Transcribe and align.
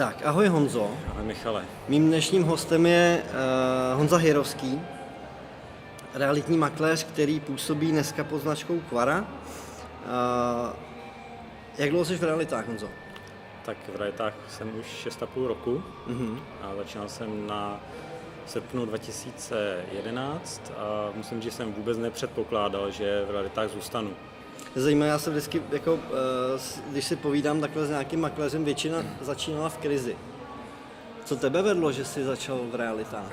Tak, 0.00 0.24
ahoj 0.24 0.48
Honzo. 0.48 0.90
Ahoj 1.10 1.24
Michale. 1.24 1.64
Mým 1.88 2.08
dnešním 2.08 2.42
hostem 2.42 2.86
je 2.86 3.22
uh, 3.22 3.98
Honza 3.98 4.16
Hirovský, 4.16 4.80
realitní 6.14 6.58
makléř, 6.58 7.04
který 7.04 7.40
působí 7.40 7.92
dneska 7.92 8.24
pod 8.24 8.38
značkou 8.38 8.80
Quara. 8.80 9.18
Uh, 9.18 9.26
jak 11.78 11.90
dlouho 11.90 12.04
jsi 12.04 12.16
v 12.16 12.22
realitách, 12.22 12.66
Honzo? 12.66 12.88
Tak 13.64 13.76
v 13.94 13.96
realitách 13.96 14.34
jsem 14.48 14.78
už 14.80 15.06
6,5 15.06 15.46
roku 15.46 15.82
mm-hmm. 16.08 16.38
a 16.62 16.74
začínal 16.76 17.08
jsem 17.08 17.46
na 17.46 17.80
srpnu 18.46 18.86
2011 18.86 20.72
a 20.76 21.10
musím 21.14 21.40
říct, 21.40 21.52
že 21.52 21.56
jsem 21.56 21.72
vůbec 21.72 21.98
nepředpokládal, 21.98 22.90
že 22.90 23.24
v 23.28 23.30
realitách 23.30 23.70
zůstanu. 23.70 24.10
Zajímavé, 24.74 25.10
já 25.10 25.18
se 25.18 25.30
vždycky, 25.30 25.62
jako, 25.72 25.98
eh, 26.04 26.90
když 26.90 27.04
si 27.04 27.16
povídám 27.16 27.60
takhle 27.60 27.86
s 27.86 27.90
nějakým 27.90 28.20
makléřem, 28.20 28.64
většina 28.64 29.02
začínala 29.20 29.68
v 29.68 29.78
krizi. 29.78 30.16
Co 31.24 31.36
tebe 31.36 31.62
vedlo, 31.62 31.92
že 31.92 32.04
jsi 32.04 32.24
začal 32.24 32.58
v 32.72 32.74
realitách? 32.74 33.32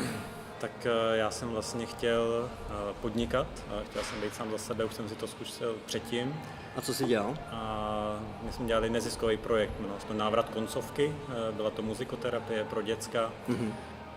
Tak 0.59 0.71
eh, 0.85 1.17
já 1.17 1.31
jsem 1.31 1.49
vlastně 1.49 1.85
chtěl 1.85 2.49
eh, 2.49 2.94
podnikat, 3.02 3.47
chtěl 3.89 4.03
jsem 4.03 4.21
být 4.21 4.35
sám 4.35 4.52
za 4.52 4.58
sebe, 4.58 4.85
už 4.85 4.94
jsem 4.94 5.09
si 5.09 5.16
to 5.16 5.27
zkusil 5.27 5.75
předtím. 5.85 6.35
A 6.75 6.81
co 6.81 6.94
jsi 6.94 7.05
dělal? 7.05 7.38
A 7.52 8.19
my 8.44 8.52
jsme 8.52 8.66
dělali 8.66 8.89
neziskový 8.89 9.38
projekt, 9.38 9.72
jmenoval 9.80 9.99
jsme 9.99 10.16
Návrat 10.16 10.49
koncovky, 10.49 11.16
byla 11.52 11.69
to 11.69 11.81
muzikoterapie 11.81 12.63
pro 12.63 12.81
děcka. 12.81 13.31
Mm-hmm. 13.49 13.72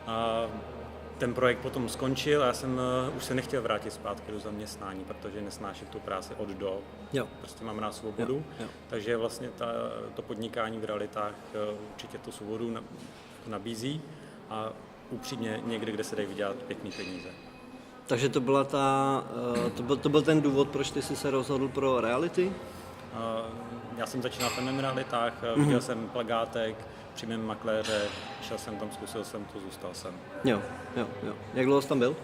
A 0.07 0.47
ten 1.21 1.35
projekt 1.35 1.59
potom 1.59 1.89
skončil 1.89 2.43
a 2.43 2.47
já 2.47 2.53
jsem 2.53 2.81
uh, 3.09 3.17
už 3.17 3.25
se 3.25 3.35
nechtěl 3.35 3.63
vrátit 3.63 3.93
zpátky 3.93 4.33
do 4.33 4.39
zaměstnání, 4.39 5.05
protože 5.05 5.41
nesnáším 5.41 5.87
tu 5.87 5.99
práci 5.99 6.35
od 6.39 6.49
do. 6.49 6.79
Jo. 7.13 7.29
Prostě 7.41 7.65
mám 7.65 7.79
rád 7.79 7.95
svobodu. 7.95 8.35
Jo. 8.35 8.43
Jo. 8.61 8.67
Takže 8.89 9.17
vlastně 9.17 9.49
ta, 9.49 9.67
to 10.15 10.23
podnikání 10.23 10.79
v 10.79 10.85
realitách 10.85 11.35
uh, 11.55 11.79
určitě 11.93 12.19
tu 12.19 12.33
svobodu 12.33 12.77
nabízí 13.47 14.01
a 14.51 14.73
upřímně 15.11 15.61
někde, 15.67 15.93
kde 15.93 16.05
se 16.05 16.17
dají 16.17 16.29
vydělat 16.29 16.57
pěkný 16.57 16.91
peníze. 16.93 17.29
Takže 18.07 18.29
to, 18.29 18.41
byla 18.41 18.65
ta, 18.65 19.25
uh, 19.57 19.71
to, 19.71 19.83
byl, 19.83 19.97
to 19.97 20.09
byl 20.09 20.23
ten 20.23 20.41
důvod, 20.41 20.69
proč 20.69 20.91
ty 20.91 21.03
jsi 21.03 21.17
se 21.17 21.31
rozhodl 21.31 21.69
pro 21.69 22.01
reality? 22.01 22.53
Já 23.97 24.07
jsem 24.07 24.23
začínal 24.23 24.51
v 24.51 24.81
realitách, 24.81 25.43
mm-hmm. 25.43 25.65
viděl 25.65 25.81
jsem 25.81 26.09
plagátek, 26.09 26.77
přímém 27.21 27.47
makléře, 27.47 28.01
šel 28.43 28.59
jsem 28.59 28.77
tam, 28.77 28.89
zkusil 28.93 29.25
jsem 29.25 29.45
to, 29.45 29.61
zůstal 29.61 29.91
jsem. 29.93 30.15
Jo, 30.45 30.63
jo, 30.97 31.07
jo. 31.23 31.33
Jak 31.55 31.67
dlouho 31.67 31.83
jsi 31.83 31.89
tam 31.89 31.99
byl? 31.99 32.17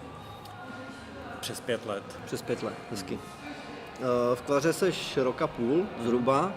Přes 1.40 1.60
pět 1.60 1.86
let. 1.86 2.02
Přes 2.24 2.42
pět 2.42 2.62
let, 2.62 2.74
hezky. 2.90 3.14
Hmm. 3.14 3.52
V 4.34 4.42
Klaře 4.42 4.72
seš 4.72 5.16
roka 5.16 5.46
půl 5.46 5.86
zhruba. 6.02 6.52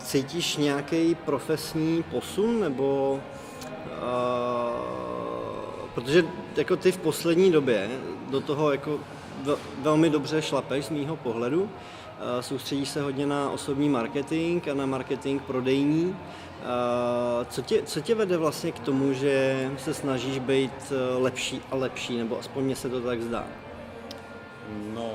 Cítíš 0.00 0.56
nějaký 0.56 1.14
profesní 1.14 2.02
posun, 2.02 2.60
nebo 2.60 3.20
protože 5.94 6.24
jako 6.56 6.76
ty 6.76 6.92
v 6.92 6.98
poslední 6.98 7.52
době 7.52 7.90
do 8.30 8.40
toho 8.40 8.72
jako 8.72 9.00
velmi 9.82 10.10
dobře 10.10 10.42
šlapeš 10.42 10.84
z 10.84 10.90
mýho 10.90 11.16
pohledu, 11.16 11.70
soustředíš 12.40 12.88
se 12.88 13.02
hodně 13.02 13.26
na 13.26 13.50
osobní 13.50 13.88
marketing 13.88 14.68
a 14.68 14.74
na 14.74 14.86
marketing 14.86 15.42
prodejní. 15.42 16.16
Co 17.48 17.62
tě, 17.62 17.82
co 17.82 18.00
tě 18.00 18.14
vede 18.14 18.36
vlastně 18.36 18.72
k 18.72 18.78
tomu, 18.78 19.12
že 19.12 19.70
se 19.78 19.94
snažíš 19.94 20.38
být 20.38 20.92
eh, 20.92 21.18
lepší 21.18 21.62
a 21.70 21.76
lepší, 21.76 22.18
nebo 22.18 22.38
aspoň 22.38 22.64
mně 22.64 22.76
se 22.76 22.88
to 22.88 23.00
tak 23.00 23.22
zdá? 23.22 23.44
No, 24.94 25.10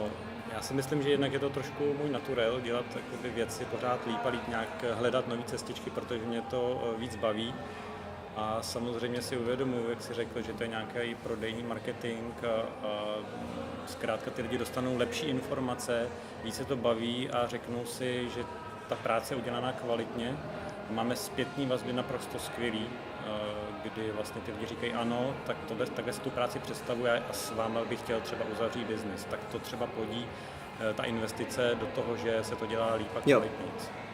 já 0.54 0.62
si 0.62 0.74
myslím, 0.74 1.04
že 1.04 1.10
jednak 1.10 1.34
je 1.34 1.40
to 1.40 1.50
trošku 1.50 1.84
můj 2.02 2.10
naturel, 2.10 2.62
dělat 2.62 2.86
jakoby 2.96 3.30
věci 3.30 3.66
pořád 3.66 4.08
líp 4.08 4.20
a 4.26 4.30
líp 4.30 4.48
nějak 4.48 4.86
hledat 4.94 5.28
nové 5.28 5.44
cestičky, 5.44 5.90
protože 5.90 6.26
mě 6.26 6.42
to 6.42 6.84
eh, 6.84 7.00
víc 7.00 7.16
baví. 7.16 7.54
A 8.36 8.58
samozřejmě 8.62 9.22
si 9.22 9.38
uvědomuji, 9.38 9.90
jak 9.90 10.02
si 10.02 10.14
řekl, 10.14 10.42
že 10.42 10.54
to 10.54 10.64
je 10.64 10.70
nějaký 10.70 11.16
prodejní 11.16 11.64
marketing 11.64 12.34
a, 12.44 12.88
a 12.88 13.16
zkrátka 13.88 14.32
ty 14.32 14.42
lidi 14.42 14.58
dostanou 14.58 14.98
lepší 14.98 15.26
informace, 15.26 16.08
více 16.44 16.66
to 16.66 16.76
baví 16.76 17.30
a 17.30 17.48
řeknou 17.48 17.86
si, 17.86 18.30
že 18.36 18.44
ta 18.90 18.96
práce 18.96 19.34
je 19.34 19.38
udělaná 19.38 19.72
kvalitně 19.72 20.38
Máme 20.90 21.16
zpětní 21.16 21.66
vazby 21.66 21.94
naprosto 21.94 22.40
skvělý, 22.40 22.86
eh, 22.86 23.32
kdy 23.84 24.12
vlastně 24.12 24.42
ty 24.42 24.52
lidi 24.52 24.66
říkají 24.66 24.94
ano, 24.94 25.34
tak 25.48 25.58
tohle, 25.68 25.86
takhle 25.86 26.14
si 26.14 26.22
tu 26.22 26.30
práci 26.30 26.60
představuje 26.60 27.24
a 27.30 27.34
s 27.34 27.52
vámi 27.52 27.80
bych 27.90 28.00
chtěl 28.00 28.20
třeba 28.22 28.46
uzavřít 28.54 28.88
biznis. 28.88 29.28
Tak 29.30 29.40
to 29.52 29.60
třeba 29.60 29.88
podí 29.88 30.26
eh, 30.80 30.94
ta 30.94 31.04
investice 31.04 31.76
do 31.80 31.86
toho, 31.86 32.18
že 32.18 32.40
se 32.42 32.56
to 32.56 32.66
dělá 32.66 32.94
líp 32.94 33.08
a 33.18 33.22
kvalitně. 33.22 33.66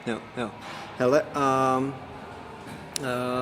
Jo, 0.06 0.18
jo. 0.38 0.50
Hele, 0.98 1.22
a, 1.22 1.40
a 1.40 1.82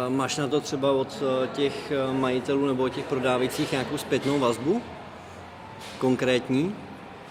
máš 0.10 0.38
na 0.38 0.48
to 0.48 0.62
třeba 0.62 0.92
od 0.92 1.24
eh, 1.44 1.48
těch 1.48 1.92
majitelů 2.12 2.68
nebo 2.68 2.84
od 2.84 2.90
těch 2.90 3.06
prodávajících 3.06 3.72
nějakou 3.72 3.98
zpětnou 3.98 4.40
vazbu? 4.40 4.82
Konkrétní? 5.98 6.76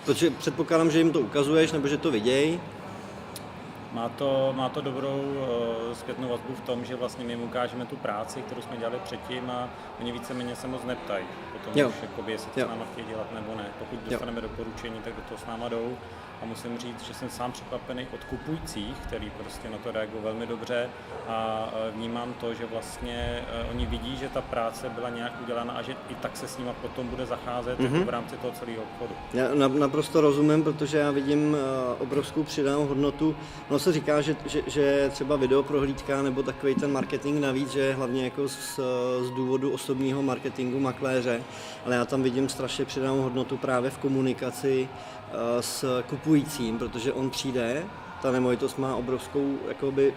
Protože 0.05 0.31
předpokládám, 0.31 0.91
že 0.91 0.99
jim 0.99 1.13
to 1.13 1.21
ukazuješ 1.21 1.73
nebo 1.73 1.89
že 1.89 1.97
to 1.97 2.11
vidějí. 2.11 2.61
Má 3.93 4.09
to, 4.09 4.53
má 4.57 4.69
to 4.69 4.81
dobrou 4.81 5.21
uh, 5.21 5.95
zpětnou 5.95 6.29
vazbu 6.29 6.55
v 6.55 6.61
tom, 6.61 6.85
že 6.85 6.97
vlastně 6.97 7.25
my 7.25 7.33
jim 7.33 7.43
ukážeme 7.43 7.87
tu 7.87 7.97
práci, 7.97 8.43
kterou 8.43 8.63
jsme 8.63 8.77
dělali 8.77 8.99
předtím 9.05 9.51
a 9.51 9.69
oni 10.01 10.13
víceméně 10.13 10.57
se 10.57 10.67
moc 10.67 10.85
neptají. 10.85 11.25
Potom 11.53 11.73
jo. 11.77 11.89
už 11.89 11.95
jakoby, 12.03 12.33
jestli 12.33 12.51
to 12.51 12.61
s 12.61 12.69
náma 12.69 12.85
chtějí 12.93 13.07
dělat 13.07 13.33
nebo 13.35 13.55
ne. 13.55 13.67
Pokud 13.79 13.99
dostaneme 14.11 14.41
jo. 14.41 14.43
doporučení, 14.43 15.01
tak 15.05 15.15
do 15.17 15.23
toho 15.23 15.39
s 15.39 15.47
náma 15.47 15.69
jdou 15.69 15.97
a 16.43 16.47
musím 16.47 16.79
říct, 16.79 17.03
že 17.03 17.15
jsem 17.15 17.31
sám 17.31 17.53
překvapený 17.53 18.07
od 18.15 18.25
kupujících, 18.25 18.97
který 19.07 19.31
prostě 19.31 19.71
na 19.71 19.79
to 19.79 19.91
reagují 19.91 20.23
velmi 20.23 20.47
dobře 20.47 20.89
a 21.29 21.69
vnímám 21.95 22.33
to, 22.41 22.55
že 22.55 22.67
vlastně 22.67 23.45
e, 23.53 23.71
oni 23.71 23.87
vidí, 23.87 24.17
že 24.17 24.29
ta 24.29 24.41
práce 24.41 24.89
byla 24.89 25.09
nějak 25.09 25.33
udělána 25.43 25.73
a 25.73 25.83
že 25.83 25.93
i 25.93 26.15
tak 26.15 26.37
se 26.37 26.49
s 26.49 26.59
nima 26.59 26.73
potom 26.73 27.09
bude 27.09 27.27
zacházet 27.27 27.79
mm-hmm. 27.79 27.95
jako 27.95 28.05
v 28.05 28.09
rámci 28.09 28.37
toho 28.37 28.53
celého 28.53 28.83
obchodu. 28.83 29.15
Já 29.35 29.69
naprosto 29.69 30.21
rozumím, 30.21 30.63
protože 30.63 30.99
já 30.99 31.11
vidím 31.11 31.57
e, 31.57 31.95
obrovskou 31.99 32.43
přidanou 32.43 32.87
hodnotu. 32.87 33.37
No 33.71 33.79
se 33.79 33.93
říká, 33.93 34.21
že, 34.21 34.37
že, 34.47 34.63
že 34.67 35.11
třeba 35.13 35.37
videoprohlídka 35.37 36.23
nebo 36.23 36.43
takový 36.43 36.75
ten 36.75 36.93
marketing 36.93 37.41
navíc, 37.41 37.71
že 37.71 37.81
je 37.81 37.95
hlavně 37.95 38.25
jako 38.25 38.49
z, 38.49 38.81
z 39.21 39.31
důvodu 39.31 39.73
osobního 39.73 40.23
marketingu 40.23 40.81
makléře, 40.81 41.43
ale 41.87 41.95
já 41.95 42.05
tam 42.05 42.23
vidím 42.23 42.49
strašně 42.49 42.85
přidanou 42.85 43.23
hodnotu 43.23 43.57
právě 43.57 43.91
v 43.91 43.99
komunikaci 43.99 44.89
s 45.61 46.03
kupujícím, 46.03 46.79
protože 46.79 47.13
on 47.13 47.31
přijde, 47.31 47.85
ta 48.23 48.33
nemovitost 48.33 48.79
má 48.79 48.97
obrovskou 48.97 49.59
jakoby, 49.69 50.15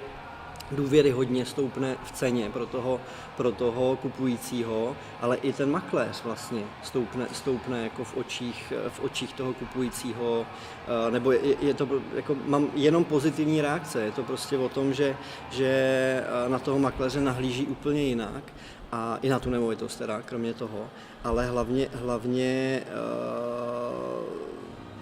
důvěry 0.71 1.11
hodně 1.11 1.45
stoupne 1.45 1.95
v 2.03 2.11
ceně 2.11 2.49
pro 2.49 2.65
toho, 2.65 3.01
pro 3.37 3.51
toho 3.51 3.95
kupujícího, 3.95 4.95
ale 5.21 5.37
i 5.37 5.53
ten 5.53 5.71
makléř 5.71 6.23
vlastně 6.23 6.63
stoupne, 6.83 7.27
stoupne 7.31 7.83
jako 7.83 8.03
v 8.03 8.17
očích, 8.17 8.73
v 8.89 8.99
očích 8.99 9.33
toho 9.33 9.53
kupujícího, 9.53 10.45
eh, 11.07 11.11
nebo 11.11 11.31
je, 11.31 11.39
je 11.61 11.73
to, 11.73 11.87
jako 12.15 12.35
mám 12.45 12.67
jenom 12.75 13.05
pozitivní 13.05 13.61
reakce, 13.61 14.01
je 14.01 14.11
to 14.11 14.23
prostě 14.23 14.57
o 14.57 14.69
tom, 14.69 14.93
že, 14.93 15.15
že 15.51 15.67
eh, 15.67 16.49
na 16.49 16.59
toho 16.59 16.79
makléře 16.79 17.21
nahlíží 17.21 17.65
úplně 17.65 18.01
jinak 18.01 18.43
a 18.91 19.17
i 19.21 19.29
na 19.29 19.39
tu 19.39 19.49
nemovitost 19.49 19.95
teda, 19.95 20.21
kromě 20.21 20.53
toho, 20.53 20.89
ale 21.23 21.45
hlavně, 21.45 21.87
hlavně 21.93 22.83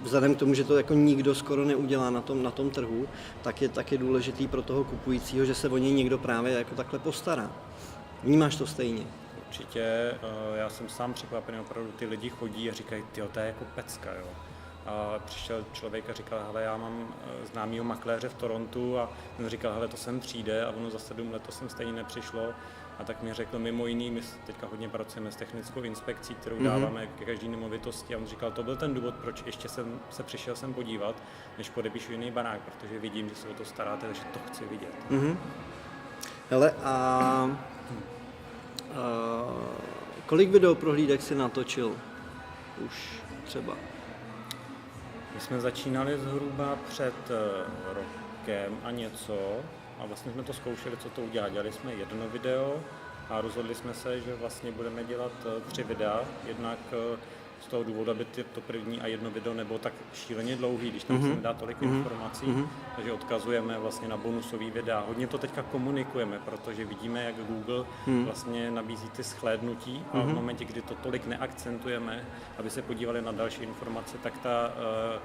vzhledem 0.03 0.35
k 0.35 0.39
tomu, 0.39 0.53
že 0.53 0.63
to 0.63 0.77
jako 0.77 0.93
nikdo 0.93 1.35
skoro 1.35 1.65
neudělá 1.65 2.09
na 2.09 2.21
tom, 2.21 2.43
na 2.43 2.51
tom 2.51 2.69
trhu, 2.69 3.07
tak 3.41 3.61
je, 3.61 3.69
tak 3.69 3.91
je 3.91 3.97
důležitý 3.97 4.47
pro 4.47 4.61
toho 4.61 4.83
kupujícího, 4.83 5.45
že 5.45 5.55
se 5.55 5.69
o 5.69 5.77
něj 5.77 5.93
někdo 5.93 6.17
právě 6.17 6.53
jako 6.53 6.75
takhle 6.75 6.99
postará. 6.99 7.51
Vnímáš 8.23 8.55
to 8.55 8.67
stejně? 8.67 9.03
Určitě, 9.47 9.81
eh, 9.81 10.17
já 10.57 10.69
jsem 10.69 10.89
sám 10.89 11.13
překvapený, 11.13 11.59
opravdu 11.59 11.91
ty 11.91 12.05
lidi 12.05 12.29
chodí 12.29 12.69
a 12.69 12.73
říkají, 12.73 13.03
ty 13.11 13.21
to 13.31 13.39
je 13.39 13.45
jako 13.45 13.65
pecka, 13.75 14.13
jo. 14.13 14.27
A 14.85 15.19
přišel 15.25 15.65
člověk 15.73 16.09
a 16.09 16.13
říkal, 16.13 16.39
hele, 16.47 16.63
já 16.63 16.77
mám 16.77 17.07
eh, 17.13 17.45
známýho 17.45 17.83
makléře 17.83 18.29
v 18.29 18.33
Torontu 18.33 18.99
a 18.99 19.09
ten 19.37 19.49
říkal, 19.49 19.73
hele, 19.73 19.87
to 19.87 19.97
sem 19.97 20.19
přijde 20.19 20.65
a 20.65 20.69
ono 20.69 20.89
za 20.89 20.99
sedm 20.99 21.31
let 21.31 21.41
to 21.45 21.51
sem 21.51 21.69
stejně 21.69 21.91
nepřišlo 21.91 22.41
a 23.01 23.03
tak 23.03 23.23
mi 23.23 23.33
řekl, 23.33 23.59
mimo 23.59 23.87
jiný, 23.87 24.11
my 24.11 24.21
teďka 24.45 24.67
hodně 24.67 24.89
pracujeme 24.89 25.31
s 25.31 25.35
technickou 25.35 25.81
inspekcí, 25.81 26.35
kterou 26.35 26.55
mm-hmm. 26.55 26.63
dáváme 26.63 27.07
ke 27.07 27.25
každé 27.25 27.47
nemovitosti. 27.47 28.15
A 28.15 28.17
on 28.17 28.25
říkal, 28.25 28.51
to 28.51 28.63
byl 28.63 28.75
ten 28.75 28.93
důvod, 28.93 29.15
proč 29.15 29.43
ještě 29.45 29.69
jsem 29.69 29.99
se 30.09 30.23
přišel 30.23 30.55
sem 30.55 30.73
podívat, 30.73 31.15
než 31.57 31.69
podepíšu 31.69 32.11
jiný 32.11 32.31
barák, 32.31 32.61
protože 32.61 32.99
vidím, 32.99 33.29
že 33.29 33.35
se 33.35 33.47
o 33.47 33.53
to 33.53 33.65
staráte, 33.65 34.05
takže 34.05 34.21
to 34.33 34.39
chci 34.47 34.65
vidět. 34.65 34.93
Mm-hmm. 35.11 35.37
Hele, 36.49 36.73
a, 36.83 36.85
a 36.85 37.57
kolik 40.25 40.49
videoprohlídek 40.49 41.21
si 41.21 41.35
natočil 41.35 41.95
už 42.85 43.21
třeba? 43.43 43.73
My 45.35 45.39
jsme 45.39 45.61
začínali 45.61 46.17
zhruba 46.17 46.77
před 46.89 47.15
eh, 47.29 47.65
rokem 47.93 48.77
a 48.83 48.91
něco 48.91 49.59
a 50.01 50.05
vlastně 50.05 50.31
jsme 50.31 50.43
to 50.43 50.53
zkoušeli, 50.53 50.97
co 50.97 51.09
to 51.09 51.21
udělá. 51.21 51.49
Dělali 51.49 51.71
jsme 51.71 51.93
jedno 51.93 52.29
video 52.29 52.75
a 53.29 53.41
rozhodli 53.41 53.75
jsme 53.75 53.93
se, 53.93 54.19
že 54.19 54.35
vlastně 54.35 54.71
budeme 54.71 55.03
dělat 55.03 55.31
eh, 55.45 55.61
tři 55.67 55.83
videa. 55.83 56.21
Jednak 56.47 56.77
eh, 56.91 57.17
z 57.61 57.67
toho 57.67 57.83
důvodu, 57.83 58.11
aby 58.11 58.25
to 58.53 58.61
první 58.61 59.01
a 59.01 59.07
jedno 59.07 59.29
video 59.31 59.53
nebylo 59.53 59.79
tak 59.79 59.93
šíleně 60.13 60.55
dlouhý, 60.55 60.89
když 60.89 61.03
tam 61.03 61.15
Mhm. 61.17 61.25
chceme 61.25 61.41
dát 61.41 61.57
tolik 61.57 61.81
informací, 61.81 62.45
takže 62.95 63.11
odkazujeme 63.13 63.79
vlastně 63.79 64.07
na 64.07 64.17
bonusový 64.17 64.71
videa. 64.71 65.03
Hodně 65.07 65.27
to 65.27 65.37
teďka 65.37 65.61
komunikujeme, 65.63 66.39
protože 66.45 66.85
vidíme, 66.85 67.23
jak 67.23 67.35
Google 67.35 67.85
Mhm. 68.07 68.25
vlastně 68.25 68.71
nabízí 68.71 69.09
ty 69.09 69.23
schlédnutí 69.23 70.05
a 70.13 70.21
v 70.21 70.33
momentě, 70.33 70.65
kdy 70.65 70.81
to 70.81 70.95
tolik 70.95 71.25
neakcentujeme, 71.27 72.25
aby 72.57 72.69
se 72.69 72.81
podívali 72.81 73.21
na 73.21 73.31
další 73.31 73.63
informace, 73.63 74.17
tak 74.17 74.37
ta 74.37 74.49
se 74.67 75.19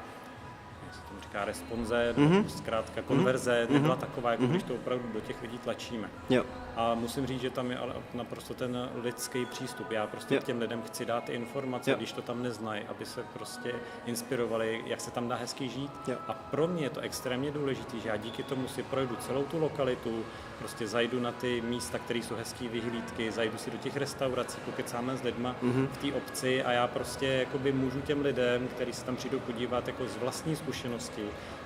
tomu 1.08 1.20
říká, 1.20 1.44
responze, 1.44 2.14
Mhm. 2.16 2.32
nebo 2.34 2.48
zkrátka 2.48 3.02
konverze, 3.02 3.66
nebyla 3.70 3.96
taková, 3.96 4.30
jako 4.30 4.46
když 4.46 4.62
to 4.62 4.74
opravdu 4.74 5.08
do 5.12 5.20
těch 5.20 5.42
lidí 5.42 5.58
tlačíme. 5.58 6.08
Jo. 6.30 6.44
A 6.76 6.94
musím 6.94 7.26
říct, 7.26 7.40
že 7.40 7.50
tam 7.50 7.70
je 7.70 7.78
ale 7.78 7.94
naprosto 8.14 8.54
ten 8.54 8.88
lidský 9.02 9.46
přístup. 9.46 9.90
Já 9.90 10.06
prostě 10.06 10.34
Jo. 10.34 10.40
těm 10.44 10.58
lidem 10.60 10.82
chci 10.82 11.04
dát 11.06 11.24
ty 11.24 11.32
informace, 11.32 11.90
Jo. 11.90 11.96
když 11.96 12.12
to 12.12 12.22
tam 12.22 12.42
neznají, 12.42 12.82
aby 12.88 13.06
se 13.06 13.22
prostě 13.32 13.74
inspirovali, 14.06 14.82
jak 14.86 15.00
se 15.00 15.10
tam 15.10 15.28
dá 15.28 15.36
hezky 15.36 15.68
žít. 15.68 15.90
Jo. 16.08 16.16
A 16.28 16.32
pro 16.32 16.66
mě 16.68 16.82
je 16.82 16.90
to 16.90 17.00
extrémně 17.00 17.50
důležité, 17.50 17.98
že 18.00 18.08
já 18.08 18.16
díky 18.16 18.42
tomu 18.42 18.68
si 18.68 18.82
projdu 18.82 19.16
celou 19.16 19.44
tu 19.44 19.58
lokalitu, 19.58 20.24
prostě 20.58 20.87
zajdu 20.87 21.20
na 21.20 21.32
ty 21.32 21.61
místa, 21.61 21.99
které 21.99 22.19
jsou 22.19 22.35
hezké 22.35 22.69
vyhlídky, 22.69 23.31
zajdu 23.32 23.58
si 23.58 23.70
do 23.70 23.76
těch 23.79 23.97
restaurací, 23.97 24.58
pokecáme 24.64 25.17
s 25.17 25.23
lidma 25.23 25.56
Mhm. 25.62 25.88
v 25.93 25.97
té 25.99 26.12
obci 26.17 26.62
a 26.62 26.73
já 26.73 26.87
prostě 26.88 27.26
jakoby 27.26 27.73
můžu 27.73 28.00
těm 28.00 28.20
lidem, 28.23 28.69
kteří 28.69 28.93
se 28.93 29.05
tam 29.05 29.17
přijdou 29.17 29.38
podívat 29.38 29.87
jako 29.87 30.06
z 30.08 30.17
vlastní 30.17 30.56
zkušenosti, 30.56 31.23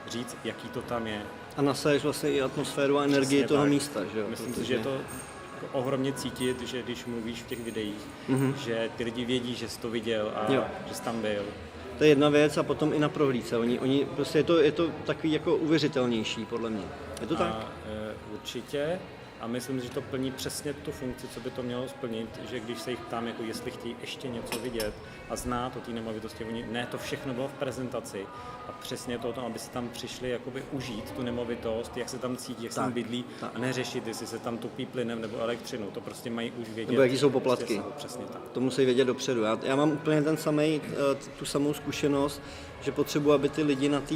říct, 0.09 0.37
jaký 0.45 0.69
to 0.69 0.83
tam 0.83 1.07
je. 1.07 1.23
A 1.57 1.63
nasaješ 1.63 2.03
vlastně 2.03 2.31
i 2.33 2.43
atmosféru 2.43 2.99
a 2.99 3.05
energii 3.05 3.39
Přesně 3.39 3.49
toho 3.49 3.63
tak. 3.63 3.71
místa, 3.71 4.01
že 4.13 4.19
jo? 4.19 4.27
Myslím 4.31 4.55
si, 4.55 4.65
že 4.65 4.75
je 4.75 4.79
to 4.81 4.95
jako 5.55 5.79
ohromně 5.79 6.13
cítit, 6.13 6.61
že 6.61 6.83
když 6.83 7.05
mluvíš 7.05 7.43
v 7.43 7.47
těch 7.47 7.61
videích, 7.61 8.01
že 8.65 8.89
ty 8.97 9.05
lidi 9.05 9.25
vědí, 9.25 9.55
že 9.55 9.69
jsi 9.69 9.81
to 9.81 9.91
viděl 9.91 10.33
a. 10.35 10.53
Jo. 10.53 10.65
že 10.89 10.95
jsi 10.95 11.03
tam 11.03 11.21
byl. 11.21 11.43
To 11.99 12.05
je 12.05 12.11
jedna 12.11 12.29
věc 12.29 12.59
a 12.59 12.63
potom 12.63 12.93
i 12.93 12.99
na 12.99 13.09
prohlídce. 13.09 13.57
Oni, 13.59 13.79
oni 13.79 14.07
prostě 14.17 14.39
je 14.39 14.43
to, 14.45 14.59
je 14.59 14.73
to 14.73 14.89
takový 15.05 15.33
jako 15.33 15.57
uvěřitelnější, 15.57 16.45
podle 16.45 16.71
mě. 16.71 16.85
Je 17.21 17.27
to 17.27 17.37
tak? 17.37 17.47
A, 17.49 17.65
e, 17.89 18.00
určitě. 18.41 18.99
A 19.41 19.47
myslím, 19.47 19.81
že 19.81 19.91
to 19.91 20.03
plní 20.03 20.33
přesně 20.33 20.73
tu 20.73 20.93
funkci, 20.93 21.29
co 21.29 21.41
by 21.41 21.51
to 21.51 21.63
mělo 21.63 21.89
splnit, 21.89 22.41
že 22.51 22.61
když 22.61 22.79
se 22.79 22.91
jich 22.91 23.01
ptám, 23.01 23.27
jako 23.27 23.43
jestli 23.43 23.71
chtějí 23.71 23.97
ještě 24.01 24.29
něco 24.29 24.59
vidět 24.59 24.95
a 25.31 25.37
znát 25.37 25.77
o 25.77 25.81
té 25.81 25.91
nemovitosti, 25.93 26.45
oni, 26.45 26.67
ne, 26.71 26.87
to 26.91 26.99
všechno 26.99 27.35
bylo 27.35 27.49
v 27.49 27.53
prezentaci 27.53 28.27
a 28.69 28.73
přesně 28.73 29.19
to 29.19 29.29
o 29.29 29.33
tom, 29.33 29.45
aby 29.45 29.59
si 29.59 29.71
tam 29.71 29.89
přišli 29.89 30.31
jakoby 30.31 30.63
užít 30.73 31.11
tu 31.11 31.23
nemovitost, 31.23 31.97
jak 31.97 32.09
se 32.09 32.19
tam 32.19 32.37
cítí, 32.37 32.65
jak 32.65 32.73
se 32.73 32.81
tam 32.81 32.93
bydlí 32.93 33.25
tak. 33.41 33.51
a 33.55 33.59
neřešit, 33.59 34.07
jestli 34.07 34.27
se 34.27 34.39
tam 34.39 34.59
topí 34.59 34.87
plynem 34.87 35.21
nebo 35.21 35.39
elektřinou, 35.39 35.87
to 35.87 36.01
prostě 36.01 36.31
mají 36.31 36.51
už 36.51 36.69
vědět. 36.69 36.93
Nebo 36.93 37.03
jaký 37.03 37.19
jsou 37.19 37.31
poplatky. 37.31 37.65
Prostě 37.65 37.83
jsou, 37.83 37.93
přesně 37.97 38.25
tak. 38.25 38.43
To 38.53 38.61
musí 38.61 38.85
vědět 38.85 39.05
dopředu. 39.05 39.43
Já, 39.43 39.59
já 39.63 39.77
mám 39.77 39.91
úplně 39.91 40.23
ten 40.23 40.37
samý, 40.37 40.81
tu 41.39 41.45
samou 41.45 41.75
zkušenost, 41.75 42.43
že 42.81 42.93
potřebuji, 42.93 43.32
aby 43.32 43.49
ty 43.49 43.62
lidi 43.62 43.88
na 43.88 44.00
té 44.00 44.15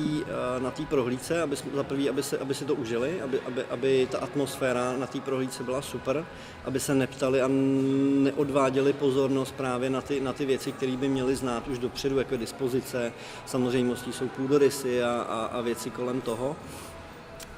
na 0.59 0.71
tý 0.71 0.87
prohlídce, 0.87 1.43
aby, 1.43 1.57
za 1.75 1.83
prvý, 1.83 2.09
aby, 2.09 2.23
se, 2.23 2.39
aby 2.39 2.55
si 2.55 2.65
to 2.65 2.75
užili, 2.75 3.21
aby, 3.21 3.41
aby, 3.41 3.65
aby 3.65 4.09
ta 4.11 4.19
atmosféra 4.19 4.97
na 4.97 5.07
té 5.07 5.21
prohlídce 5.21 5.63
byla 5.63 5.83
super, 5.83 6.27
aby 6.65 6.81
se 6.81 6.95
neptali 6.95 7.43
a 7.43 7.49
neodváděli 7.49 8.93
pozornost 8.93 9.55
právě 9.55 9.91
na 9.91 10.01
ty, 10.01 10.21
na 10.21 10.33
ty 10.33 10.47
věci, 10.47 10.73
které 10.73 10.97
by 10.97 11.09
měli 11.09 11.37
znát 11.37 11.69
už 11.69 11.79
dopředu, 11.79 12.19
jako 12.19 12.37
dispozice, 12.37 13.13
samozřejmostí 13.47 14.13
jsou 14.13 14.29
půdorysy 14.29 15.03
a, 15.03 15.27
a, 15.29 15.45
a 15.45 15.61
věci 15.61 15.91
kolem 15.91 16.21
toho 16.21 16.57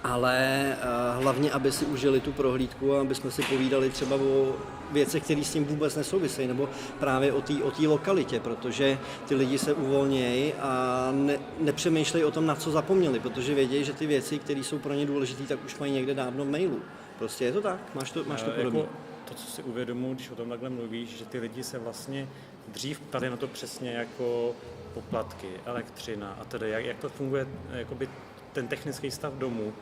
ale 0.07 0.37
eh, 0.73 0.77
hlavně, 1.23 1.51
aby 1.51 1.73
si 1.73 1.85
užili 1.85 2.21
tu 2.21 2.33
prohlídku 2.33 2.95
a 2.97 3.01
aby 3.01 3.15
jsme 3.15 3.31
si 3.31 3.43
povídali 3.43 3.91
třeba 3.91 4.17
o 4.17 4.55
věcech, 4.93 5.23
které 5.23 5.45
s 5.45 5.53
tím 5.53 5.65
vůbec 5.65 5.97
nesouvisejí, 5.97 6.49
nebo 6.49 6.69
právě 6.99 7.33
o 7.33 7.41
té 7.43 7.55
o 7.63 7.91
lokalitě, 7.91 8.41
protože 8.41 8.99
ty 9.29 9.35
lidi 9.35 9.59
se 9.59 9.73
uvolnějí 9.73 10.55
a 10.55 11.09
ne, 11.13 11.39
nepřemýšlejí 11.61 12.25
o 12.25 12.31
tom, 12.31 12.47
na 12.47 12.55
co 12.55 12.71
zapomněli, 12.71 13.21
protože 13.21 13.55
vědějí, 13.55 13.85
že 13.85 13.93
ty 13.93 14.07
věci, 14.07 14.39
které 14.39 14.61
jsou 14.61 14.79
pro 14.79 14.95
ně 14.95 15.07
důležité, 15.07 15.43
tak 15.45 15.65
už 15.65 15.79
mají 15.79 15.93
někde 15.93 16.15
dávno 16.15 16.45
v 16.45 16.51
mailu. 16.51 16.81
Prostě 17.19 17.45
je 17.45 17.53
to 17.53 17.61
tak, 17.61 17.95
máš 17.95 18.11
to, 18.11 18.25
máš 18.25 18.43
to 18.43 18.51
Eh, 18.51 18.57
podobně. 18.57 18.81
jako 18.81 18.93
to, 19.29 19.35
co 19.35 19.51
si 19.51 19.63
uvědomuji, 19.63 20.15
když 20.15 20.31
o 20.31 20.35
tom 20.35 20.49
takhle 20.49 20.71
mluvíš, 20.71 21.19
že 21.19 21.25
ty 21.25 21.39
lidi 21.39 21.63
se 21.63 21.79
vlastně 21.79 22.29
dřív 22.69 23.01
ptali 23.01 23.31
na 23.31 23.37
to 23.37 23.47
přesně 23.47 23.91
jako 23.93 24.53
poplatky, 24.95 25.49
elektřina 25.65 26.37
a 26.41 26.45
tedy, 26.45 26.71
jak, 26.71 26.85
jak 26.85 26.99
to 26.99 27.09
funguje, 27.09 27.47
eh, 27.73 27.79
jakoby 27.79 28.09
ten 28.53 28.69
technický 28.69 29.11
stav 29.11 29.33
domu 29.33 29.73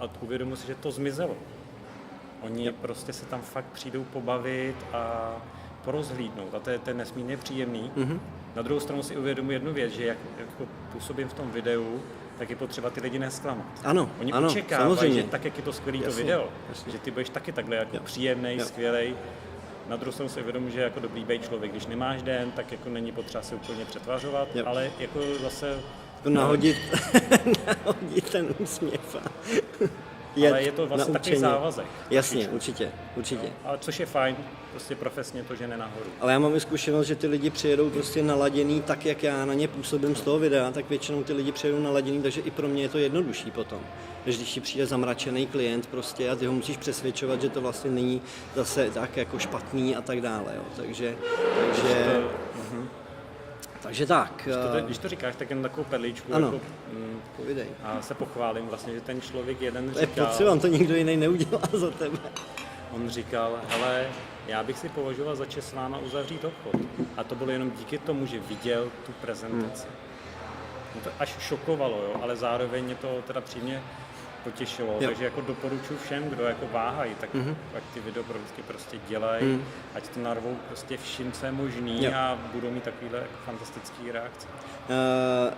a 0.00 0.08
uvědomuji 0.20 0.56
si, 0.56 0.66
že 0.66 0.74
to 0.74 0.90
zmizelo. 0.90 1.36
Oni 2.42 2.64
yep. 2.64 2.76
prostě 2.76 3.12
se 3.12 3.26
tam 3.26 3.40
fakt 3.42 3.64
přijdou 3.72 4.04
pobavit 4.04 4.76
a 4.92 5.32
porozhlídnout 5.84 6.54
a 6.54 6.60
to 6.60 6.70
je, 6.70 6.78
to 6.78 6.90
je 6.90 6.94
nesmírně 6.94 7.36
příjemný. 7.36 7.90
Mhm. 7.96 8.08
Mm-hmm. 8.14 8.20
Na 8.56 8.62
druhou 8.62 8.80
stranu 8.80 9.02
si 9.02 9.16
uvědomuji 9.16 9.50
jednu 9.50 9.72
věc, 9.72 9.92
že 9.92 10.04
jak 10.06 10.18
jako 10.38 10.70
působím 10.92 11.28
v 11.28 11.32
tom 11.32 11.50
videu, 11.50 12.00
tak 12.38 12.50
je 12.50 12.56
potřeba 12.56 12.90
ty 12.90 13.00
lidi 13.00 13.18
nesklamat. 13.18 13.66
Ano, 13.84 14.10
Oni 14.20 14.32
ano, 14.32 14.48
očekávají, 14.48 14.88
samozřejmě. 14.96 15.22
že 15.22 15.28
tak, 15.28 15.44
jak 15.44 15.56
je 15.56 15.62
to 15.62 15.72
skvělý 15.72 16.00
to 16.00 16.12
video, 16.12 16.48
jasně. 16.68 16.92
že 16.92 16.98
ty 16.98 17.10
budeš 17.10 17.28
taky 17.28 17.52
takhle 17.52 17.76
jako 17.76 17.96
Jo. 17.96 18.02
příjemný, 18.04 18.56
Jo. 18.56 18.64
skvělý. 18.64 19.14
Na 19.88 19.96
druhou 19.96 20.12
stranu 20.12 20.28
si 20.28 20.40
uvědomuji, 20.40 20.72
že 20.72 20.80
jako 20.80 21.00
dobrý 21.00 21.24
bej 21.24 21.38
člověk, 21.38 21.70
když 21.72 21.86
nemáš 21.86 22.22
den, 22.22 22.52
tak 22.52 22.72
jako 22.72 22.88
není 22.88 23.12
potřeba 23.12 23.42
se 23.42 23.54
úplně 23.54 23.84
přetvařovat, 23.84 24.48
Jo. 24.56 24.64
ale 24.66 24.90
jako 24.98 25.20
zase 25.42 25.80
Jako 26.18 26.30
nahodit, 26.30 26.76
nahodit 27.66 28.30
ten 28.30 28.54
úsměv. 28.58 29.16
jet 30.36 30.50
ale 30.52 30.62
je 30.62 30.72
to 30.72 30.86
vlastně 30.86 31.12
takový 31.12 31.36
závazek. 31.36 31.86
Jasně, 32.10 32.48
určitě, 32.48 32.90
určitě. 33.16 33.48
Ale 33.64 33.78
což 33.78 34.00
je 34.00 34.06
fajn, 34.06 34.36
prostě 34.70 34.94
profesně 34.96 35.42
to 35.42 35.54
žene 35.54 35.76
nahoru. 35.76 36.06
Ale 36.20 36.32
já 36.32 36.38
mám 36.38 36.56
i 36.56 36.60
zkušenost, 36.60 37.06
že 37.06 37.14
ty 37.14 37.26
lidi 37.26 37.50
přijedou 37.50 37.90
prostě 37.90 38.22
naladěný 38.22 38.82
tak, 38.82 39.06
jak 39.06 39.22
já 39.22 39.44
na 39.44 39.54
ně 39.54 39.68
působím 39.68 40.16
z 40.16 40.20
toho 40.20 40.38
videa, 40.38 40.70
tak 40.70 40.88
většinou 40.90 41.22
ty 41.24 41.32
lidi 41.32 41.52
přijedou 41.52 41.80
naladěný, 41.80 42.22
takže 42.22 42.40
i 42.40 42.50
pro 42.50 42.68
mě 42.68 42.82
je 42.82 42.88
to 42.88 42.98
jednodušší 42.98 43.50
potom. 43.50 43.80
Než 44.26 44.36
když 44.36 44.52
ti 44.52 44.60
přijde 44.60 44.86
zamračený 44.86 45.46
klient 45.46 45.86
prostě 45.86 46.30
a 46.30 46.36
ty 46.36 46.46
ho 46.46 46.52
musíš 46.52 46.76
přesvědčovat, 46.76 47.42
že 47.42 47.48
to 47.48 47.60
vlastně 47.60 47.90
není 47.90 48.22
zase 48.54 48.90
tak 48.90 49.16
jako 49.16 49.38
špatný 49.38 49.96
a 49.96 50.00
tak 50.00 50.20
dále. 50.20 50.52
Jo. 50.56 50.62
Takže, 50.76 51.16
takže, 51.60 52.22
takže 53.88 54.06
tak. 54.06 54.48
To, 54.72 54.78
eh, 54.78 54.82
když 54.82 54.98
to 54.98 55.08
říkáš, 55.08 55.36
tak 55.36 55.50
jen 55.50 55.62
takovou 55.62 55.84
perličku 55.84 56.34
Ano. 56.34 56.46
jako, 56.46 56.60
mm, 56.92 57.20
Povídej. 57.36 57.66
a 57.84 58.02
se 58.02 58.14
pochválím 58.14 58.66
vlastně, 58.66 58.94
že 58.94 59.00
ten 59.00 59.20
člověk 59.20 59.60
jeden 59.60 59.90
To 59.90 59.98
je 59.98 60.06
říkal, 60.06 60.26
potřeba, 60.26 60.56
to 60.56 60.66
nikdo 60.66 60.94
jiný 60.96 61.16
neudělá 61.16 61.60
za 61.72 61.90
tebe. 61.90 62.18
on 62.92 63.08
říkal, 63.10 63.58
hele, 63.68 64.06
já 64.46 64.62
bych 64.62 64.78
si 64.78 64.88
považoval 64.88 65.36
za 65.36 65.46
čest 65.46 65.68
s 65.68 65.72
váma 65.72 65.98
uzavřít 65.98 66.44
obchod. 66.44 66.74
A 67.16 67.24
to 67.24 67.34
bylo 67.34 67.50
jenom 67.50 67.70
díky 67.70 67.98
tomu, 67.98 68.26
že 68.26 68.40
viděl 68.40 68.88
tu 69.06 69.12
prezentaci. 69.12 69.86
Mě 70.94 71.02
to 71.04 71.10
až 71.20 71.34
šokovalo, 71.38 71.96
jo, 71.96 72.20
ale 72.22 72.36
zároveň 72.36 72.84
mě 72.84 72.94
to 72.94 73.22
teda 73.26 73.40
přímě 73.40 73.82
potěšilo, 74.52 74.88
Jo. 75.00 75.08
takže 75.08 75.24
jako 75.24 75.40
doporučuji 75.40 75.98
všem, 76.04 76.24
kdo 76.28 76.44
jako 76.44 76.66
váhají, 76.72 77.10
tak 77.20 77.34
Mhm. 77.34 77.56
ať 77.76 77.82
ty 77.94 78.00
video 78.00 78.24
prostě 78.66 78.96
dělají, 79.08 79.60
ať 79.94 80.08
to 80.08 80.20
narvou 80.20 80.56
prostě 80.68 80.96
vším, 80.96 81.32
co 81.32 81.46
je 81.46 81.52
možný 81.52 82.04
Jo. 82.04 82.12
a 82.16 82.38
budou 82.54 82.70
mít 82.70 82.82
takovýhle 82.82 83.18
jako 83.18 83.32
fantastický 83.46 84.12
reakce. 84.12 84.46
Eh, 84.90 85.54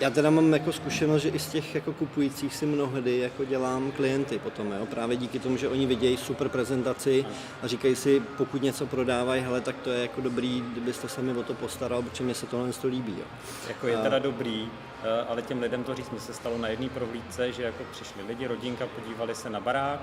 Já 0.00 0.10
teda 0.10 0.30
mám 0.30 0.52
jako 0.52 0.72
zkušenost, 0.72 1.22
že 1.22 1.28
i 1.28 1.38
z 1.38 1.46
těch 1.46 1.74
jako 1.74 1.92
kupujících 1.92 2.54
si 2.54 2.66
mnohdy 2.66 3.18
jako 3.18 3.44
dělám 3.44 3.92
klienty 3.92 4.38
potom, 4.38 4.72
jo? 4.72 4.86
právě 4.86 5.16
díky 5.16 5.38
tomu, 5.38 5.56
že 5.56 5.68
oni 5.68 5.86
vidějí 5.86 6.16
super 6.16 6.48
prezentaci 6.48 7.24
a 7.62 7.66
říkají 7.66 7.96
si, 7.96 8.22
pokud 8.36 8.62
něco 8.62 8.86
prodávají, 8.86 9.42
hele, 9.42 9.60
tak 9.60 9.76
to 9.76 9.90
je 9.90 10.02
jako 10.02 10.20
dobrý, 10.20 10.60
kdybyste 10.72 11.08
se 11.08 11.22
mi 11.22 11.32
o 11.32 11.42
to 11.42 11.54
postaral, 11.54 12.02
protože 12.02 12.24
mě 12.24 12.34
se 12.34 12.46
tohle 12.46 12.72
to 12.72 12.88
líbí. 12.88 13.14
Jo? 13.18 13.24
Jako 13.68 13.86
je 13.86 13.96
teda 13.96 14.18
dobrý, 14.18 14.68
eh, 14.68 14.93
ale 15.28 15.42
těm 15.42 15.62
lidem 15.62 15.84
to 15.84 15.94
říct, 15.94 16.10
mi 16.10 16.20
se 16.20 16.34
stalo 16.34 16.58
na 16.58 16.68
jedné 16.68 16.88
prohlídce, 16.88 17.52
že 17.52 17.62
jako 17.62 17.84
přišli 17.92 18.22
lidi, 18.22 18.46
rodinka, 18.46 18.86
podívali 18.86 19.34
se 19.34 19.50
na 19.50 19.60
barák 19.60 20.00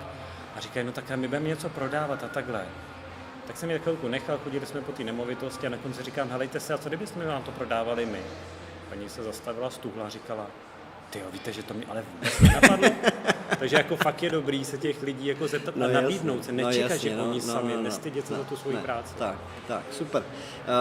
a 0.55 0.59
říkají, 0.59 0.85
no 0.85 0.91
tak 0.91 1.09
my 1.09 1.27
budeme 1.27 1.47
něco 1.47 1.69
prodávat 1.69 2.23
a 2.23 2.27
takhle. 2.27 2.65
Tak 3.47 3.57
jsem 3.57 3.71
je 3.71 3.79
chvilku 3.79 4.07
nechal, 4.07 4.37
chodili 4.43 4.65
jsme 4.65 4.81
po 4.81 4.91
té 4.91 5.03
nemovitosti 5.03 5.67
a 5.67 5.69
na 5.69 5.77
konci 5.77 6.03
říkám, 6.03 6.29
helejte 6.29 6.59
se, 6.59 6.73
a 6.73 6.77
co 6.77 6.89
kdybychom 6.89 7.25
vám 7.25 7.43
to 7.43 7.51
prodávali 7.51 8.05
my? 8.05 8.21
Paní 8.89 9.09
se 9.09 9.23
zastavila 9.23 9.69
stůl 9.69 10.03
a 10.05 10.09
říkala, 10.09 10.47
ty 11.11 11.19
jo, 11.19 11.25
víte, 11.33 11.53
že 11.53 11.63
to 11.63 11.73
mi 11.73 11.85
ale 11.85 12.03
vůbec 12.13 12.39
nenapadlo. 12.39 12.89
Takže 13.59 13.75
jako 13.75 13.95
fakt 13.95 14.23
je 14.23 14.29
dobrý 14.29 14.65
se 14.65 14.77
těch 14.77 15.03
lidí 15.03 15.27
jako 15.27 15.47
zeptat 15.47 15.75
No 15.75 15.85
a 15.85 15.89
nabídnout 15.89 16.45
se, 16.45 16.51
no 16.51 16.67
nečekat, 16.67 16.91
jasně, 16.91 17.09
že 17.09 17.15
no, 17.15 17.23
oni 17.23 17.39
no, 17.39 17.53
sami, 17.53 17.69
no, 17.69 17.75
no. 17.75 17.83
nestydět 17.83 18.27
se 18.27 18.33
Ne, 18.33 18.39
za 18.39 18.45
tu 18.45 18.55
svoji 18.55 18.75
ne, 18.75 18.81
práci. 18.81 19.13
Tak, 19.17 19.35
tak, 19.67 19.83
super. 19.91 20.23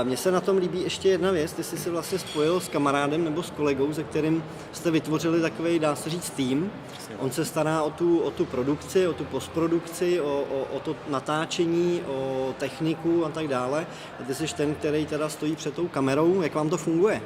Eh, 0.00 0.04
Mně 0.04 0.16
se 0.16 0.30
na 0.30 0.40
tom 0.40 0.56
líbí 0.56 0.82
ještě 0.82 1.08
jedna 1.08 1.30
věc, 1.30 1.52
ty 1.52 1.64
jsi 1.64 1.78
se 1.78 1.90
vlastně 1.90 2.18
spojil 2.18 2.60
s 2.60 2.68
kamarádem 2.68 3.24
nebo 3.24 3.42
s 3.42 3.50
kolegou, 3.50 3.92
se 3.92 4.04
kterým 4.04 4.44
jste 4.72 4.90
vytvořili 4.90 5.40
takový, 5.40 5.78
dá 5.78 5.96
se 5.96 6.10
říct, 6.10 6.30
tým. 6.30 6.72
On 7.18 7.30
se 7.30 7.44
stará 7.44 7.82
o 7.82 7.90
tu, 7.90 8.18
o 8.18 8.30
tu 8.30 8.44
produkci, 8.44 9.06
o 9.06 9.12
tu 9.12 9.24
postprodukci, 9.24 10.20
o, 10.20 10.44
o, 10.50 10.76
o 10.76 10.80
to 10.80 10.96
natáčení, 11.08 12.02
o 12.06 12.54
techniku 12.58 13.24
a 13.24 13.28
tak 13.28 13.48
dále. 13.48 13.86
A 14.20 14.22
ty 14.22 14.34
jsi 14.34 14.54
ten, 14.56 14.74
který 14.74 15.06
teda 15.06 15.28
stojí 15.28 15.56
před 15.56 15.74
tou 15.74 15.88
kamerou. 15.88 16.42
Jak 16.42 16.54
vám 16.54 16.70
to 16.70 16.76
funguje? 16.76 17.22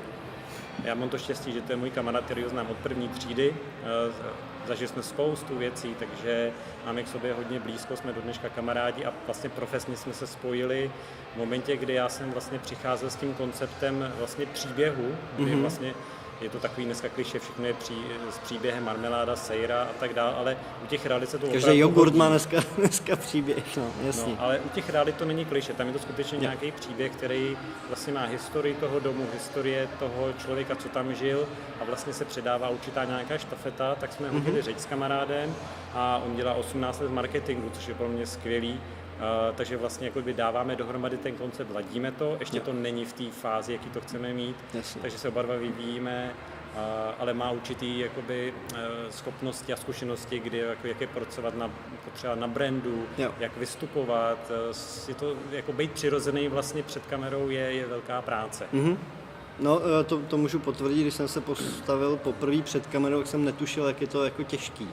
Já 0.85 0.95
mám 0.95 1.09
to 1.09 1.19
štěstí, 1.19 1.53
že 1.53 1.61
to 1.61 1.73
je 1.73 1.77
můj 1.77 1.91
kamarád, 1.91 2.25
který 2.25 2.43
ho 2.43 2.49
znám 2.49 2.71
od 2.71 2.77
první 2.77 3.09
třídy. 3.09 3.57
Eh, 3.83 4.45
Zažili 4.67 4.89
jsme 4.89 5.03
spoustu 5.03 5.59
věcí, 5.59 5.95
takže 5.99 6.53
máme 6.87 7.03
k 7.03 7.09
sobě 7.09 7.35
hodně 7.35 7.61
blízko, 7.61 7.97
jsme 7.97 8.13
do 8.13 8.21
dneška 8.21 8.49
kamarádi 8.49 9.05
a 9.05 9.13
vlastně 9.27 9.51
profesně 9.51 9.97
jsme 9.97 10.13
se 10.13 10.27
spojili 10.27 10.91
v 11.35 11.37
momentě, 11.37 11.77
kdy 11.77 11.95
já 11.95 12.09
jsem 12.09 12.31
vlastně 12.33 12.59
přicházel 12.59 13.11
s 13.11 13.17
tím 13.17 13.35
konceptem 13.35 14.13
vlastně 14.19 14.47
příběhu, 14.47 15.17
kdy 15.37 15.45
mm-hmm. 15.45 15.61
vlastně 15.61 15.95
je 16.45 16.51
to 16.51 16.59
takový 16.59 16.87
dneska 16.87 17.09
kliše, 17.09 17.39
všechno 17.39 17.67
je 17.67 17.75
pří, 17.75 17.95
s 18.31 18.39
příběhem 18.39 18.85
marmeláda, 18.85 19.37
sejra 19.37 19.83
a 19.83 19.93
tak 20.01 20.15
dále, 20.15 20.35
ale 20.35 20.57
u 20.85 20.87
těch 20.87 21.07
realit 21.07 21.31
se 21.31 21.39
to 21.39 21.47
Každý 21.47 21.59
opravdu 21.59 21.81
jogurt 21.81 22.15
má 22.15 22.29
dneska, 22.29 22.61
dneska 22.79 23.17
příběh, 23.17 23.77
no, 23.77 23.91
jasně. 24.07 24.33
No, 24.33 24.43
ale 24.43 24.59
u 24.59 24.69
těch 24.69 24.91
realit 24.91 25.17
to 25.17 25.25
není 25.25 25.45
kliše, 25.45 25.73
tam 25.73 25.87
je 25.87 25.93
to 25.93 25.99
skutečně 25.99 26.39
nějaký 26.39 26.73
příběh, 26.73 27.13
který 27.13 27.57
vlastně 27.89 28.13
má 28.13 28.25
historii 28.25 28.75
toho 28.75 29.01
domu, 29.01 29.27
historie 29.35 29.89
toho 29.99 30.33
člověka, 30.33 30.77
co 30.77 30.89
tam 30.89 31.15
žil 31.15 31.49
a 31.81 31.85
vlastně 31.85 32.13
se 32.13 32.25
předává 32.25 32.69
určitá 32.69 33.05
nějaká 33.05 33.39
štafeta, 33.39 33.95
tak 33.95 34.13
jsme 34.13 34.31
hodili 34.31 34.63
řeč 34.63 34.79
s 34.79 34.87
kamarádem 34.87 35.55
a 35.95 36.23
on 36.27 36.37
dělá 36.37 36.55
18 36.55 37.01
let 37.01 37.11
marketingu, 37.11 37.71
což 37.71 37.89
je 37.89 37.95
pro 37.95 38.09
mě 38.09 38.27
skvělý. 38.27 38.81
Uh, 39.15 39.55
takže 39.57 39.77
vlastně 39.77 40.07
jako 40.07 40.21
dáváme 40.33 40.77
dohromady 40.77 41.17
ten 41.17 41.35
koncept, 41.35 41.71
ladíme 41.75 42.13
to, 42.13 42.37
ještě 42.41 42.61
to 42.61 42.73
není 42.73 43.05
v 43.05 43.13
té 43.13 43.25
fázi, 43.31 43.73
jaký 43.73 43.91
to 43.91 44.01
chceme 44.01 44.33
mít, 44.33 44.57
Jasně. 44.75 45.01
takže 45.03 45.19
se 45.19 45.29
oba 45.29 45.43
dva 45.43 45.57
vyvíjíme, 45.57 46.31
uh, 46.75 46.81
ale 47.19 47.35
má 47.35 47.51
určitý 47.51 47.99
jakoby, 47.99 48.55
uh, 48.73 48.79
schopnosti 49.11 49.73
a 49.73 49.77
zkušenosti, 49.77 50.39
kdy 50.39 50.59
jako, 50.59 50.87
jak 50.87 51.01
je 51.01 51.07
pracovat 51.07 51.57
na, 51.57 51.71
potřeba 52.05 52.35
na 52.35 52.47
brandu, 52.49 53.07
Jo. 53.19 53.31
jak 53.41 53.57
vystupovat, 53.57 54.39
eh, 54.51 54.75
je 55.09 55.15
to, 55.15 55.37
jako 55.51 55.73
být 55.73 55.91
přirozený 55.93 56.49
vlastně 56.49 56.83
před 56.83 57.07
kamerou 57.07 57.49
je, 57.49 57.61
je 57.61 57.87
velká 57.87 58.23
práce. 58.23 58.67
Mhm. 58.73 58.99
No, 59.61 59.81
eh, 60.01 60.05
to, 60.05 60.19
to 60.19 60.39
můžu 60.39 60.59
potvrdit, 60.59 61.03
když 61.03 61.15
jsem 61.15 61.29
se 61.29 61.41
postavil 61.41 62.17
poprvé 62.17 62.63
před 62.63 62.87
kamerou, 62.87 63.19
tak 63.19 63.27
jsem 63.27 63.45
netušil, 63.45 63.87
jak 63.87 64.01
je 64.01 64.07
to 64.07 64.25
jako 64.25 64.43
těžký. 64.43 64.89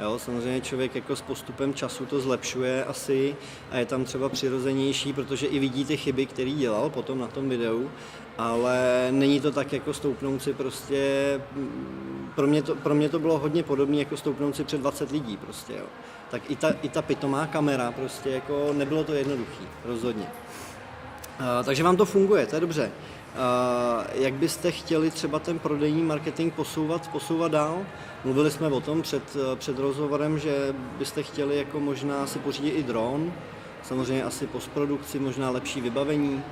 Jo, 0.00 0.18
samozřejmě 0.18 0.60
člověk 0.60 0.94
jako 0.94 1.16
s 1.16 1.22
postupem 1.22 1.74
času 1.74 2.06
to 2.06 2.20
zlepšuje 2.20 2.84
asi 2.84 3.36
a 3.70 3.76
je 3.76 3.86
tam 3.86 4.04
třeba 4.04 4.28
přirozenější, 4.28 5.12
protože 5.12 5.46
i 5.46 5.58
vidí 5.58 5.84
ty 5.84 5.96
chyby, 5.96 6.26
které 6.26 6.50
dělal 6.50 6.90
potom 6.90 7.18
na 7.18 7.26
tom 7.26 7.48
videu, 7.48 7.90
ale 8.38 9.08
není 9.10 9.40
to 9.40 9.52
tak 9.52 9.72
jako 9.72 9.94
stoupnout 9.94 10.42
si 10.42 10.54
prostě, 10.54 11.40
pro 12.34 12.46
mě 12.46 12.62
to, 12.62 12.74
pro 12.74 12.94
mě 12.94 13.08
to 13.08 13.18
bylo 13.18 13.38
hodně 13.38 13.62
podobné 13.62 13.96
jako 13.96 14.16
stoupnout 14.16 14.56
si 14.56 14.64
před 14.64 14.80
20 14.80 15.10
lidí 15.10 15.36
prostě, 15.36 15.72
jo. 15.72 15.86
Tak 16.30 16.50
i 16.50 16.56
ta, 16.56 16.70
i 16.82 16.88
ta 16.88 17.02
pitomá 17.02 17.46
kamera 17.46 17.92
prostě 17.92 18.30
jako 18.30 18.72
nebylo 18.72 19.04
to 19.04 19.14
jednoduchý, 19.14 19.64
rozhodně. 19.84 20.26
Uh, 21.40 21.64
takže 21.64 21.82
vám 21.82 21.96
to 21.96 22.04
funguje, 22.04 22.46
to 22.46 22.56
je 22.56 22.60
dobře. 22.60 22.90
Uh, 23.34 24.22
jak 24.22 24.34
byste 24.34 24.70
chtěli 24.70 25.10
třeba 25.10 25.38
ten 25.38 25.58
prodejní 25.58 26.02
marketing 26.02 26.54
posouvat, 26.54 27.08
posouvat 27.08 27.52
dál? 27.52 27.78
Mluvili 28.24 28.50
jsme 28.50 28.68
o 28.68 28.80
tom 28.80 29.02
před, 29.02 29.22
eh, 29.36 29.56
před 29.56 29.78
rozhovorem, 29.78 30.38
že 30.38 30.74
byste 30.98 31.22
chtěli 31.22 31.58
jako 31.58 31.80
možná 31.80 32.26
si 32.26 32.38
pořídit 32.38 32.70
i 32.70 32.82
dron, 32.82 33.32
samozřejmě 33.82 34.24
asi 34.24 34.46
postprodukci, 34.46 35.18
možná 35.18 35.50
lepší 35.50 35.80
vybavení. 35.80 36.42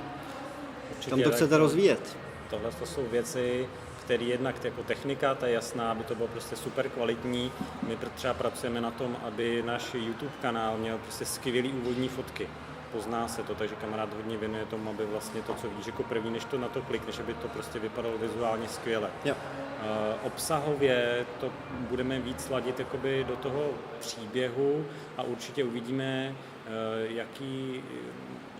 Určitě 0.91 1.09
Kam 1.09 1.21
to 1.21 1.31
chcete 1.31 1.57
rozvíjet? 1.57 2.17
Tohle 2.49 2.71
to 2.71 2.85
jsou 2.85 3.05
věci, 3.11 3.67
které 4.05 4.23
jednak 4.23 4.63
jako 4.63 4.83
technika, 4.83 5.35
ta 5.35 5.47
je 5.47 5.53
jasná, 5.53 5.91
aby 5.91 6.03
to 6.03 6.15
bylo 6.15 6.27
prostě 6.27 6.55
super 6.55 6.89
kvalitní. 6.89 7.51
My 7.87 7.97
třeba 8.15 8.33
pracujeme 8.33 8.81
na 8.81 8.91
tom, 8.91 9.17
aby 9.27 9.63
náš 9.65 9.93
YouTube 9.93 10.31
kanál 10.41 10.77
měl 10.77 10.97
prostě 10.97 11.25
skvělý 11.25 11.73
úvodní 11.73 12.07
fotky. 12.07 12.47
Pozná 12.91 13.27
se 13.27 13.43
to, 13.43 13.55
takže 13.55 13.75
kamarád 13.75 14.13
hodně 14.13 14.37
věnuje 14.37 14.65
tomu, 14.65 14.89
aby 14.89 15.05
vlastně 15.05 15.41
to, 15.41 15.53
co 15.53 15.69
víš 15.69 15.87
jako 15.87 16.03
první, 16.03 16.31
než 16.31 16.45
to 16.45 16.57
na 16.57 16.67
to 16.67 16.81
klikneš, 16.81 17.19
aby 17.19 17.33
to 17.33 17.47
prostě 17.47 17.79
vypadalo 17.79 18.17
vizuálně 18.17 18.67
skvěle. 18.67 19.09
Jo. 19.25 19.35
Eh, 19.81 20.15
Obsahově 20.23 21.25
to 21.39 21.51
budeme 21.71 22.19
víc 22.19 22.49
ladit 22.49 22.79
jakoby 22.79 23.25
do 23.27 23.35
toho 23.35 23.69
příběhu 23.99 24.85
a 25.17 25.23
určitě 25.23 25.63
uvidíme, 25.63 26.35
eh, 26.35 26.69
jaký 27.09 27.83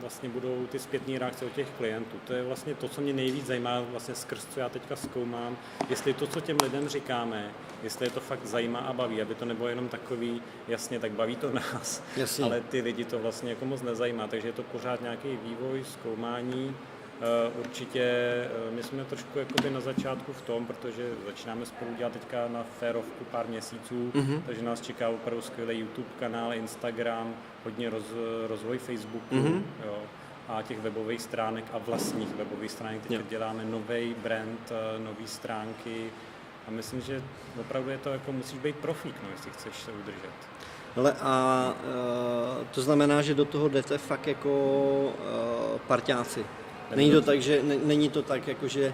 vlastně 0.01 0.29
budou 0.29 0.67
ty 0.71 0.79
zpětné 0.79 1.19
reakce 1.19 1.45
od 1.45 1.53
těch 1.53 1.67
klientů. 1.77 2.17
To 2.27 2.33
je 2.33 2.43
vlastně 2.43 2.75
to, 2.75 2.87
co 2.89 3.01
mě 3.01 3.13
nejvíc 3.13 3.45
zajímá, 3.45 3.81
vlastně 3.81 4.15
skrz 4.15 4.45
co 4.53 4.59
já 4.59 4.69
teďka 4.69 4.95
zkoumám, 4.95 5.57
jestli 5.89 6.13
to, 6.13 6.27
co 6.27 6.41
těm 6.41 6.57
lidem 6.63 6.87
říkáme, 6.89 7.51
jestli 7.83 8.05
je 8.05 8.09
to 8.09 8.19
fakt 8.19 8.45
zajímá 8.45 8.79
a 8.79 8.93
baví, 8.93 9.21
aby 9.21 9.35
to 9.35 9.45
nebylo 9.45 9.69
jenom 9.69 9.87
takový, 9.89 10.41
jasně, 10.67 10.99
tak 10.99 11.11
baví 11.11 11.35
to 11.35 11.51
nás, 11.51 12.03
Jasně. 12.17 12.43
ale 12.45 12.61
ty 12.61 12.81
lidi 12.81 13.03
to 13.03 13.19
vlastně 13.19 13.49
jako 13.49 13.65
moc 13.65 13.81
nezajímá, 13.81 14.27
takže 14.27 14.47
je 14.47 14.53
to 14.53 14.63
pořád 14.63 15.01
nějaký 15.01 15.39
vývoj, 15.43 15.83
zkoumání, 15.83 16.75
Určitě 17.59 18.01
eh, 18.01 18.71
my 18.71 18.83
jsme 18.83 19.05
trošku 19.05 19.39
jakoby 19.39 19.69
na 19.69 19.79
začátku 19.79 20.33
v 20.33 20.41
tom, 20.41 20.65
protože 20.65 21.09
začínáme 21.25 21.65
spolu 21.65 21.91
dělat 21.97 22.13
teďka 22.13 22.47
na 22.47 22.63
férovku 22.79 23.25
pár 23.31 23.47
měsíců, 23.47 24.11
mm-hmm. 24.13 24.41
takže 24.45 24.63
nás 24.63 24.81
čeká 24.81 25.09
opravdu 25.09 25.41
skvělý 25.41 25.79
YouTube 25.79 26.07
kanál, 26.19 26.53
Instagram, 26.53 27.35
hodně 27.63 27.89
roz, 27.89 28.03
rozvoj 28.47 28.77
Facebooku 28.77 29.35
mm-hmm. 29.35 29.61
jo, 29.85 29.97
a 30.47 30.61
těch 30.61 30.79
webových 30.79 31.21
stránek 31.21 31.65
a 31.73 31.77
vlastních 31.77 32.35
webových 32.35 32.71
stránek. 32.71 33.01
Teď 33.01 33.11
Jo. 33.11 33.21
děláme 33.29 33.65
nový 33.65 34.15
brand, 34.23 34.71
eh, 34.71 34.99
nové 34.99 35.27
stránky 35.27 36.09
a 36.67 36.71
myslím, 36.71 37.01
že 37.01 37.21
opravdu 37.59 37.89
je 37.89 37.97
to 37.97 38.09
jako 38.09 38.31
musíš 38.31 38.59
být 38.59 38.75
profík, 38.75 39.15
no, 39.23 39.29
jestli 39.31 39.51
chceš 39.51 39.75
se 39.75 39.91
udržet. 39.91 40.37
Ale 40.95 41.15
a 41.21 41.73
uh, 42.59 42.67
to 42.71 42.81
znamená, 42.81 43.21
že 43.21 43.33
do 43.33 43.45
toho 43.45 43.69
jdete 43.69 43.97
fakt 43.97 44.27
jako 44.27 44.49
uh, 44.53 45.79
parťáci. 45.87 46.45
Není 46.95 47.11
to 47.11 47.21
tak, 47.21 47.41
že 47.41 47.63
ne, 47.63 47.75
není 47.83 48.09
to 48.09 48.21
tak, 48.21 48.47
jako 48.47 48.67
že 48.67 48.93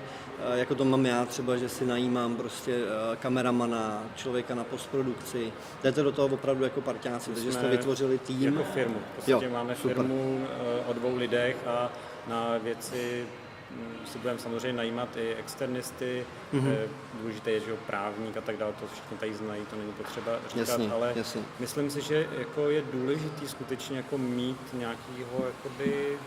uh, 0.49 0.55
jako 0.57 0.75
to 0.75 0.85
mám 0.85 1.05
já 1.05 1.25
třeba, 1.25 1.57
že 1.57 1.69
si 1.69 1.85
najímám 1.85 2.35
prostě 2.35 2.75
uh, 2.77 3.15
kameramana, 3.15 4.03
člověka 4.15 4.55
na 4.55 4.63
postprodukci. 4.63 5.53
Jdete 5.83 6.03
do 6.03 6.11
toho 6.11 6.27
opravdu 6.27 6.63
jako 6.63 6.81
parťáci, 6.81 7.29
takže 7.31 7.51
jste 7.53 7.69
vytvořili 7.69 8.17
tým. 8.17 8.43
Jako 8.43 8.63
firmu. 8.63 8.95
Podstatě 9.15 9.45
Jo, 9.45 9.51
máme 9.51 9.75
super. 9.75 9.95
firmu 9.97 10.47
eh, 10.49 10.89
o 10.89 10.93
dvou 10.93 11.15
lidech 11.17 11.57
a 11.67 11.91
na 12.27 12.57
věci 12.63 13.25
mm, 13.71 14.05
si 14.11 14.17
budeme 14.19 14.39
samozřejmě 14.39 14.73
najímat 14.73 15.17
i 15.17 15.33
externisty, 15.35 16.25
Mhm. 16.53 16.67
mm-hmm. 16.67 16.87
důležité 17.21 17.51
je, 17.51 17.59
že 17.59 17.69
jo, 17.71 17.77
právník 17.87 18.37
a 18.37 18.41
tak 18.41 18.57
dále, 18.57 18.73
to 18.79 18.85
všichni 18.93 19.17
tady 19.17 19.33
znají, 19.33 19.61
to 19.69 19.75
není 19.75 19.91
potřeba 19.91 20.31
říkat, 20.49 20.59
Jasně, 20.59 20.91
ale 20.91 21.13
jasně. 21.15 21.41
myslím 21.59 21.89
si, 21.89 22.01
že 22.01 22.27
jako 22.39 22.69
je 22.69 22.83
důležitý 22.93 23.47
skutečně 23.47 23.97
jako 23.97 24.17
mít 24.17 24.57
nějakýho 24.73 25.45
jakoby, 25.47 26.17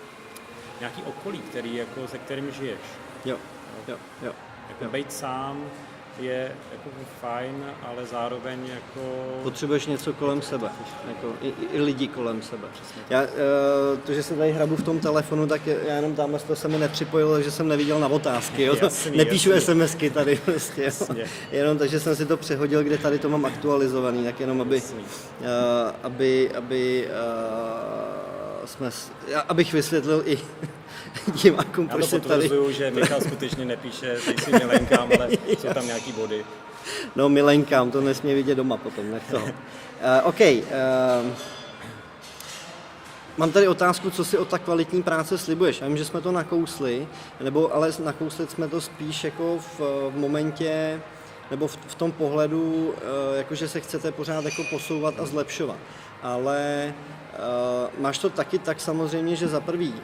nějaký 0.81 1.03
okolí, 1.03 1.39
který 1.39 1.77
jako, 1.77 2.09
se 2.09 2.19
kterým 2.19 2.51
žiješ. 2.53 2.79
Jo, 3.25 3.37
jo, 3.89 3.97
jo. 4.23 4.33
Jako 4.69 4.85
Jo. 4.85 4.91
být 4.91 5.13
sám 5.13 5.65
je 6.21 6.53
jako 6.73 6.91
fajn, 7.21 7.65
ale 7.87 8.07
zároveň 8.07 8.59
jako... 8.75 9.01
Potřebuješ 9.43 9.87
něco 9.87 10.13
kolem 10.13 10.43
sebe, 10.43 10.69
jako 11.09 11.33
i, 11.43 11.53
i- 11.73 11.81
lidi 11.81 12.09
kolem 12.09 12.43
sebe. 12.43 12.69
Já, 13.11 13.23
eh, 13.23 13.29
to, 14.07 14.13
že 14.15 14.23
se 14.23 14.35
tady 14.37 14.53
hrabu 14.53 14.77
v 14.77 14.83
tom 14.83 14.99
telefonu, 15.01 15.47
tak 15.47 15.67
já 15.67 15.95
jenom 15.97 16.15
tamhle 16.15 16.39
to 16.39 16.57
se 16.57 16.69
mi 16.69 16.79
nepřipojil, 16.79 17.33
takže 17.33 17.51
jsem 17.51 17.69
neviděl 17.69 18.01
na 18.01 18.09
otázky. 18.09 18.63
Jo? 18.63 18.77
Jasný, 18.83 19.17
Nepíšu 19.17 19.51
jasný. 19.51 19.75
SMSky 19.75 20.11
tady 20.11 20.37
prostě. 20.45 20.83
Jo? 21.17 21.25
Jenom 21.53 21.79
takže 21.79 22.01
jsem 22.01 22.17
si 22.17 22.27
to 22.27 22.37
přehodil, 22.37 22.83
kde 22.85 22.99
tady 22.99 23.19
to 23.19 23.29
mám 23.29 23.45
aktualizovaný, 23.45 24.25
tak 24.25 24.41
jenom 24.41 24.61
aby, 24.61 24.75
Jasný. 24.77 25.05
eh, 25.41 25.47
aby, 26.03 26.51
aby 26.57 27.09
eh, 27.09 28.16
jsme, 28.67 28.91
já- 29.29 29.41
abych 29.41 29.73
vysvětlil 29.73 30.23
i 30.27 30.39
divákům, 31.43 31.89
proč 31.89 32.01
to 32.05 32.11
se 32.11 32.21
tady... 32.21 32.51
že 32.69 32.91
Michal 32.91 33.21
skutečně 33.21 33.65
nepíše 33.65 34.17
tady 34.25 34.39
si 34.43 34.53
milenkám, 34.53 35.09
ale 35.19 35.29
jsou 35.59 35.69
tam 35.75 35.87
nějaký 35.87 36.13
body. 36.13 36.45
No 37.17 37.29
milenkám, 37.29 37.91
to 37.91 38.01
nesmí 38.01 38.35
vidět 38.35 38.55
doma 38.55 38.77
potom, 38.77 39.11
nech 39.11 39.23
toho. 39.31 39.47
Uh, 39.47 39.53
OK. 40.25 40.41
Uh, 40.41 41.33
mám 43.37 43.53
tady 43.53 43.69
otázku, 43.69 44.11
co 44.11 44.25
si 44.25 44.39
od 44.39 44.49
tak 44.49 44.63
kvalitní 44.63 45.03
práce 45.03 45.39
slibuješ. 45.39 45.81
Já 45.81 45.87
vím, 45.89 45.97
že 45.97 46.05
jsme 46.05 46.21
to 46.21 46.33
nakousli, 46.33 47.09
nebo 47.41 47.75
ale 47.75 47.93
nakousli 48.05 48.47
jsme 48.47 48.69
to 48.69 48.81
spíš 48.81 49.25
jako 49.25 49.59
v, 49.59 49.81
v 50.11 50.17
momentě, 50.17 51.01
nebo 51.51 51.67
v, 51.69 51.79
v 51.87 51.95
tom 51.95 52.13
pohledu, 52.13 52.89
uh, 52.89 53.37
jako 53.37 53.55
že 53.55 53.69
se 53.69 53.81
chcete 53.81 54.13
pořád 54.13 54.45
jako 54.45 54.63
posouvat 54.71 55.15
a 55.21 55.27
zlepšovat. 55.27 55.77
Ale 56.23 56.95
uh, 57.39 58.03
máš 58.03 58.19
to 58.19 58.31
taky 58.31 58.59
tak 58.59 58.81
samozřejmě, 58.81 59.37
že 59.37 59.49
za 59.49 59.61
prvý, 59.61 59.89
uh, 59.89 60.01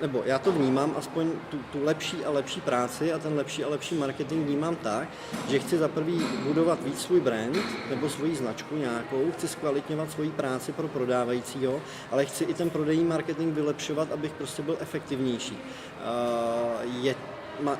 nebo 0.00 0.22
já 0.24 0.38
to 0.38 0.52
vnímám, 0.52 0.94
aspoň 0.98 1.30
tu, 1.50 1.58
tu 1.58 1.84
lepší 1.84 2.24
a 2.24 2.30
lepší 2.30 2.60
práci 2.60 3.12
a 3.12 3.18
ten 3.18 3.34
lepší 3.34 3.64
a 3.64 3.68
lepší 3.68 3.94
marketing 3.94 4.46
vnímám 4.46 4.76
tak, 4.76 5.08
že 5.48 5.58
chci 5.58 5.78
za 5.78 5.88
prvý 5.88 6.26
budovat 6.44 6.82
víc 6.82 7.02
svůj 7.02 7.20
brand 7.20 7.56
nebo 7.90 8.08
svoji 8.08 8.36
značku 8.36 8.76
nějakou, 8.76 9.32
chci 9.32 9.48
zkvalitňovat 9.48 10.10
svoji 10.10 10.30
práci 10.30 10.72
pro 10.72 10.88
prodávajícího, 10.88 11.80
ale 12.10 12.26
chci 12.26 12.44
i 12.44 12.54
ten 12.54 12.70
prodejní 12.70 13.04
marketing 13.04 13.54
vylepšovat, 13.54 14.12
abych 14.12 14.32
prostě 14.32 14.62
byl 14.62 14.76
efektivnější. 14.80 15.58
Uh, 15.58 17.04
je, 17.04 17.14
ma, 17.60 17.76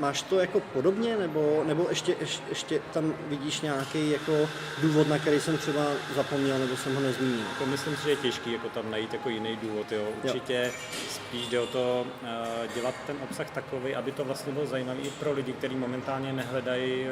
máš 0.00 0.22
to 0.22 0.40
jako 0.40 0.60
podobně, 0.60 1.16
nebo, 1.16 1.62
nebo 1.66 1.86
ještě, 1.88 2.16
ještě, 2.20 2.42
ještě 2.48 2.80
tam 2.92 3.14
vidíš 3.28 3.60
nějaký 3.60 4.10
jako 4.10 4.48
důvod, 4.82 5.08
na 5.08 5.18
který 5.18 5.40
jsem 5.40 5.58
třeba 5.58 5.86
zapomněl, 6.14 6.58
nebo 6.58 6.76
jsem 6.76 6.94
ho 6.94 7.00
nezmínil? 7.00 7.46
Jako 7.52 7.66
myslím 7.66 7.96
si, 7.96 8.02
že 8.02 8.10
je 8.10 8.16
těžký 8.16 8.52
jako 8.52 8.68
tam 8.68 8.90
najít 8.90 9.12
jako 9.12 9.28
jiný 9.28 9.58
důvod. 9.62 9.92
Jo. 9.92 10.08
Určitě 10.24 10.72
spíš 11.08 11.48
jde 11.48 11.60
o 11.60 11.66
to 11.66 12.06
uh, 12.22 12.28
dělat 12.74 12.94
ten 13.06 13.16
obsah 13.22 13.50
takový, 13.50 13.94
aby 13.94 14.12
to 14.12 14.24
vlastně 14.24 14.52
bylo 14.52 14.66
zajímavý 14.66 15.00
i 15.00 15.10
pro 15.10 15.32
lidi, 15.32 15.52
kteří 15.52 15.74
momentálně 15.74 16.32
nehledají 16.32 17.04
uh, 17.04 17.10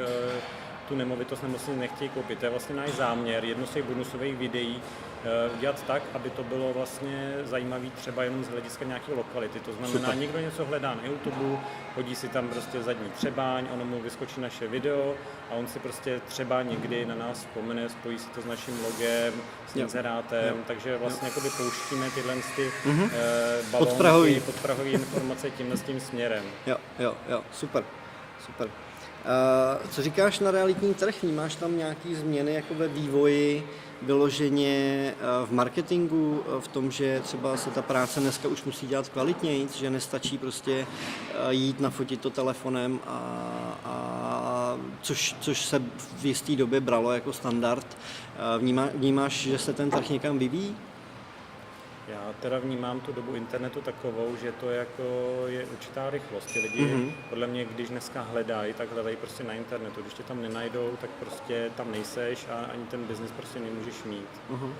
tu 0.89 0.95
nemovitost 0.95 1.43
nebo 1.43 1.59
si 1.59 1.71
nechtějí 1.75 2.09
koupit. 2.09 2.39
To 2.39 2.45
je 2.45 2.49
vlastně 2.49 2.75
náš 2.75 2.89
záměr, 2.91 3.45
jedno 3.45 3.65
z 3.65 3.69
těch 3.69 3.83
bonusových 3.83 4.37
videí, 4.37 4.81
eh, 4.81 5.08
udělat 5.57 5.83
tak, 5.87 6.03
aby 6.13 6.29
to 6.29 6.43
bylo 6.43 6.73
vlastně 6.73 7.33
zajímavé 7.43 7.85
třeba 7.95 8.23
jenom 8.23 8.43
z 8.43 8.47
hlediska 8.49 8.85
nějaké 8.85 9.13
lokality. 9.13 9.59
To 9.59 9.73
znamená, 9.73 9.99
Super. 9.99 10.15
někdo 10.17 10.39
něco 10.39 10.65
hledá 10.65 10.93
na 10.93 11.05
YouTube, 11.05 11.57
hodí 11.95 12.15
si 12.15 12.27
tam 12.27 12.47
prostě 12.47 12.83
zadní 12.83 13.09
třebáň, 13.09 13.67
ono 13.73 13.85
mu 13.85 14.01
vyskočí 14.01 14.41
naše 14.41 14.67
video 14.67 15.13
a 15.51 15.53
on 15.53 15.67
si 15.67 15.79
prostě 15.79 16.21
třeba 16.27 16.61
někdy 16.61 17.05
na 17.05 17.15
nás 17.15 17.37
vzpomene, 17.39 17.89
spojí 17.89 18.19
si 18.19 18.29
to 18.29 18.41
s 18.41 18.45
naším 18.45 18.79
logem, 18.83 19.33
s 19.71 19.75
inzerátem, 19.75 20.45
Jo. 20.57 20.63
takže 20.67 20.97
vlastně 20.97 21.27
jakoby 21.27 21.49
pouštíme 21.57 22.09
tyhle 22.09 22.35
ty 22.55 22.71
Mhm. 22.85 23.03
mm-hmm. 23.03 23.09
balónky, 23.71 23.89
Podprahový. 23.89 24.39
podprahový 24.39 24.91
informace 24.91 25.49
tímhle 25.49 25.77
s 25.77 25.81
tím 25.81 25.99
směrem. 25.99 26.43
Jo, 26.67 26.77
jo, 26.99 27.15
jo, 27.29 27.41
super, 27.51 27.83
super. 28.45 28.67
Uh, 28.67 29.89
co 29.89 30.01
říkáš 30.01 30.39
na 30.39 30.51
realitní 30.51 30.93
trh? 30.93 31.15
Vnímáš 31.23 31.55
tam 31.55 31.77
nějaké 31.77 32.15
změny 32.15 32.53
jako 32.53 32.73
ve 32.73 32.87
vývoji, 32.87 33.67
vyloženě 34.01 35.13
uh, 35.13 35.49
v 35.49 35.51
marketingu, 35.51 36.43
uh, 36.55 36.61
v 36.61 36.67
tom, 36.67 36.91
že 36.91 37.19
třeba 37.23 37.57
se 37.57 37.69
ta 37.69 37.81
práce 37.81 38.19
dneska 38.19 38.47
už 38.47 38.63
musí 38.63 38.87
dělat 38.87 39.09
kvalitněji, 39.09 39.67
že 39.75 39.89
nestačí 39.89 40.37
prostě 40.37 40.85
uh, 41.45 41.49
jít 41.49 41.79
nafotit 41.79 42.21
to 42.21 42.29
telefonem, 42.29 42.99
a, 43.07 43.19
a 43.85 44.77
což, 45.01 45.35
což 45.41 45.65
se 45.65 45.81
v 46.17 46.25
jisté 46.25 46.55
době 46.55 46.79
bralo 46.79 47.11
jako 47.11 47.33
standard. 47.33 47.97
Vnímá, 48.57 48.89
vnímáš, 48.93 49.33
že 49.33 49.57
se 49.57 49.73
ten 49.73 49.91
trh 49.91 50.09
někam 50.09 50.39
vyvíjí? 50.39 50.75
Já 52.09 52.33
teda 52.39 52.59
vnímám 52.59 52.99
tu 52.99 53.11
dobu 53.13 53.35
internetu 53.35 53.81
takovou, 53.81 54.35
že 54.41 54.51
to 54.51 54.69
jako 54.69 55.03
je 55.47 55.65
určitá 55.65 56.09
rychlost. 56.09 56.45
Ty 56.53 56.59
lidi, 56.59 56.81
Mhm. 56.81 57.01
mm-hmm. 57.01 57.13
podle 57.29 57.47
mě, 57.47 57.65
když 57.65 57.89
dneska 57.89 58.21
hledají, 58.21 58.73
tak 58.73 58.91
hledají 58.91 59.15
prostě 59.15 59.43
na 59.43 59.53
internetu. 59.53 60.01
Když 60.01 60.13
tě 60.13 60.23
tam 60.23 60.41
nenajdou, 60.41 60.97
tak 61.01 61.09
prostě 61.09 61.71
tam 61.77 61.91
nejseš 61.91 62.47
a 62.49 62.65
ani 62.73 62.85
ten 62.85 63.03
biznis 63.03 63.31
prostě 63.31 63.59
nemůžeš 63.59 64.03
mít. 64.03 64.29
Uh-huh. 64.51 64.73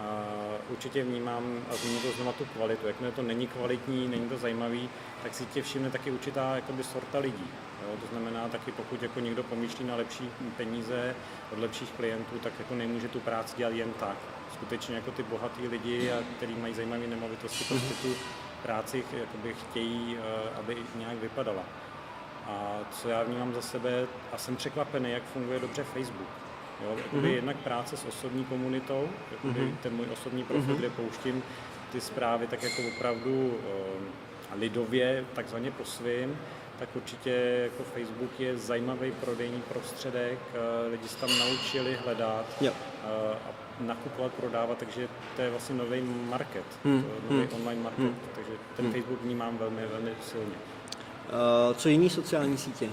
A 0.00 0.24
určitě 0.70 1.02
vnímám 1.04 1.58
a 1.70 1.74
zmíním 1.76 2.02
to 2.02 2.12
znova 2.12 2.32
tu 2.32 2.44
kvalitu. 2.44 2.86
Jakmile 2.86 3.12
to 3.12 3.22
není 3.22 3.46
kvalitní, 3.46 4.08
není 4.08 4.28
to 4.28 4.38
zajímavý, 4.38 4.88
tak 5.22 5.34
si 5.34 5.46
tě 5.46 5.62
všimne 5.62 5.90
taky 5.90 6.10
určitá 6.10 6.56
jakoby, 6.56 6.84
sorta 6.84 7.18
lidí. 7.18 7.46
Jo? 7.82 7.96
To 8.00 8.06
znamená 8.06 8.48
taky, 8.48 8.72
pokud 8.72 9.02
jako 9.02 9.20
někdo 9.20 9.42
pomýšlí 9.42 9.84
na 9.84 9.96
lepší 9.96 10.30
peníze 10.56 11.14
od 11.52 11.58
lepších 11.58 11.90
klientů, 11.90 12.38
tak 12.38 12.52
jako 12.58 12.74
nemůže 12.74 13.08
tu 13.08 13.20
práci 13.20 13.56
dělat 13.56 13.74
jen 13.74 13.92
tak. 14.00 14.16
Skutečně 14.62 14.94
jako 14.94 15.10
ty 15.10 15.22
bohatý 15.22 15.68
lidi, 15.68 16.12
a 16.12 16.16
který 16.36 16.54
mají 16.54 16.74
zajímavé 16.74 17.06
nemovitosti, 17.06 17.64
prostě 17.64 17.94
tu 18.02 18.14
práci 18.62 19.04
jakoby, 19.20 19.54
chtějí, 19.54 20.16
eh, 20.18 20.58
aby 20.58 20.76
nějak 20.96 21.16
vypadala. 21.18 21.62
A 22.46 22.78
co 22.92 23.08
já 23.08 23.22
vnímám 23.22 23.54
za 23.54 23.62
sebe, 23.62 24.06
a 24.32 24.38
jsem 24.38 24.56
překvapený, 24.56 25.10
jak 25.10 25.22
funguje 25.22 25.58
dobře 25.58 25.84
Facebook. 25.84 26.28
Jo, 26.84 26.94
jakoby 26.96 27.22
Mhm. 27.22 27.34
jednak 27.34 27.56
práce 27.56 27.96
s 27.96 28.04
osobní 28.04 28.44
komunitou, 28.44 29.08
jakoby 29.32 29.60
Mhm. 29.60 29.76
ten 29.82 29.92
můj 29.94 30.06
osobní 30.12 30.44
profil, 30.44 30.68
Mhm. 30.68 30.76
kde 30.76 30.90
pouštím 30.90 31.42
ty 31.92 32.00
zprávy 32.00 32.46
tak 32.46 32.62
jako 32.62 32.82
opravdu 32.96 33.58
eh, 33.64 34.54
lidově, 34.54 35.24
takzvaně 35.34 35.70
po 35.70 35.84
svým, 35.84 36.38
tak 36.78 36.88
určitě 36.94 37.30
jako 37.72 37.84
Facebook 37.84 38.40
je 38.40 38.56
zajímavý 38.58 39.10
prodejní 39.12 39.62
prostředek, 39.62 40.38
eh, 40.54 40.88
lidi 40.88 41.08
se 41.08 41.16
tam 41.16 41.38
naučili 41.38 41.96
hledat 42.04 42.46
eh, 42.66 42.68
a 43.48 43.50
nakupovat, 43.80 44.32
prodávat, 44.32 44.78
takže 44.78 45.08
to 45.36 45.42
je 45.42 45.50
vlastně 45.50 45.74
nový 45.74 46.00
market, 46.28 46.64
Hmm, 46.84 47.04
nový 47.30 47.42
hmm, 47.42 47.48
online 47.52 47.82
market, 47.82 48.04
hmm. 48.04 48.14
takže 48.34 48.52
ten 48.76 48.84
Hmm. 48.84 48.94
Facebook 48.94 49.22
vnímám 49.22 49.58
velmi, 49.58 49.82
velmi 49.92 50.10
silně. 50.30 50.46
Uh, 50.46 51.76
co 51.76 51.88
jiný 51.88 52.10
sociální 52.10 52.58
sítě? 52.58 52.88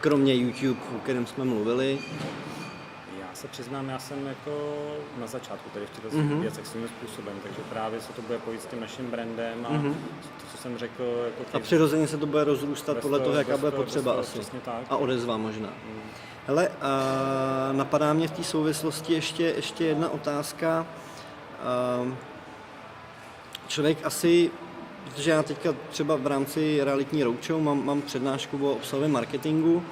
Kromě 0.00 0.34
YouTube, 0.34 0.80
o 0.96 0.98
kterém 0.98 1.26
jsme 1.26 1.44
mluvili. 1.44 1.98
Se 3.34 3.48
přiznám, 3.48 3.88
já 3.88 3.98
jsem 3.98 4.26
jako 4.26 4.74
na 5.20 5.26
začátku 5.26 5.70
tady 5.72 5.86
v 5.86 5.90
těchto 5.90 6.16
Mhm. 6.18 6.28
mm-hmm. 6.30 6.40
věcech 6.40 6.66
svým 6.66 6.88
způsobem, 6.88 7.34
takže 7.42 7.58
právě 7.70 8.00
se 8.00 8.12
to 8.12 8.22
bude 8.22 8.38
pojít 8.38 8.62
s 8.62 8.66
tím 8.66 8.80
naším 8.80 9.10
brandem 9.10 9.66
a 9.68 9.72
Mhm. 9.72 9.90
mm-hmm. 9.90 9.94
to, 10.40 10.56
co 10.56 10.62
jsem 10.62 10.78
řekl, 10.78 11.02
jako 11.26 11.56
A 11.56 11.60
přirozeně 11.60 12.08
se 12.08 12.16
to 12.16 12.26
bude 12.26 12.44
rozrůstat 12.44 12.96
podle 12.98 13.20
toho- 13.20 13.36
jaká 13.36 13.56
bude 13.56 13.70
potřeba 13.72 14.12
toho, 14.12 14.20
asi. 14.22 14.40
tak. 14.64 14.74
A 14.90 14.96
odezva 14.96 15.36
možná. 15.36 15.68
Mm. 15.68 16.00
Hele, 16.46 16.68
a 16.68 16.92
napadá 17.72 18.12
mě 18.12 18.28
v 18.28 18.30
té 18.30 18.44
souvislosti 18.44 19.12
ještě, 19.12 19.42
ještě 19.44 19.84
jedna 19.84 20.08
otázka. 20.10 20.86
Člověk 23.68 23.98
asi, 24.06 24.50
protože 25.04 25.30
já 25.30 25.42
teďka 25.42 25.74
třeba 25.90 26.16
v 26.16 26.26
rámci 26.26 26.84
realitní 26.84 27.22
roadshow 27.24 27.60
mám, 27.62 27.86
mám 27.86 28.02
přednášku 28.02 28.66
o 28.68 28.72
obsahovém 28.72 29.12
marketingu, 29.12 29.82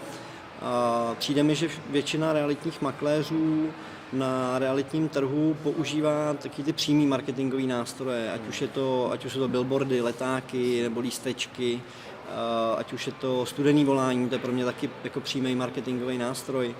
přijde 1.18 1.42
mi, 1.42 1.54
že 1.54 1.68
většina 1.90 2.32
realitních 2.32 2.82
makléřů 2.82 3.70
na 4.12 4.58
realitním 4.58 5.08
trhu 5.08 5.56
používá 5.62 6.34
taky 6.34 6.62
ty 6.62 6.72
přímý 6.72 7.06
marketingové 7.06 7.62
nástroje, 7.62 8.32
ať 8.32 8.48
už, 8.48 8.62
je 8.62 8.68
to, 8.68 9.10
ať 9.12 9.24
už 9.24 9.32
jsou 9.32 9.38
to 9.38 9.48
billboardy, 9.48 10.00
letáky 10.00 10.82
nebo 10.82 11.00
lístečky, 11.00 11.82
ať 12.76 12.92
už 12.92 13.06
je 13.06 13.12
to 13.12 13.46
studený 13.46 13.84
volání, 13.84 14.28
to 14.28 14.34
je 14.34 14.38
pro 14.38 14.52
mě 14.52 14.64
taky 14.64 14.90
jako 15.04 15.20
přímý 15.20 15.54
marketingový 15.54 16.18
nástroj. 16.18 16.74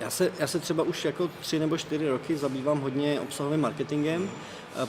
Já 0.00 0.10
se, 0.10 0.32
já 0.38 0.46
se 0.46 0.58
třeba 0.58 0.82
už 0.82 1.04
jako 1.04 1.30
tři 1.40 1.58
nebo 1.58 1.78
čtyři 1.78 2.08
roky 2.08 2.36
zabývám 2.36 2.80
hodně 2.80 3.20
obsahovým 3.20 3.60
marketingem, 3.60 4.30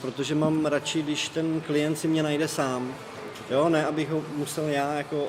protože 0.02 0.36
mám 0.36 0.66
radši, 0.66 1.02
když 1.02 1.30
ten 1.30 1.62
klient 1.62 1.96
si 1.96 2.08
mě 2.08 2.24
najde 2.24 2.48
sám. 2.48 2.94
Jo, 3.50 3.70
ne, 3.70 3.86
abych 3.86 4.10
ho 4.10 4.22
musel 4.36 4.68
já 4.68 4.94
jako 4.94 5.28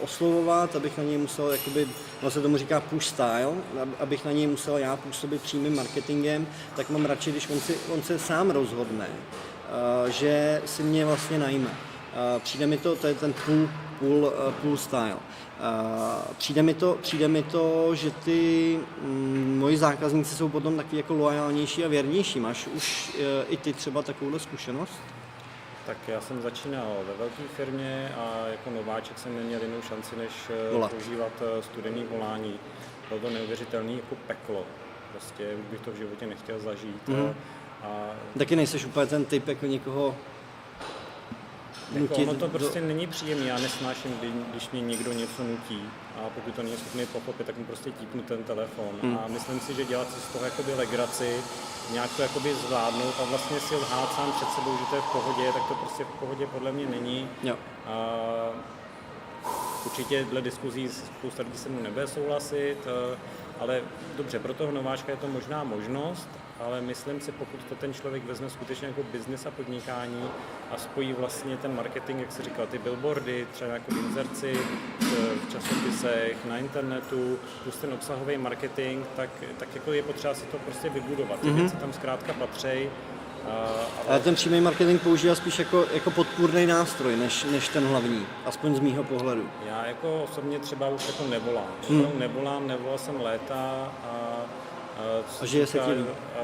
oslovovat, 0.00 0.76
abych 0.76 0.98
na 0.98 1.04
něj 1.04 1.18
musel, 1.18 1.50
jakoby, 1.50 1.88
no 2.22 2.30
se 2.30 2.40
tomu 2.40 2.56
říká 2.56 2.80
push 2.80 3.06
style, 3.06 3.52
ab- 3.82 3.94
abych 4.00 4.24
na 4.24 4.32
něj 4.32 4.46
musel 4.46 4.78
já 4.78 4.96
působit 4.96 5.42
přímým 5.42 5.76
marketingem, 5.76 6.46
tak 6.76 6.90
mám 6.90 7.04
radši, 7.04 7.30
když 7.30 7.48
on, 7.48 7.60
si, 7.60 7.74
on 7.88 8.02
se 8.02 8.18
sám 8.18 8.50
rozhodne, 8.50 9.06
uh, 9.08 10.10
že 10.10 10.62
si 10.64 10.82
mě 10.82 11.06
vlastně 11.06 11.38
najme. 11.38 11.68
Uh, 11.68 12.42
přijde 12.42 12.66
mi 12.66 12.78
to, 12.78 12.96
to 12.96 13.06
je 13.06 13.14
ten 13.14 13.34
pull, 13.46 13.68
pull, 13.98 14.24
uh, 14.24 14.52
pull 14.52 14.76
style. 14.76 15.16
Přijde, 16.38 16.62
mi 16.62 16.74
to, 16.74 16.98
přijde 17.02 17.28
mi 17.28 17.42
to, 17.42 17.94
že 17.94 18.10
ty 18.10 18.80
mm, 19.02 19.56
moji 19.58 19.76
zákazníci 19.76 20.34
jsou 20.34 20.48
potom 20.48 20.76
taky 20.76 20.96
jako 20.96 21.14
loajálnější 21.14 21.84
a 21.84 21.88
věrnější. 21.88 22.40
Máš 22.40 22.66
už 22.66 23.16
i 23.48 23.56
ty 23.56 23.72
třeba 23.72 24.02
takovouhle 24.02 24.40
zkušenost? 24.40 24.92
Tak 25.86 25.96
já 26.08 26.20
jsem 26.20 26.42
začínal 26.42 26.96
ve 27.06 27.14
velké 27.14 27.42
firmě 27.56 28.12
a 28.18 28.46
jako 28.46 28.70
nováček 28.70 29.18
jsem 29.18 29.36
neměl 29.36 29.62
jinou 29.62 29.82
šanci, 29.88 30.16
než 30.16 30.30
eh, 30.50 30.72
Volat. 30.72 30.90
používat 30.92 31.32
eh, 31.58 31.62
studený 31.62 32.04
volání. 32.04 32.54
Bylo 33.08 33.20
to 33.20 33.30
neuvěřitelné 33.30 33.92
jako 33.92 34.14
peklo. 34.26 34.64
Prostě 35.12 35.54
už 35.54 35.66
bych 35.70 35.80
to 35.80 35.90
v 35.90 35.96
životě 35.96 36.26
nechtěl 36.26 36.58
zažít. 36.60 37.08
Mhm. 37.08 37.34
A, 37.82 38.10
Taky 38.38 38.56
nejseš 38.56 38.84
úplně 38.84 39.06
ten 39.06 39.24
typ 39.24 39.48
jako 39.48 39.66
někoho 39.66 40.16
Jako 41.92 41.98
nutit 41.98 42.28
ono 42.28 42.38
to 42.38 42.46
do- 42.46 42.58
prostě 42.58 42.80
není 42.80 43.06
příjemné, 43.06 43.46
já 43.46 43.58
nesnáším, 43.58 44.12
kdy, 44.18 44.32
když 44.50 44.70
mě 44.70 44.80
někdo 44.80 45.12
něco 45.12 45.42
nutí 45.44 45.82
a 46.16 46.30
pokud 46.34 46.54
to 46.54 46.62
není 46.62 46.76
schopný 46.76 47.06
pochopit, 47.06 47.46
tak 47.46 47.56
mu 47.56 47.64
prostě 47.64 47.90
típnu 47.90 48.22
ten 48.22 48.42
telefon. 48.42 48.90
Hmm. 49.02 49.18
A 49.18 49.28
myslím 49.28 49.60
si, 49.60 49.74
že 49.74 49.84
dělat 49.84 50.12
si 50.12 50.20
z 50.20 50.28
toho 50.28 50.44
jakoby 50.44 50.74
legraci, 50.74 51.40
nějak 51.92 52.16
to 52.16 52.22
jakoby 52.22 52.54
zvládnout 52.54 53.14
a 53.22 53.24
vlastně 53.24 53.60
si 53.60 53.74
lhát 53.76 54.12
sám 54.12 54.32
před 54.32 54.48
sebou, 54.48 54.76
že 54.78 54.84
to 54.90 54.96
je 54.96 55.02
v 55.02 55.12
pohodě, 55.12 55.52
tak 55.52 55.68
to 55.68 55.74
prostě 55.74 56.04
v 56.04 56.18
pohodě 56.20 56.46
podle 56.46 56.72
mě 56.72 56.86
není. 56.86 57.28
Jo. 57.42 57.56
A 57.86 58.16
určitě 59.86 60.24
dle 60.24 60.42
diskuzí 60.42 60.88
spousta 60.88 61.42
lidí 61.42 61.58
se 61.58 61.68
mnou 61.68 61.82
nebude 61.82 62.06
souhlasit, 62.06 62.76
eh, 62.86 63.18
ale 63.60 63.80
dobře, 64.16 64.38
pro 64.38 64.54
toho 64.54 64.72
nováčka 64.72 65.12
je 65.12 65.18
to 65.18 65.28
možná 65.28 65.64
možnost, 65.64 66.28
ale 66.60 66.80
myslím 66.80 67.20
si, 67.20 67.32
pokud 67.32 67.60
to 67.68 67.74
ten 67.74 67.94
člověk 67.94 68.24
vezme 68.24 68.50
skutečně 68.50 68.88
jako 68.88 69.02
biznis 69.12 69.46
a 69.46 69.50
podnikání 69.50 70.24
a 70.70 70.76
spojí 70.76 71.12
vlastně 71.12 71.56
ten 71.56 71.76
marketing, 71.76 72.20
jak 72.20 72.32
se 72.32 72.42
říkal, 72.42 72.66
ty 72.66 72.78
billboardy, 72.78 73.46
třeba 73.52 73.70
jako 73.72 73.90
v 73.94 73.96
inzerci, 73.98 74.58
v 75.00 75.52
časopisech, 75.52 76.36
na 76.48 76.58
internetu, 76.58 77.38
plus 77.62 77.76
ten 77.76 77.92
obsahový 77.92 78.36
marketing, 78.38 79.04
tak, 79.16 79.30
tak 79.58 79.68
jako 79.74 79.92
je 79.92 80.02
potřeba 80.02 80.34
si 80.34 80.46
to 80.46 80.58
prostě 80.58 80.88
vybudovat. 80.90 81.40
Ty 81.40 81.46
Mhm. 81.46 81.56
věci 81.56 81.76
tam 81.76 81.92
zkrátka 81.92 82.32
patřejí. 82.32 82.88
a- 83.50 83.68
Ale 84.08 84.20
ten 84.20 84.34
přímý 84.34 84.60
marketing 84.60 85.00
používá 85.02 85.34
spíš 85.34 85.58
jako, 85.58 85.86
jako 85.94 86.10
podpůrný 86.10 86.66
nástroj, 86.66 87.16
než, 87.16 87.44
než 87.44 87.68
ten 87.68 87.86
hlavní, 87.86 88.26
aspoň 88.46 88.74
z 88.76 88.80
mýho 88.80 89.04
pohledu. 89.04 89.48
Já 89.68 89.86
jako 89.86 90.22
osobně 90.24 90.58
třeba 90.58 90.88
už 90.88 91.06
jako 91.06 91.24
nevolám. 91.30 91.66
Hmm. 91.88 92.06
Nevolám, 92.18 92.66
nevolal 92.66 92.98
jsem 92.98 93.20
léta 93.20 93.92
a, 94.04 94.25
co 95.30 95.42
A 95.42 95.46
žije 95.46 95.66
se 95.66 95.78
ti 95.78 95.90
líp? 95.90 96.06
a, 96.06 96.40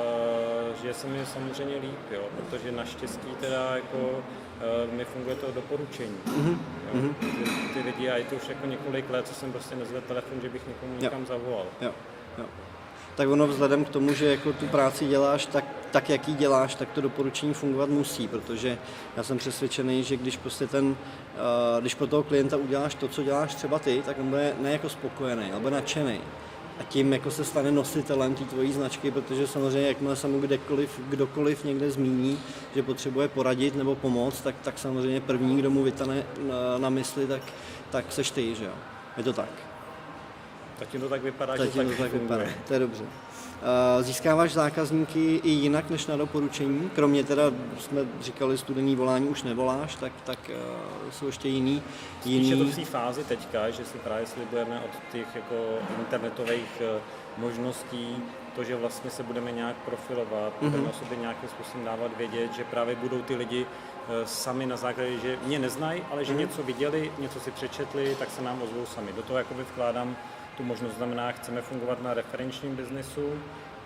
že 0.82 0.94
se 0.94 1.06
mi 1.06 1.26
samozřejmě 1.26 1.76
líp, 1.76 2.10
jo, 2.10 2.22
protože 2.36 2.72
naštěstí 2.72 3.28
teda 3.40 3.76
jako 3.76 3.98
uh, 3.98 4.94
mi 4.94 5.04
funguje 5.04 5.36
to 5.36 5.52
doporučení. 5.52 6.16
Mm-hmm. 6.26 6.56
Jo, 6.94 7.00
ty, 7.20 7.26
ty 7.74 7.86
lidi, 7.86 8.10
a 8.10 8.16
je 8.16 8.24
to 8.24 8.36
už 8.36 8.48
jako 8.48 8.66
několik 8.66 9.10
let, 9.10 9.28
co 9.28 9.34
jsem 9.34 9.52
prostě 9.52 9.76
nezvedl 9.76 10.06
telefon, 10.08 10.40
že 10.42 10.48
bych 10.48 10.68
někomu 10.68 10.92
někam 10.98 11.26
zavolal. 11.26 11.66
Jo, 11.80 11.90
jo. 12.38 12.44
Tak 13.14 13.28
ono 13.28 13.46
vzhledem 13.46 13.84
k 13.84 13.88
tomu, 13.88 14.14
že 14.14 14.26
jako 14.30 14.52
tu 14.52 14.66
práci 14.66 15.06
děláš 15.06 15.46
tak, 15.46 15.64
tak, 15.90 16.10
jak 16.10 16.28
ji 16.28 16.34
děláš, 16.34 16.74
tak 16.74 16.90
to 16.90 17.00
doporučení 17.00 17.54
fungovat 17.54 17.88
musí, 17.88 18.28
protože 18.28 18.78
já 19.16 19.22
jsem 19.22 19.38
přesvědčený, 19.38 20.04
že 20.04 20.16
když 20.16 20.36
prostě 20.36 20.66
ten, 20.66 20.96
když 21.80 21.94
pro 21.94 22.06
toho 22.06 22.22
klienta 22.22 22.56
uděláš 22.56 22.94
to, 22.94 23.08
co 23.08 23.22
děláš 23.22 23.54
třeba 23.54 23.78
ty, 23.78 24.02
tak 24.06 24.18
on 24.18 24.28
bude 24.28 24.54
ne 24.60 24.72
jako 24.72 24.88
spokojený, 24.88 25.52
ale 25.52 25.60
bude 25.60 25.74
nadšený. 25.74 26.20
A 26.82 26.84
tím 26.84 27.12
jako 27.12 27.30
se 27.30 27.44
stane 27.44 27.70
nositelem 27.70 28.34
té 28.34 28.44
tvojí 28.44 28.72
značky, 28.72 29.10
protože 29.10 29.46
samozřejmě 29.46 29.88
jakmile 29.88 30.16
se 30.16 30.28
mu 30.28 30.40
kdekoliv, 30.40 31.00
kdokoliv 31.08 31.64
někde 31.64 31.90
zmíní, 31.90 32.38
že 32.74 32.82
potřebuje 32.82 33.28
poradit 33.28 33.76
nebo 33.76 33.94
pomoct, 33.94 34.40
tak, 34.40 34.54
tak 34.62 34.78
samozřejmě 34.78 35.20
první, 35.20 35.56
kdo 35.56 35.70
mu 35.70 35.82
vytane 35.82 36.26
na, 36.48 36.78
na 36.78 36.90
mysli, 36.90 37.26
tak, 37.26 37.42
tak 37.90 38.12
seš 38.12 38.30
ty, 38.30 38.54
že 38.54 38.64
jo. 38.64 38.72
Je 39.16 39.22
to 39.22 39.32
tak. 39.32 39.48
Zatím 40.78 41.00
to 41.00 41.08
tak 41.08 41.22
vypadá, 41.22 41.56
že 41.56 41.64
Zatím 41.64 41.88
tak, 41.88 41.96
to 41.96 42.02
tak 42.02 42.10
funguje. 42.10 42.38
vypadá, 42.38 42.58
to 42.68 42.72
je 42.74 42.78
dobře. 42.80 43.04
Uh, 43.62 44.02
Získáváš 44.02 44.52
zákazníky 44.52 45.40
i 45.44 45.48
jinak 45.48 45.90
než 45.90 46.06
na 46.06 46.16
doporučení? 46.16 46.90
Kromě 46.94 47.24
teda, 47.24 47.42
jsme 47.78 48.00
říkali, 48.20 48.58
studený 48.58 48.96
volání 48.96 49.28
už 49.28 49.42
nevoláš, 49.42 49.94
tak, 49.94 50.12
tak 50.24 50.38
uh, 51.04 51.10
jsou 51.10 51.26
ještě 51.26 51.48
jiný, 51.48 51.82
Spíš 52.20 52.48
je 52.48 52.56
to 52.56 52.64
v 52.64 52.66
jiný 52.66 52.84
té 52.84 52.84
fázi 52.90 53.24
teďka, 53.24 53.70
že 53.70 53.84
si 53.84 53.98
právě 53.98 54.26
slibujeme 54.26 54.82
od 54.84 55.12
těch 55.12 55.26
jako 55.34 55.54
internetových 55.98 56.80
eh, 56.80 57.00
možností 57.38 58.16
to, 58.56 58.64
že 58.64 58.76
vlastně 58.76 59.10
se 59.10 59.22
budeme 59.22 59.52
nějak 59.52 59.76
profilovat, 59.76 60.52
Mhm. 60.62 60.70
budeme 60.70 60.88
o 60.88 60.92
sobě 60.92 61.18
nějakým 61.18 61.48
způsobem 61.48 61.84
dávat 61.84 62.10
vědět, 62.18 62.52
že 62.54 62.64
právě 62.64 62.96
budou 62.96 63.22
ty 63.22 63.34
lidi 63.36 63.66
eh, 63.66 64.26
sami 64.26 64.66
na 64.66 64.76
základě, 64.76 65.18
že 65.18 65.38
mě 65.46 65.58
neznají, 65.58 66.02
ale 66.10 66.24
že 66.24 66.34
něco 66.34 66.62
viděli, 66.62 67.12
něco 67.18 67.40
si 67.40 67.50
přečetli, 67.50 68.16
tak 68.18 68.30
se 68.30 68.42
nám 68.42 68.62
ozvou 68.62 68.86
sami. 68.86 69.12
Do 69.12 69.22
toho 69.22 69.38
jakoby 69.38 69.62
vkládám 69.62 70.16
tu 70.56 70.62
možnost, 70.62 70.96
znamená, 70.96 71.32
chceme 71.32 71.62
fungovat 71.62 72.02
na 72.02 72.14
referenčním 72.14 72.76
biznesu 72.76 73.32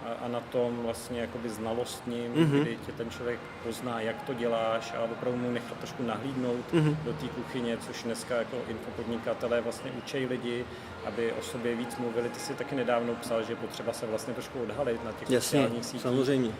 a, 0.06 0.24
a 0.24 0.28
na 0.28 0.40
tom 0.40 0.78
vlastně 0.82 1.20
jakoby 1.20 1.48
znalostním, 1.48 2.32
Mhm. 2.32 2.44
mm-hmm. 2.44 2.60
kdy 2.62 2.78
tě 2.86 2.92
ten 2.92 3.10
člověk 3.10 3.40
pozná, 3.62 4.00
jak 4.00 4.22
to 4.22 4.34
děláš 4.34 4.94
a 4.98 5.00
opravdu 5.02 5.38
mu 5.38 5.50
nechat 5.50 5.78
trošku 5.78 6.02
nahlídnout 6.02 6.72
Mhm. 6.72 6.88
mm-hmm. 6.90 6.96
do 7.04 7.12
té 7.12 7.28
kuchyně, 7.28 7.76
což 7.78 8.02
dneska 8.02 8.36
jako 8.36 8.56
infopodnikatelé 8.68 9.60
vlastně 9.60 9.90
učí 9.98 10.26
lidi, 10.26 10.64
aby 11.06 11.32
o 11.32 11.42
sobě 11.42 11.74
víc 11.74 11.96
mluvili. 11.96 12.28
Ty 12.28 12.38
si 12.40 12.54
taky 12.54 12.74
nedávno 12.74 13.14
psal, 13.14 13.42
že 13.42 13.52
je 13.52 13.56
potřeba 13.56 13.92
se 13.92 14.06
vlastně 14.06 14.34
trošku 14.34 14.62
odhalit 14.62 15.04
na 15.04 15.12
těch 15.12 15.30
Jasně, 15.30 15.40
sociálních 15.60 15.84
sítích. 15.84 16.00
samozřejmě. 16.02 16.50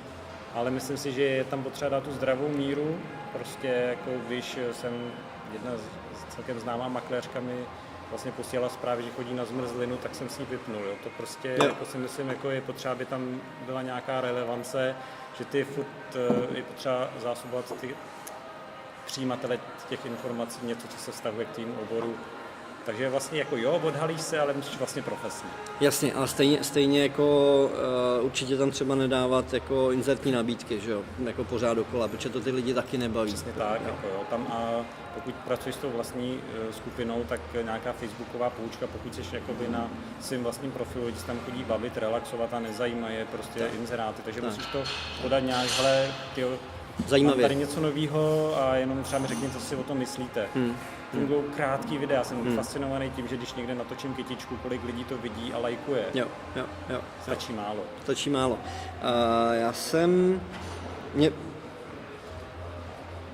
Ale 0.55 0.71
myslím 0.71 0.97
si, 0.97 1.13
že 1.13 1.23
je 1.23 1.45
tam 1.45 1.63
potřeba 1.63 1.89
dát 1.91 2.03
tu 2.05 2.13
zdravou 2.13 2.49
míru. 2.49 2.97
Prostě 3.33 3.67
jako 3.69 4.11
když 4.27 4.59
jsem 4.73 4.93
jedna 5.53 5.71
z 5.77 6.35
celkem 6.35 6.61
známá 6.61 6.89
makléřka 6.89 7.41
mi 7.41 7.57
vlastně 8.11 8.33
posílala 8.33 8.69
zprávy, 8.69 9.03
že 9.03 9.11
chodí 9.11 9.35
na 9.35 9.45
zmrzlinu, 9.45 9.97
tak 9.97 10.15
jsem 10.15 10.29
s 10.29 10.39
ní 10.39 10.47
vypnul. 10.51 10.83
Jo. 10.85 10.95
To 11.05 11.11
prostě 11.17 11.57
Jo. 11.59 11.65
jako 11.65 11.85
si 11.85 11.99
myslím, 11.99 12.29
jako 12.29 12.51
je 12.51 12.61
potřeba, 12.61 12.93
aby 12.93 13.05
tam 13.05 13.41
byla 13.67 13.83
nějaká 13.83 14.21
relevance, 14.21 14.97
že 15.39 15.45
ty 15.45 15.65
furt 15.65 15.87
eh, 16.15 16.57
je 16.57 16.63
potřeba 16.63 17.11
zásobovat 17.19 17.73
ty 17.81 17.97
přijímatele 19.07 19.59
těch 19.89 20.07
informací, 20.07 20.67
něco, 20.67 20.89
co 20.89 20.99
se 20.99 21.13
vztahuje 21.13 21.45
k 21.47 21.51
tým 21.57 21.75
oboru. 21.83 22.15
Takže 22.87 23.09
vlastně 23.09 23.39
jako 23.39 23.57
jo, 23.57 23.81
odhalíš 23.85 24.21
se, 24.21 24.41
ale 24.41 24.53
musíš 24.53 24.79
vlastně 24.79 25.03
profesně. 25.03 25.51
Jasně, 25.81 26.15
ale 26.15 26.29
stejně, 26.29 26.65
stejně 26.65 27.03
jako 27.03 27.25
uh, 28.19 28.25
určitě 28.25 28.57
tam 28.57 28.71
třeba 28.71 28.95
nedávat 28.95 29.53
jako 29.53 29.93
inzertní 29.93 30.33
nabídky, 30.33 30.81
že 30.81 30.91
jo, 30.91 31.03
jako 31.25 31.45
pořád 31.45 31.75
dokola, 31.75 32.09
protože 32.09 32.29
to 32.29 32.41
ty 32.41 32.51
lidi 32.51 32.75
taky 32.75 32.99
nebaví. 32.99 33.33
Přesně 33.33 33.53
tak, 33.53 33.81
jako 33.87 34.07
jo. 34.07 34.21
Tam 34.31 34.47
a 34.51 34.87
pokud 35.15 35.35
pracuješ 35.35 35.75
s 35.75 35.79
tou 35.79 35.91
vlastní 35.91 36.41
eh, 36.69 36.73
skupinou, 36.73 37.25
tak 37.29 37.41
nějaká 37.63 37.93
facebooková 37.93 38.51
poučka, 38.51 38.87
pokud 38.87 39.15
jsi 39.15 39.23
jakoby 39.33 39.69
na 39.69 39.91
svým 40.21 40.43
vlastním 40.43 40.73
profilu, 40.73 41.07
lidi 41.07 41.19
tam 41.27 41.39
chodí 41.45 41.65
bavit, 41.65 41.97
relaxovat 41.97 42.55
a 42.55 42.61
nezajímají 42.61 43.17
je 43.17 43.25
prostě 43.25 43.61
tak. 43.61 43.75
inzeráty, 43.75 44.23
takže 44.25 44.41
tak. 44.41 44.51
musíš 44.51 44.67
to 44.67 44.83
podat 45.23 45.41
nějak, 45.41 45.71
hele, 45.71 46.09
tyjo, 46.35 46.51
Zajímavě. 47.07 47.43
Mám 47.43 47.49
tady 47.49 47.55
něco 47.55 47.81
nového 47.81 48.55
a 48.63 48.77
jenom 48.77 49.03
třeba 49.03 49.19
mi 49.19 49.29
řekni, 49.29 49.51
co 49.51 49.61
si 49.61 49.77
o 49.77 49.83
tom 49.83 49.99
myslíte. 49.99 50.47
Hmm. 50.55 50.77
Fungují 51.11 51.43
krátký 51.57 51.99
videa, 51.99 52.25
jsem 52.25 52.41
hmm. 52.41 52.57
fascinovaný 52.57 53.11
tím, 53.11 53.29
že 53.29 53.37
když 53.37 53.55
někde 53.55 53.75
natočím 53.75 54.15
kytičku, 54.15 54.57
kolik 54.57 54.85
lidí 54.85 55.05
to 55.05 55.19
vidí 55.19 55.53
a 55.53 55.59
lajkuje. 55.59 56.05
Jo, 56.15 56.27
jo, 56.57 56.65
jo. 56.89 57.01
Stačí 57.23 57.53
málo. 57.53 57.81
Stačí 58.03 58.31
málo. 58.31 58.55
Uh, 58.55 59.55
já 59.55 59.73
jsem... 59.73 60.41
Mě, 61.15 61.33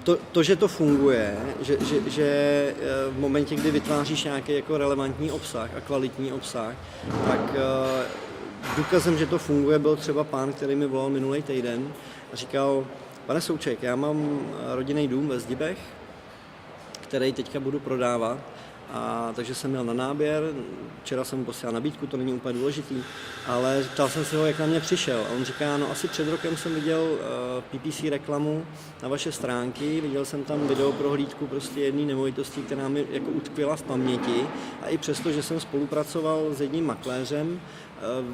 to, 0.05 0.19
to, 0.33 0.43
že 0.43 0.57
to 0.57 0.69
funguje, 0.69 1.37
že, 1.61 1.77
že, 1.85 2.11
že 2.11 2.25
eh, 2.27 3.11
v 3.11 3.19
momentě, 3.19 3.55
kdy 3.55 3.71
vytváříš 3.71 4.25
nějaký 4.25 4.53
jako 4.53 4.79
relevantní 4.79 5.31
obsah 5.31 5.77
a 5.77 5.81
kvalitní 5.81 6.33
obsah, 6.33 6.75
tak 7.27 7.41
uh, 7.41 8.77
důkazem, 8.77 9.19
že 9.19 9.27
to 9.27 9.39
funguje, 9.39 9.79
byl 9.79 9.97
třeba 9.97 10.25
pán, 10.25 10.53
který 10.53 10.75
mi 10.75 10.87
volal 10.87 11.11
minulý 11.11 11.43
týden 11.43 11.93
a 12.33 12.37
říkal, 12.37 12.87
pane 13.27 13.41
Souček, 13.41 13.83
já 13.83 13.97
mám 13.97 14.41
rodinný 14.75 15.09
dům 15.09 15.29
ve 15.29 15.41
Zdibech, 15.41 15.79
který 17.13 17.33
teďka 17.33 17.61
budu 17.61 17.81
prodávat 17.81 18.39
a 18.93 19.33
takže 19.37 19.55
jsem 19.55 19.71
měl 19.71 19.85
na 19.85 19.93
náběr, 19.93 20.43
včera 21.03 21.25
jsem 21.25 21.39
mu 21.39 21.45
posílal 21.45 21.73
nabídku, 21.73 22.07
to 22.07 22.17
není 22.17 22.33
úplně 22.33 22.59
důležitý, 22.59 23.03
ale 23.47 23.85
ptal 23.95 24.09
jsem 24.09 24.25
se 24.25 24.37
ho, 24.37 24.47
jak 24.47 24.59
na 24.59 24.67
mě 24.67 24.81
přišel. 24.81 25.21
A 25.21 25.33
on 25.37 25.45
říká, 25.45 25.77
no 25.77 25.91
asi 25.91 26.09
před 26.09 26.29
rokem 26.29 26.57
jsem 26.57 26.75
viděl 26.75 27.01
uh, 27.01 27.81
PPC 27.81 28.03
reklamu 28.03 28.65
na 29.03 29.09
vaše 29.09 29.33
stránky, 29.33 30.01
viděl 30.01 30.25
jsem 30.25 30.45
tam 30.45 30.69
video 30.69 30.93
prohlídku 30.93 31.47
prostě 31.47 31.81
jedné 31.81 32.03
nemovitosti, 32.03 32.63
která 32.63 32.89
mi 32.89 33.07
jako 33.11 33.31
utkvěla 33.31 33.77
v 33.77 33.83
paměti 33.83 34.47
a 34.83 34.89
i 34.89 34.99
přesto, 34.99 35.33
že 35.33 35.43
jsem 35.43 35.61
spolupracoval 35.61 36.55
s 36.55 36.61
jedním 36.61 36.87
makléřem, 36.87 37.61
uh, 38.21 38.27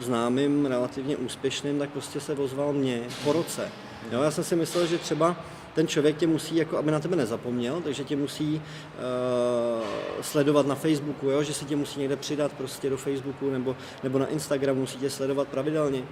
známým, 0.00 0.66
relativně 0.66 1.16
úspěšným, 1.16 1.78
tak 1.78 1.90
prostě 1.90 2.20
se 2.20 2.32
ozval 2.32 2.72
mě 2.72 3.02
po 3.24 3.32
roce. 3.32 3.68
Jo, 4.12 4.22
já 4.22 4.30
jsem 4.30 4.44
si 4.44 4.56
myslel, 4.56 4.86
že 4.86 4.98
třeba 4.98 5.36
ten 5.74 5.88
člověk 5.88 6.16
tě 6.16 6.26
musí, 6.26 6.56
jako 6.56 6.78
aby 6.78 6.90
na 6.90 7.00
tebe 7.00 7.16
nezapomněl, 7.16 7.80
takže 7.80 8.04
tě 8.04 8.16
musí 8.16 8.54
uh, 8.54 8.62
sledovat 10.20 10.66
na 10.66 10.74
Facebooku, 10.74 11.30
jo? 11.30 11.42
že 11.42 11.54
si 11.54 11.64
tě 11.64 11.76
musí 11.76 12.00
někde 12.00 12.16
přidat 12.16 12.52
prostě 12.52 12.90
do 12.90 12.96
Facebooku 12.96 13.50
nebo, 13.50 13.76
nebo 14.02 14.18
na 14.18 14.26
Instagramu, 14.26 14.80
musí 14.80 14.98
tě 14.98 15.10
sledovat 15.10 15.48
pravidelně. 15.48 16.02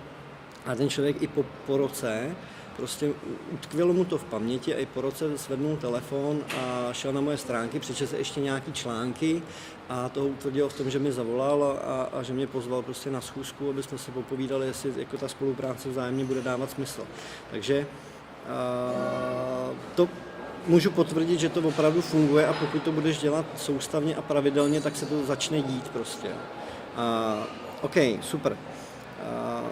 A 0.66 0.75
ten 0.75 0.88
člověk 0.88 1.23
i 1.23 1.27
po, 1.27 1.44
po 1.66 1.77
roce 1.77 2.37
prostě 2.79 3.12
utkvělo 3.53 3.92
mu 3.92 4.05
to 4.05 4.18
v 4.18 4.25
paměti 4.25 4.75
a 4.75 4.79
i 4.79 4.87
po 4.87 5.01
roce 5.01 5.37
zvednul 5.37 5.77
telefon 5.77 6.40
a 6.57 6.92
šel 6.92 7.12
na 7.12 7.21
moje 7.21 7.37
stránky, 7.37 7.79
přečetl 7.79 8.14
ještě 8.16 8.40
nějaký 8.40 8.73
články 8.73 9.42
a 9.88 10.09
to 10.09 10.25
utvrdilo 10.25 10.68
v 10.68 10.77
tom, 10.77 10.90
že 10.90 10.99
mi 10.99 11.12
zavolal 11.12 11.81
a, 11.85 12.03
a 12.03 12.23
že 12.23 12.33
mě 12.33 12.47
pozval 12.47 12.83
prostě 12.83 13.11
na 13.11 13.21
schůzku, 13.21 13.71
aby 13.71 13.83
jsme 13.83 13.99
se 13.99 14.11
popovídali, 14.11 14.66
jestli 14.66 14.92
jako 14.97 15.16
ta 15.16 15.29
spolupráce 15.29 15.88
vzájemně 15.88 16.25
bude 16.25 16.42
dávat 16.42 16.71
smysl. 16.71 17.03
Takže 17.51 17.87
to 19.95 20.09
můžu 20.67 20.91
potvrdit, 20.91 21.41
že 21.41 21.49
to 21.49 21.61
opravdu 21.61 22.01
funguje 22.01 22.47
a 22.47 22.53
pokud 22.53 22.83
to 22.83 22.93
budeš 22.93 23.19
dělat 23.19 23.47
soustavně 23.57 24.17
a 24.17 24.23
pravidelně, 24.23 24.81
tak 24.81 24.97
se 24.97 25.07
to 25.07 25.27
začne 25.27 25.63
dít 25.63 25.89
prostě. 25.89 26.29
A, 26.97 27.37
OK, 27.83 27.97
super. 28.21 28.57
A, 29.23 29.63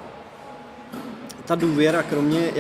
ta 1.47 1.55
důvěra, 1.55 2.03
kromě, 2.03 2.53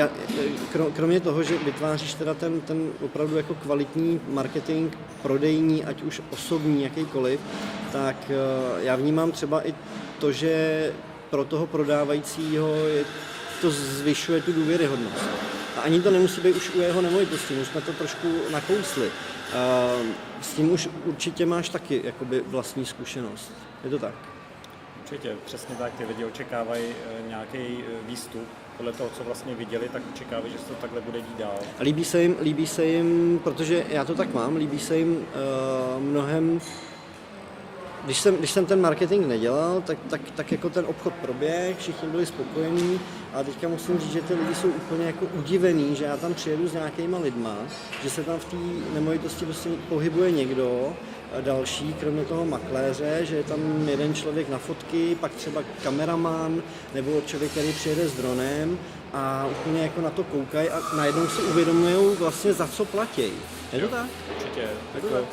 kromě 0.96 1.20
toho, 1.20 1.42
že 1.42 1.58
vytváříš 1.58 2.14
teda 2.14 2.34
ten, 2.34 2.60
ten 2.60 2.90
opravdu 3.04 3.36
jako 3.36 3.54
kvalitní 3.54 4.20
marketing, 4.28 4.94
prodejní, 5.22 5.84
ať 5.84 6.02
už 6.02 6.22
osobní, 6.30 6.82
jakýkoliv, 6.82 7.40
tak 7.92 8.16
eh, 8.30 8.34
já 8.84 8.96
vnímám 8.96 9.32
třeba 9.32 9.68
i 9.68 9.74
to, 10.18 10.32
že 10.32 10.92
pro 11.30 11.44
toho 11.44 11.66
prodávajícího 11.66 12.74
je, 12.74 13.04
to 13.60 13.70
zvyšuje 13.70 14.42
tu 14.42 14.52
důvěryhodnost. 14.52 15.24
A 15.76 15.80
ani 15.80 16.02
to 16.02 16.10
nemusí 16.10 16.40
být 16.40 16.56
už 16.56 16.70
u 16.74 16.80
jeho 16.80 17.02
nemovitosti, 17.02 17.54
my 17.54 17.60
už 17.60 17.68
jsme 17.68 17.80
to 17.80 17.92
trošku 17.92 18.28
nakousli. 18.50 19.10
S 20.40 20.54
tím 20.54 20.72
už 20.72 20.88
určitě 21.04 21.46
máš 21.46 21.68
taky 21.68 22.00
jakoby 22.04 22.40
vlastní 22.46 22.86
zkušenost. 22.86 23.52
Je 23.84 23.90
to 23.90 23.98
tak? 23.98 24.14
Určitě, 25.02 25.36
přesně 25.44 25.74
tak, 25.74 25.92
ty 25.92 26.04
lidi 26.04 26.24
očekávají 26.24 26.84
eh, 26.84 27.28
nějaký 27.28 27.58
eh, 27.58 28.08
výstup 28.08 28.48
podle 28.76 28.92
toho, 28.92 29.10
co 29.16 29.24
vlastně 29.24 29.54
viděli, 29.54 29.88
tak 29.88 30.02
očekávají, 30.14 30.52
že 30.52 30.58
se 30.58 30.64
to 30.64 30.74
takhle 30.74 31.00
bude 31.00 31.20
dít 31.20 31.38
dál. 31.38 31.58
A 31.78 31.82
líbí 31.82 32.04
se 32.04 32.22
jim, 32.22 32.36
líbí 32.42 32.66
se 32.66 32.84
jim, 32.84 33.40
protože 33.44 33.84
já 33.88 34.04
to 34.04 34.14
tak 34.14 34.34
mám, 34.34 34.56
líbí 34.56 34.78
se 34.78 34.98
jim 34.98 35.16
uh, 35.16 36.02
mnohem 36.02 36.60
když 38.04 38.20
jsem, 38.20 38.36
když 38.36 38.50
jsem 38.50 38.66
ten 38.66 38.80
marketing 38.80 39.26
nedělal, 39.26 39.82
tak, 39.86 39.98
tak, 40.10 40.20
tak 40.36 40.52
jako 40.52 40.70
ten 40.70 40.84
obchod 40.88 41.12
proběh, 41.14 41.78
všichni 41.78 42.08
byli 42.08 42.26
spokojení 42.26 43.00
a 43.34 43.42
teďka 43.42 43.68
musím 43.68 43.98
říct, 43.98 44.12
že 44.12 44.22
ty 44.22 44.34
lidi 44.34 44.54
jsou 44.54 44.68
úplně 44.68 45.06
jako 45.06 45.26
udivení, 45.34 45.96
že 45.96 46.04
já 46.04 46.16
tam 46.16 46.34
přijedu 46.34 46.68
s 46.68 46.72
nějakýma 46.72 47.18
lidma, 47.18 47.56
že 48.02 48.10
se 48.10 48.24
tam 48.24 48.38
v 48.38 48.44
té 48.44 48.56
nemovitosti 48.94 49.44
prostě 49.44 49.68
pohybuje 49.88 50.30
někdo, 50.30 50.96
další, 51.40 51.94
kromě 52.00 52.24
toho 52.24 52.44
makléře, 52.44 53.20
že 53.22 53.36
je 53.36 53.42
tam 53.42 53.88
jeden 53.88 54.14
člověk 54.14 54.48
na 54.48 54.58
fotky, 54.58 55.16
pak 55.20 55.34
třeba 55.34 55.62
kameraman 55.82 56.62
nebo 56.94 57.20
člověk, 57.26 57.50
který 57.50 57.72
přijede 57.72 58.08
s 58.08 58.12
dronem 58.12 58.78
a 59.12 59.46
úplně 59.50 59.82
jako 59.82 60.00
na 60.00 60.10
to 60.10 60.24
koukají 60.24 60.70
a 60.70 60.96
najednou 60.96 61.28
si 61.28 61.42
uvědomují 61.42 62.16
vlastně 62.16 62.52
za 62.52 62.68
co 62.68 62.84
platí. 62.84 63.32
Je 63.72 63.80
to 63.80 63.88
tak? 63.88 64.06
Určitě. 64.36 64.68
Je 64.94 65.00
to 65.00 65.08
tak? 65.08 65.24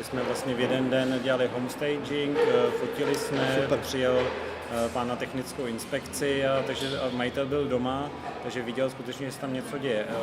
My 0.00 0.04
jsme 0.04 0.22
vlastně 0.22 0.54
v 0.54 0.60
jeden 0.60 0.90
den 0.90 1.20
dělali 1.22 1.50
homestaging, 1.54 2.38
eh, 2.38 2.70
fotili 2.70 3.14
jsme, 3.14 3.58
Super. 3.62 3.78
přijel 3.78 4.18
eh, 4.20 4.88
pán 4.88 5.08
na 5.08 5.16
technickou 5.16 5.66
inspekci, 5.66 6.46
a, 6.46 6.62
takže 6.66 7.00
a 7.00 7.10
majitel 7.16 7.46
byl 7.46 7.64
doma, 7.68 8.10
takže 8.42 8.62
viděl 8.62 8.90
skutečně, 8.90 9.26
že 9.26 9.32
se 9.32 9.40
tam 9.40 9.52
něco 9.54 9.78
děje. 9.78 10.06
Eh, 10.08 10.14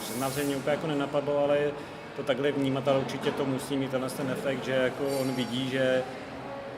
Přiznám 0.00 0.32
se, 0.32 0.44
mě 0.44 0.56
úplně 0.56 0.70
jako 0.74 0.86
nenapadlo, 0.86 1.44
ale 1.44 1.58
to 2.16 2.22
takhle 2.22 2.52
vnímat, 2.52 2.88
ale 2.88 2.98
určitě 2.98 3.30
to 3.30 3.44
musí 3.44 3.76
mít 3.76 3.90
tenhle 3.90 4.10
ten 4.10 4.30
efekt, 4.30 4.64
že 4.64 4.72
jako 4.72 5.06
on 5.20 5.32
vidí, 5.32 5.70
že 5.70 6.02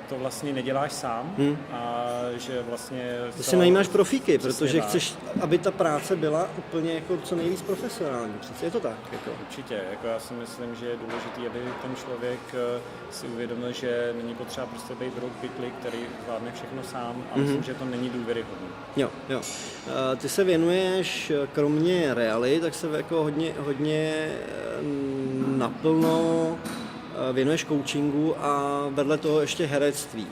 to 0.08 0.18
vlastně 0.18 0.52
neděláš 0.52 0.92
sám 0.92 1.34
Hmm. 1.38 1.56
a 1.72 2.06
že 2.36 2.62
vlastně... 2.68 3.16
Ty 3.30 3.36
to- 3.36 3.42
si 3.42 3.56
najímáš 3.56 3.88
profíky, 3.88 4.38
protože 4.38 4.78
tak. 4.78 4.88
chceš, 4.88 5.14
aby 5.40 5.58
ta 5.58 5.70
práce 5.70 6.16
byla 6.16 6.48
úplně 6.58 6.92
jako 6.94 7.16
co 7.16 7.34
nejvíc 7.36 7.62
profesionální. 7.62 8.34
Přece 8.40 8.64
je 8.64 8.70
to 8.70 8.80
tak. 8.80 8.96
Jako. 9.12 9.30
Určitě, 9.40 9.80
jako 9.90 10.06
já 10.06 10.18
si 10.20 10.34
myslím, 10.34 10.74
že 10.74 10.86
je 10.86 10.96
důležité, 10.96 11.40
aby 11.50 11.58
ten 11.82 11.96
člověk 11.96 12.40
eh, 12.54 12.80
si 13.10 13.26
uvědomil, 13.26 13.72
že 13.72 14.12
není 14.22 14.34
potřeba 14.34 14.66
prostě 14.66 14.94
být 14.94 15.14
Brock 15.14 15.32
Pitley, 15.40 15.70
který 15.80 15.98
zvládne 16.24 16.52
všechno 16.54 16.82
sám 16.82 17.22
a 17.34 17.38
myslím, 17.38 17.62
že 17.62 17.74
to 17.74 17.84
není 17.84 18.10
důvěryhodné. 18.10 18.66
Jo, 18.96 19.10
jo. 19.28 19.40
Eh, 20.12 20.16
Ty 20.16 20.28
se 20.28 20.44
věnuješ, 20.44 21.32
kromě 21.52 22.14
reality, 22.14 22.60
tak 22.60 22.74
se 22.74 22.88
jako 22.96 23.22
hodně, 23.22 23.52
hodně 23.58 24.12
eh, 24.14 25.14
naplno 25.56 26.58
věnuješ 27.32 27.64
coachingu 27.64 28.34
a 28.44 28.82
vedle 28.90 29.18
toho 29.18 29.40
ještě 29.40 29.66
herectví. 29.66 30.26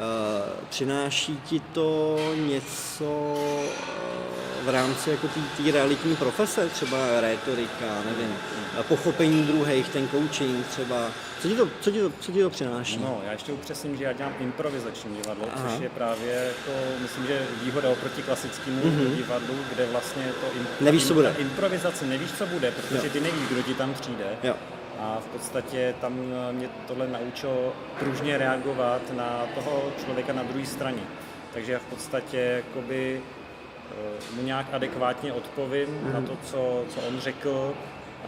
Eh, 0.00 0.50
Přináší 0.70 1.40
ti 1.44 1.60
to 1.60 2.18
něco 2.36 3.36
eh, 3.64 4.64
v 4.64 4.68
rámci 4.68 5.10
jako 5.10 5.28
té 5.28 5.70
realitní 5.72 6.16
profese, 6.16 6.68
třeba 6.68 7.20
rétorika, 7.20 7.86
nevím, 8.04 8.34
eh, 8.80 8.82
pochopení 8.82 9.42
druhých, 9.44 9.88
ten 9.88 10.08
coaching 10.08 10.66
třeba. 10.66 11.06
Co 11.42 11.48
ti 11.48 11.54
to, 11.56 11.68
co 11.80 11.90
ti 11.90 12.00
to, 12.00 12.12
co 12.20 12.32
ti 12.32 12.42
to 12.42 12.50
přináší? 12.50 12.98
No, 12.98 13.20
já 13.26 13.32
ještě 13.32 13.52
upřesním, 13.52 13.96
že 13.96 14.04
já 14.04 14.12
dělám 14.12 14.32
improvizační 14.40 15.16
divadlo, 15.16 15.44
Aha. 15.54 15.70
což 15.70 15.80
je 15.82 15.88
právě 15.88 16.32
jako, 16.34 16.78
myslím, 17.02 17.26
že 17.26 17.46
výhoda 17.64 17.88
oproti 17.88 18.22
klasickému 18.22 18.80
divadlu, 19.16 19.54
kde 19.74 19.86
vlastně 19.86 20.22
to 20.40 20.56
im. 20.56 20.66
Nevíš, 20.80 21.06
co 21.06 21.14
bude. 21.14 21.34
improvizace, 21.38 22.06
nevíš, 22.06 22.30
co 22.38 22.46
bude, 22.46 22.70
protože 22.70 23.06
Jo. 23.06 23.12
ty 23.12 23.20
nevíš, 23.20 23.48
kdo 23.50 23.62
ti 23.62 23.74
tam 23.74 23.94
přijde. 23.94 24.24
Jo. 24.42 24.54
A 25.00 25.20
v 25.20 25.26
podstatě 25.26 25.94
tam 26.00 26.18
eh, 26.18 26.52
mě 26.52 26.68
tohle 26.86 27.08
naučilo 27.08 27.72
pružně 27.98 28.38
reagovat 28.38 29.02
na 29.16 29.46
toho 29.54 29.82
člověka 30.04 30.32
na 30.32 30.42
druhé 30.42 30.66
straně. 30.66 31.02
Takže 31.52 31.72
já 31.72 31.78
v 31.78 31.90
podstatě 31.90 32.62
jakoby 32.66 33.20
eh, 33.20 34.34
mu 34.36 34.42
nějak 34.42 34.66
adekvátně 34.72 35.32
odpovím 35.32 35.88
mm. 35.88 36.12
na 36.12 36.20
to, 36.20 36.36
co, 36.44 36.84
co 36.88 37.00
on 37.08 37.20
řekl, 37.20 37.74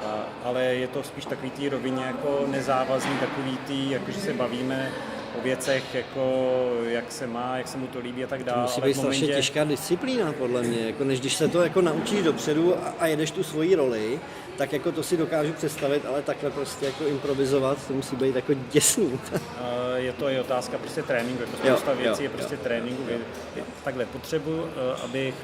a, 0.00 0.24
ale 0.44 0.64
je 0.64 0.88
to 0.88 1.02
spíš 1.02 1.24
takový 1.24 1.50
té 1.50 1.68
rovině 1.68 2.04
jako 2.04 2.44
nezávazný, 2.46 3.18
takový 3.18 3.58
tý, 3.66 3.90
jakože 3.90 4.20
se 4.20 4.32
bavíme 4.32 4.90
o 5.38 5.42
věcech, 5.42 5.94
jako 5.94 6.50
jak 6.88 7.12
se 7.12 7.26
má, 7.26 7.56
jak 7.58 7.68
se 7.68 7.78
mu 7.78 7.86
to 7.86 7.98
líbí 7.98 8.24
a 8.24 8.26
tak 8.26 8.44
dále. 8.44 8.58
To 8.58 8.62
musí 8.62 8.80
být 8.80 8.94
strašně 8.94 9.26
těžká 9.26 9.64
disciplína, 9.64 10.32
podle 10.32 10.62
mě. 10.62 10.86
Jako 10.86 11.04
než 11.04 11.20
když 11.20 11.34
se 11.36 11.48
to 11.48 11.62
jako 11.62 11.80
naučíš 11.82 12.22
dopředu 12.22 12.74
a, 12.78 12.94
a 12.98 13.06
jedeš 13.06 13.30
tu 13.30 13.42
svoji 13.42 13.74
roli, 13.74 14.20
tak 14.56 14.72
jako 14.72 14.92
to 14.92 15.02
si 15.02 15.16
dokážu 15.16 15.52
představit, 15.52 16.06
ale 16.06 16.22
takhle 16.22 16.50
prostě 16.50 16.86
jako 16.86 17.06
improvizovat, 17.06 17.86
to 17.88 17.94
musí 17.94 18.16
být 18.16 18.36
jako 18.36 18.52
děsný. 18.72 19.20
Eh, 19.94 20.00
Je 20.00 20.12
to 20.12 20.28
i 20.28 20.40
otázka 20.40 20.78
prostě 20.78 21.02
tréninku, 21.02 21.42
jako 21.42 21.52
Jo, 21.68 21.76
spousta 21.76 21.92
věcí 21.92 22.22
jo, 22.22 22.30
je 22.30 22.36
prostě 22.36 22.54
jo. 22.54 22.60
tréninku. 22.62 23.02
Je- 23.56 23.62
Takhle, 23.84 24.06
potřebuji, 24.06 24.68
eh, 24.76 25.02
abych 25.04 25.34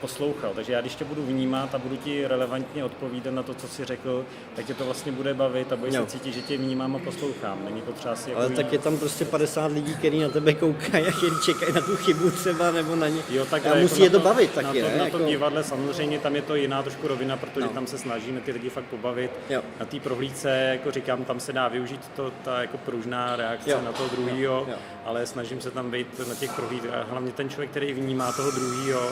poslouchal, 0.00 0.50
takže 0.54 0.72
já 0.72 0.80
když 0.80 0.94
tě 0.94 1.04
budu 1.04 1.22
vnímat 1.22 1.74
a 1.74 1.78
budu 1.78 1.96
ti 1.96 2.26
relevantně 2.26 2.84
odpovídat 2.84 3.30
na 3.34 3.42
to, 3.42 3.54
co 3.54 3.68
jsi 3.68 3.84
řekl, 3.84 4.24
tak 4.56 4.64
tě 4.66 4.74
to 4.74 4.84
vlastně 4.84 5.12
bude 5.12 5.34
bavit 5.34 5.72
a 5.72 5.76
budeš 5.76 5.94
Jo. 5.94 6.00
se 6.04 6.10
cítit, 6.10 6.32
že 6.32 6.40
tě 6.42 6.56
vnímám 6.56 6.96
a 6.96 6.98
poslouchám. 6.98 7.58
Není 7.64 7.80
potřeba 7.82 8.16
si 8.16 8.30
jako 8.30 8.40
Ale 8.42 8.50
tak 8.50 8.66
jít- 8.66 8.72
je 8.72 8.78
tam 8.78 8.98
prostě 8.98 9.24
50 9.24 9.72
lidí, 9.72 9.94
kteří 9.94 10.20
na 10.20 10.28
tebe 10.28 10.54
koukají 10.54 11.06
a 11.06 11.10
chtějí 11.10 11.32
čekají 11.44 11.72
na 11.72 11.80
tu 11.80 11.96
chybu 11.96 12.30
třeba 12.30 12.70
nebo 12.70 12.96
na 12.96 13.08
ně. 13.08 13.22
Jo, 13.30 13.44
tak 13.50 13.66
a 13.66 13.74
musí 13.74 14.02
je 14.02 14.10
to 14.10 14.20
bavit 14.20 14.56
na 14.56 14.62
taky, 14.62 14.82
to, 14.82 14.88
ne? 14.88 14.98
Na 14.98 15.04
Jako, 15.04 15.18
tom 15.18 15.26
divadle 15.26 15.64
samozřejmě 15.64 16.18
tam 16.18 16.36
je 16.36 16.42
to 16.42 16.54
jiná 16.54 16.82
trošku 16.82 17.08
rovina, 17.08 17.36
protože 17.36 17.66
No. 17.66 17.72
tam 17.72 17.86
se 17.86 17.98
snažíme 17.98 18.40
ty 18.40 18.52
lidi 18.52 18.68
fakt 18.70 18.84
pobavit. 18.84 19.30
Jo. 19.50 19.62
Na 19.80 19.86
té 19.86 20.00
prohlídce, 20.00 20.50
jako 20.72 20.90
říkám, 20.90 21.24
tam 21.24 21.40
se 21.40 21.52
dá 21.52 21.68
využít 21.68 22.00
to, 22.16 22.32
ta 22.44 22.60
jako 22.60 22.78
pružná 22.78 23.36
reakce 23.36 23.70
Jo. 23.70 23.80
na 23.84 23.92
toho 23.92 24.08
druhého, 24.08 24.66
ale 25.04 25.26
snažím 25.26 25.60
se 25.60 25.70
tam 25.70 25.90
být 25.90 26.28
na 26.28 26.34
těch 26.34 26.52
prohlídkách. 26.52 27.08
Hlavně 27.10 27.32
ten 27.32 27.48
člověk, 27.48 27.70
který 27.70 27.92
vnímá 27.92 28.32
toho 28.32 28.50
druhého 28.50 29.10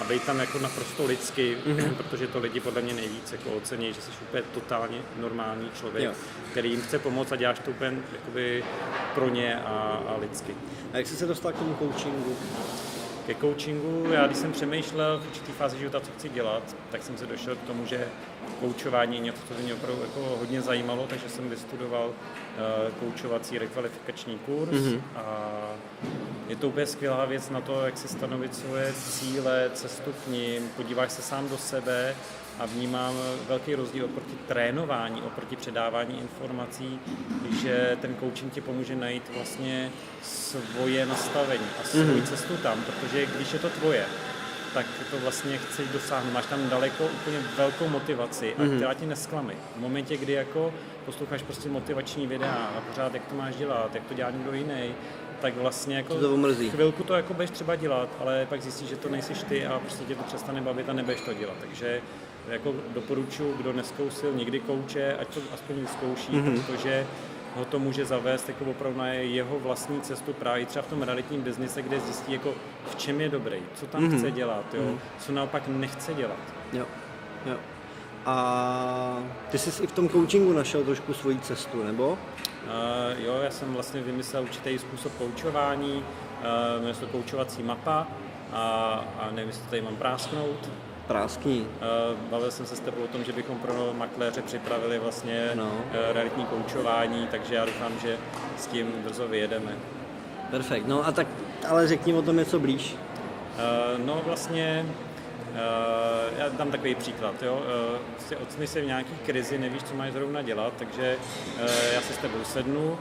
a 0.00 0.04
být 0.04 0.22
tam 0.24 0.38
jako 0.38 0.58
naprosto 0.58 1.04
lidsky, 1.06 1.58
Mhm. 1.66 1.94
protože 1.94 2.26
to 2.26 2.38
lidi 2.38 2.60
podle 2.60 2.82
mě 2.82 2.94
nejvíc 2.94 3.32
jako 3.32 3.50
ocení, 3.50 3.92
že 3.92 4.00
jsi 4.00 4.10
úplně 4.22 4.42
totálně 4.54 4.98
normální 5.16 5.70
člověk, 5.78 6.04
Jo. 6.04 6.12
který 6.50 6.70
jim 6.70 6.82
chce 6.82 6.98
pomoct 6.98 7.32
a 7.32 7.36
děláš 7.36 7.58
to 7.58 7.70
úplně 7.70 7.98
jakoby 8.12 8.64
pro 9.14 9.28
ně 9.28 9.56
a, 9.56 10.02
a 10.08 10.16
lidsky. 10.20 10.54
a 10.92 10.96
jak 10.98 11.06
jsi 11.06 11.16
se 11.16 11.26
dostal 11.26 11.52
k 11.52 11.56
tomu 11.58 11.74
coachingu? 11.78 12.36
Ke 13.26 13.34
coachingu, 13.34 14.06
já 14.12 14.26
když 14.26 14.38
jsem 14.38 14.52
přemýšlel 14.52 15.18
v 15.18 15.26
určitý 15.28 15.52
fázi 15.52 15.78
života, 15.78 16.00
co 16.00 16.10
chci 16.18 16.28
dělat, 16.28 16.76
tak 16.90 17.02
jsem 17.02 17.16
se 17.18 17.26
došel 17.26 17.56
k 17.56 17.66
tomu, 17.66 17.86
že 17.86 18.08
koučování 18.60 19.16
je 19.16 19.22
něco, 19.22 19.38
co 19.48 19.62
mě 19.62 19.74
opravdu 19.74 20.02
jako 20.02 20.36
hodně 20.38 20.60
zajímalo, 20.60 21.06
takže 21.06 21.28
jsem 21.28 21.50
vystudoval 21.50 22.10
koučovací 23.00 23.58
rekvalifikační 23.58 24.38
kurz 24.38 24.70
mm-hmm. 24.70 25.00
a 25.16 25.52
je 26.48 26.56
to 26.56 26.68
úplně 26.68 26.86
skvělá 26.86 27.24
věc 27.24 27.50
na 27.50 27.60
to, 27.60 27.86
jak 27.86 27.98
si 27.98 28.08
stanovit 28.08 28.54
svoje 28.54 28.92
cíle, 28.92 29.70
cestu 29.74 30.12
k 30.24 30.26
ním, 30.26 30.68
podíváš 30.76 31.12
se 31.12 31.22
sám 31.22 31.48
do 31.48 31.58
sebe 31.58 32.14
a 32.58 32.66
vnímám 32.66 33.14
velký 33.48 33.74
rozdíl 33.74 34.04
oproti 34.04 34.34
trénování, 34.48 35.22
oproti 35.22 35.56
předávání 35.56 36.20
informací, 36.20 37.00
že 37.62 37.96
ten 38.00 38.16
coaching 38.20 38.52
ti 38.52 38.60
pomůže 38.60 38.96
najít 38.96 39.30
vlastně 39.34 39.90
svoje 40.22 41.06
nastavení 41.06 41.66
a 41.82 41.86
svoji 41.86 42.06
mm-hmm. 42.06 42.26
cestu 42.26 42.56
tam, 42.56 42.84
protože 42.84 43.26
když 43.26 43.52
je 43.52 43.58
to 43.58 43.70
tvoje, 43.70 44.06
tak 44.76 44.86
to 45.10 45.18
vlastně 45.18 45.58
chceš 45.58 45.88
dosáhnout. 45.88 46.32
Máš 46.32 46.46
tam 46.46 46.68
daleko 46.68 47.04
úplně 47.04 47.38
velkou 47.56 47.88
motivaci 47.88 48.54
a 48.58 48.62
Mhm. 48.62 48.76
která 48.76 48.94
ti 48.94 49.06
nesklamy. 49.06 49.54
V 49.76 49.80
momentě, 49.80 50.16
kdy 50.16 50.32
jako 50.32 50.74
posloucháš 51.04 51.42
prostě 51.42 51.68
motivační 51.68 52.26
videa 52.26 52.70
a 52.76 52.80
pořád 52.80 53.14
jak 53.14 53.26
to 53.26 53.34
máš 53.34 53.56
dělat, 53.56 53.94
jak 53.94 54.04
to 54.04 54.14
dělá 54.14 54.30
někdo 54.30 54.52
jiný, 54.52 54.94
tak 55.40 55.56
vlastně 55.56 55.96
jako 55.96 56.14
to 56.14 56.34
omrzí. 56.34 56.70
chvilku 56.70 57.02
to 57.02 57.14
jako 57.14 57.34
budeš 57.34 57.50
třeba 57.50 57.76
dělat, 57.76 58.08
ale 58.20 58.46
pak 58.48 58.62
zjistíš, 58.62 58.88
že 58.88 58.96
to 58.96 59.08
nejsiš 59.08 59.42
ty 59.42 59.66
a 59.66 59.78
prostě 59.78 60.04
tě 60.04 60.14
to 60.14 60.22
přestane 60.22 60.60
bavit 60.60 60.88
a 60.88 60.92
nebudeš 60.92 61.20
to 61.20 61.34
dělat. 61.34 61.56
Takže 61.60 62.00
jako 62.48 62.74
doporučuji, 62.94 63.54
kdo 63.56 63.72
neskousil 63.72 64.32
nikdy 64.32 64.60
kouče, 64.60 65.16
ať 65.20 65.28
to 65.34 65.40
aspoň 65.54 65.76
vyzkouší, 65.76 66.32
Mhm. 66.36 66.54
mm-hmm. 66.54 66.62
protože 66.62 67.06
ho 67.56 67.64
to 67.64 67.78
může 67.78 68.04
zavést 68.04 68.48
jako 68.48 68.64
opravdu 68.64 68.98
na 68.98 69.08
jeho 69.08 69.58
vlastní 69.58 70.00
cestu 70.00 70.32
právě 70.32 70.66
třeba 70.66 70.82
v 70.82 70.86
tom 70.86 71.02
realitním 71.02 71.42
biznise, 71.42 71.82
kde 71.82 72.00
zjistí, 72.00 72.32
jako 72.32 72.54
v 72.90 72.94
čem 72.96 73.20
je 73.20 73.28
dobrý, 73.28 73.56
co 73.74 73.86
tam 73.86 74.02
Mhm. 74.02 74.12
mm-hmm. 74.12 74.18
chce 74.18 74.30
dělat, 74.30 74.74
jo, 74.74 74.94
co 75.18 75.32
naopak 75.32 75.62
nechce 75.68 76.14
dělat. 76.14 76.38
Jo, 76.72 76.86
jo. 77.46 77.56
A 78.26 79.18
ty 79.50 79.58
jsi 79.58 79.82
i 79.82 79.86
v 79.86 79.92
tom 79.92 80.08
coachingu 80.08 80.52
našel 80.52 80.84
trošku 80.84 81.14
svoji 81.14 81.38
cestu, 81.38 81.82
nebo? 81.82 82.08
Uh, 82.08 82.18
jo, 83.24 83.34
já 83.42 83.50
jsem 83.50 83.74
vlastně 83.74 84.00
vymyslel 84.00 84.42
určitý 84.42 84.78
způsob 84.78 85.12
koučování, 85.18 85.94
uh, 85.96 86.76
jmenuje 86.76 86.94
se 86.94 87.00
to 87.00 87.06
koučovací 87.06 87.62
mapa 87.62 88.06
a, 88.52 88.60
a 89.20 89.28
nevím, 89.32 89.48
jestli 89.48 89.62
to 89.64 89.70
tady 89.70 89.82
mám 89.82 89.96
prásknout. 89.96 90.70
Práskní. 91.06 91.60
Uh, 91.60 92.18
bavil 92.30 92.50
jsem 92.50 92.66
se 92.66 92.76
s 92.76 92.80
tebou 92.80 93.02
o 93.02 93.06
tom, 93.08 93.24
že 93.24 93.32
bychom 93.32 93.58
pro 93.58 93.92
makléře 93.92 94.42
připravili 94.42 94.98
vlastně 94.98 95.50
No. 95.54 95.64
uh, 95.64 95.70
realitní 96.12 96.44
koučování, 96.44 97.28
takže 97.30 97.54
já 97.54 97.64
doufám, 97.64 97.92
že 98.02 98.16
s 98.58 98.66
tím 98.66 98.92
brzo 99.04 99.28
vyjedeme. 99.28 99.72
Perfekt. 100.50 100.86
No 100.86 101.06
a 101.06 101.12
tak, 101.12 101.26
ale 101.68 101.88
řekni 101.88 102.14
o 102.14 102.22
tom 102.22 102.36
něco 102.36 102.60
blíž. 102.60 102.94
Uh, 102.94 104.06
no 104.06 104.20
vlastně, 104.26 104.86
uh, 105.50 106.38
já 106.38 106.48
dám 106.48 106.70
takový 106.70 106.94
příklad, 106.94 107.42
jo. 107.42 107.62
Uh, 108.32 108.42
ocitneš 108.42 108.70
se 108.70 108.80
v 108.80 108.86
nějaký 108.86 109.12
krizi, 109.26 109.58
nevíš, 109.58 109.82
co 109.82 109.94
máš 109.94 110.12
zrovna 110.12 110.42
dělat, 110.42 110.72
takže 110.78 111.16
uh, 111.56 111.62
já 111.94 112.00
se 112.00 112.12
s 112.12 112.18
tebou 112.18 112.44
sednu, 112.44 112.98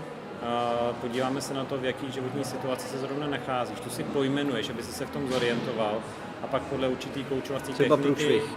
podíváme 1.02 1.41
se 1.41 1.54
na 1.54 1.65
to, 1.65 1.78
v 1.78 1.86
jaký 1.86 2.12
životní 2.12 2.43
situaci 2.43 2.88
se 2.88 2.98
zrovna 2.98 3.28
nacházíš. 3.28 3.80
Tu 3.80 3.89
si 3.89 4.04
pojmenuješ, 4.04 4.69
aby 4.69 4.84
si 4.84 4.91
se 4.93 5.06
v 5.06 5.10
tom 5.10 5.28
zorientoval 5.32 5.98
a 6.43 6.48
pak 6.48 6.62
podle 6.62 6.88
určitý 6.88 7.24
koučovací 7.24 7.74
Třeba 7.74 7.98
techniky. 7.98 8.41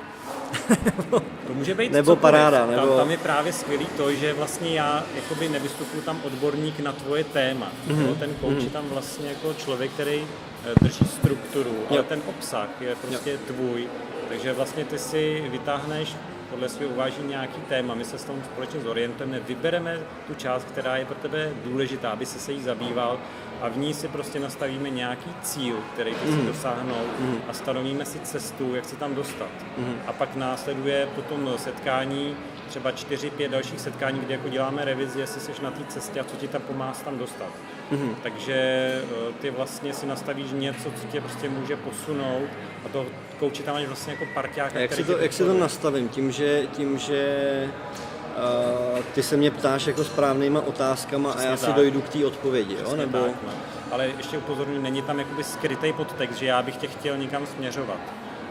To 1.47 1.55
může 1.55 1.75
být 1.75 1.93
Nebo 1.93 2.05
cokoliv. 2.13 2.21
paráda, 2.23 2.59
Tam, 2.67 2.71
nebo- 2.71 2.97
tam 2.97 3.11
je 3.11 3.19
právě 3.19 3.53
skvělý 3.53 3.87
to, 3.97 4.13
že 4.13 4.33
vlastně 4.33 4.71
já 4.75 5.05
jakoby 5.15 5.49
nevystupuji 5.49 6.03
tam 6.03 6.21
odborník 6.25 6.81
na 6.81 6.93
tvoje 6.93 7.25
téma. 7.25 7.73
Mm-hmm. 7.89 8.15
Ten 8.19 8.31
coach 8.41 8.63
je 8.65 8.71
tam 8.71 8.85
vlastně 8.89 9.29
jako 9.29 9.55
člověk, 9.55 9.91
který 9.93 10.25
eh, 10.67 10.73
drží 10.83 11.05
strukturu, 11.05 11.75
ale 11.91 11.99
Jo. 11.99 12.03
ten 12.09 12.23
obsah 12.27 12.69
je 12.81 12.95
prostě 12.97 13.39
tvůj. 13.39 13.89
Takže 14.29 14.53
vlastně 14.53 14.85
ty 14.85 14.99
si 14.99 15.45
vytáhneš 15.51 16.17
podle 16.51 16.69
svého 16.69 16.93
uvážení 16.93 17.29
nějaký 17.29 17.61
téma, 17.61 17.95
my 17.95 18.05
se 18.05 18.19
s 18.19 18.25
tom 18.25 18.43
společně 18.45 18.81
zorientujeme, 18.81 19.41
vybereme 19.41 19.99
tu 20.27 20.35
část, 20.35 20.65
která 20.65 20.97
je 20.97 21.05
pro 21.05 21.15
tebe 21.15 21.51
důležitá, 21.65 22.11
aby 22.11 22.27
si 22.27 22.39
se 22.39 22.53
jí 22.53 22.63
zabýval 22.63 23.19
a 23.61 23.69
v 23.69 23.77
ní 23.77 23.95
si 23.95 24.09
prostě 24.09 24.41
nastavíme 24.41 24.91
nějaký 24.91 25.31
cíl, 25.43 25.77
který 25.93 26.15
ty 26.15 26.33
si 26.33 26.47
dosáhnout 26.47 27.07
a 27.49 27.53
stanovíme 27.53 28.05
si 28.05 28.21
cestu, 28.21 28.75
jak 28.75 28.85
se 28.85 28.97
tam 28.97 29.15
dostat. 29.15 29.51
A 30.07 30.13
pak 30.13 30.37
následuje 30.37 31.09
potom 31.15 31.53
setkání, 31.57 32.37
třeba 32.69 32.91
4-5 32.91 33.49
dalších 33.49 33.81
setkání, 33.81 34.21
kde 34.21 34.35
jako 34.35 34.49
děláme 34.49 34.85
revizi, 34.85 35.21
jestli 35.21 35.41
jsi 35.41 35.63
na 35.63 35.71
té 35.71 35.85
cestě 35.85 36.21
a 36.21 36.25
co 36.25 36.37
ti 36.37 36.49
tam 36.49 36.63
pomáhá 36.63 36.95
se 36.95 37.05
tam 37.05 37.19
dostat. 37.19 37.53
Takže 38.23 38.55
eh, 39.03 39.33
ty 39.41 39.51
vlastně 39.51 39.93
si 39.93 40.07
nastavíš 40.07 40.47
něco, 40.53 40.91
co 40.91 41.07
tě 41.13 41.21
prostě 41.21 41.49
může 41.49 41.77
posunout 41.77 42.49
a 42.85 42.89
to 42.89 43.07
kouči 43.39 43.63
tam 43.63 43.75
máš 43.75 43.87
vlastně 43.87 44.13
jako 44.13 44.27
parťáka, 44.35 44.79
A 44.79 44.83
jak 44.83 44.93
si 44.93 45.05
to, 45.05 45.19
jak 45.19 45.33
si 45.33 45.45
to 45.45 45.55
nastavím? 45.55 46.09
Tím, 46.09 46.33
že, 46.33 46.67
tím, 46.73 46.99
že 46.99 47.25
uh, 48.37 48.99
ty 49.15 49.23
se 49.23 49.37
mě 49.37 49.51
ptáš 49.51 49.87
jako 49.87 50.05
správnýma 50.05 50.61
otázkama 50.61 51.31
Přesně 51.31 51.49
a 51.49 51.51
já 51.51 51.57
si 51.57 51.67
tak. 51.67 51.75
dojdu 51.75 52.01
k 52.01 52.09
té 52.09 52.27
odpovědi, 52.27 52.75
jo? 52.75 52.81
Přesně 52.81 52.99
Nebo... 52.99 53.19
tak, 53.19 53.43
no. 53.47 53.53
Ale 53.91 54.07
ještě 54.07 54.39
upozorňuji, 54.39 54.79
není 54.79 55.03
tam 55.03 55.19
jakoby 55.19 55.45
skrytý 55.45 55.93
podtext, 55.93 56.39
že 56.39 56.47
já 56.47 56.63
bych 56.63 56.77
tě 56.77 56.87
chtěl 56.87 57.17
někam 57.17 57.47
směřovat. 57.47 57.99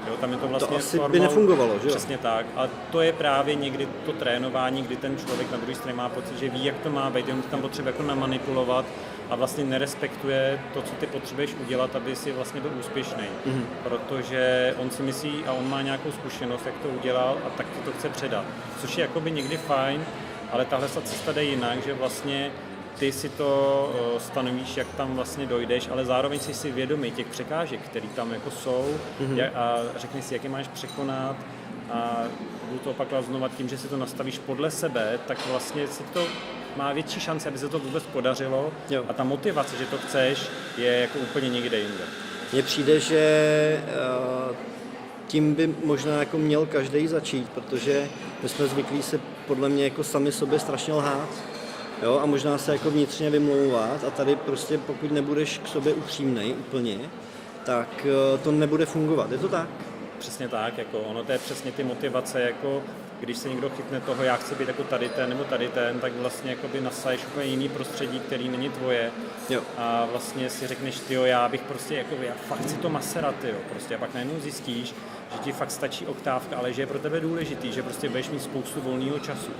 Jo, 0.07 0.17
tam 0.21 0.31
je 0.31 0.37
to 0.37 0.47
vlastně 0.47 0.77
asi 0.77 0.99
by 1.09 1.19
nefungovalo, 1.19 1.79
že 1.79 1.87
jo? 1.87 1.95
Přesně 1.95 2.17
tak. 2.17 2.45
A 2.55 2.67
to 2.91 3.01
je 3.01 3.13
právě 3.13 3.55
někdy 3.55 3.87
to 4.05 4.13
trénování, 4.13 4.81
kdy 4.81 4.95
ten 4.95 5.17
člověk 5.17 5.51
na 5.51 5.57
druhé 5.57 5.75
straně 5.75 5.97
má 5.97 6.09
pocit, 6.09 6.39
že 6.39 6.49
ví, 6.49 6.65
jak 6.65 6.79
to 6.79 6.89
má 6.89 7.09
být, 7.09 7.27
jenom 7.27 7.41
to 7.43 7.49
tam 7.49 7.61
potřebuje 7.61 7.93
jako 7.93 8.03
namanipulovat 8.03 8.85
a 9.29 9.35
vlastně 9.35 9.63
nerespektuje 9.63 10.59
to, 10.73 10.81
co 10.81 10.93
ty 10.99 11.05
potřebuješ 11.07 11.55
udělat, 11.65 11.95
aby 11.95 12.15
si 12.15 12.31
vlastně 12.31 12.61
byl 12.61 12.71
úspěšný. 12.79 13.23
Mhm. 13.45 13.55
Mm-hmm. 13.55 13.65
Protože 13.83 14.73
on 14.77 14.89
si 14.89 15.03
myslí 15.03 15.43
a 15.47 15.51
on 15.51 15.69
má 15.69 15.81
nějakou 15.81 16.11
zkušenost, 16.11 16.65
jak 16.65 16.75
to 16.77 16.89
udělal 16.89 17.37
a 17.45 17.49
tak 17.49 17.65
ti 17.65 17.85
to 17.85 17.91
chce 17.91 18.09
předat. 18.09 18.45
Což 18.81 18.97
je 18.97 19.01
jakoby 19.01 19.31
někdy 19.31 19.57
fajn, 19.57 20.05
ale 20.51 20.65
tahle 20.65 20.87
ta 20.87 21.01
cesta 21.01 21.31
jde 21.31 21.43
jinak, 21.43 21.85
že 21.85 21.93
vlastně 21.93 22.51
ty 22.99 23.11
si 23.11 23.29
to 23.29 23.91
eh, 24.15 24.19
stanovíš, 24.19 24.77
jak 24.77 24.87
tam 24.97 25.15
vlastně 25.15 25.45
dojdeš, 25.45 25.89
ale 25.89 26.05
zároveň 26.05 26.39
jsi 26.39 26.53
si 26.53 26.71
vědomý 26.71 27.11
těch 27.11 27.27
překážek, 27.27 27.81
které 27.81 28.07
tam 28.07 28.33
jako 28.33 28.51
jsou 28.51 28.97
mm-hmm. 29.21 29.49
a 29.55 29.77
řekni 29.97 30.21
si, 30.21 30.33
jak 30.33 30.43
je 30.43 30.49
máš 30.49 30.67
překonat 30.67 31.35
a 31.91 32.23
budu 32.67 32.79
to 32.79 32.91
opakovat 32.91 33.25
znova 33.25 33.49
tím, 33.49 33.69
že 33.69 33.77
si 33.77 33.87
to 33.87 33.97
nastavíš 33.97 34.39
podle 34.39 34.71
sebe, 34.71 35.19
tak 35.27 35.47
vlastně 35.47 35.87
si 35.87 36.03
to 36.03 36.27
má 36.77 36.93
větší 36.93 37.19
šance, 37.19 37.49
aby 37.49 37.57
se 37.57 37.69
to 37.69 37.79
vůbec 37.79 38.03
podařilo 38.03 38.71
Jo. 38.89 39.05
a 39.09 39.13
ta 39.13 39.23
motivace, 39.23 39.77
že 39.77 39.85
to 39.85 39.97
chceš, 39.97 40.47
je 40.77 40.91
jako 40.93 41.19
úplně 41.19 41.49
někde 41.49 41.79
jinde. 41.79 42.03
Mně 42.53 42.63
přijde, 42.63 42.99
že 42.99 43.19
eh, 43.87 44.55
tím 45.27 45.55
by 45.55 45.75
možná 45.83 46.19
jako 46.19 46.37
měl 46.37 46.65
každý 46.65 47.07
začít, 47.07 47.49
protože 47.49 48.09
my 48.43 48.49
jsme 48.49 48.67
zvyklí 48.67 49.03
se 49.03 49.19
podle 49.47 49.69
mě 49.69 49.83
jako 49.83 50.03
sami 50.03 50.31
sobě 50.31 50.59
strašně 50.59 50.93
lhát. 50.93 51.29
Jo, 52.03 52.19
a 52.23 52.25
možná 52.25 52.57
se 52.57 52.71
jako 52.71 52.91
vnitřně 52.91 53.29
vymlouvat 53.29 54.03
a 54.03 54.09
tady 54.09 54.35
prostě 54.35 54.77
pokud 54.77 55.11
nebudeš 55.11 55.57
k 55.63 55.67
sobě 55.67 55.93
upřímnej 55.93 56.51
úplně, 56.59 56.97
tak 57.65 58.05
eh, 58.05 58.37
to 58.37 58.51
nebude 58.51 58.85
fungovat. 58.85 59.31
Je 59.31 59.37
to 59.37 59.47
tak? 59.47 59.67
Přesně 60.19 60.47
tak, 60.47 60.77
jako 60.77 60.99
ono 60.99 61.23
to 61.23 61.31
je 61.31 61.37
přesně 61.37 61.71
ty 61.71 61.83
motivace, 61.83 62.41
jako 62.41 62.83
když 63.19 63.37
se 63.37 63.49
někdo 63.49 63.69
chytne 63.69 64.01
toho, 64.01 64.23
já 64.23 64.35
chci 64.35 64.55
být 64.55 64.67
jako 64.67 64.83
tady 64.83 65.09
ten 65.09 65.29
nebo 65.29 65.43
tady 65.43 65.67
ten, 65.67 65.99
tak 65.99 66.13
vlastně 66.13 66.51
jakoby 66.51 66.81
nasaješ 66.81 67.25
úplně 67.25 67.45
jiný 67.45 67.69
prostředí, 67.69 68.19
který 68.19 68.49
není 68.49 68.69
tvoje. 68.69 69.11
Jo. 69.49 69.61
A 69.77 70.07
vlastně 70.11 70.49
si 70.49 70.67
řekneš, 70.67 70.99
ty 70.99 71.13
já 71.13 71.49
bych 71.49 71.61
prostě, 71.61 71.95
jako, 71.95 72.15
já 72.21 72.33
fakt 72.47 72.61
chci 72.61 72.75
to 72.75 72.89
maserat, 72.89 73.35
jo, 73.43 73.55
prostě. 73.69 73.95
A 73.95 73.97
pak 73.97 74.13
najednou 74.13 74.39
zjistíš, 74.39 74.93
že 75.33 75.39
ti 75.39 75.51
fakt 75.51 75.71
stačí 75.71 76.05
oktávka, 76.05 76.57
ale 76.57 76.73
že 76.73 76.81
je 76.81 76.85
pro 76.85 76.99
tebe 76.99 77.19
důležitý, 77.19 77.71
že 77.73 77.83
prostě 77.83 78.09
budeš 78.09 78.29
mít 78.29 78.41
spoustu 78.43 78.81
volného 78.81 79.19
času. 79.19 79.51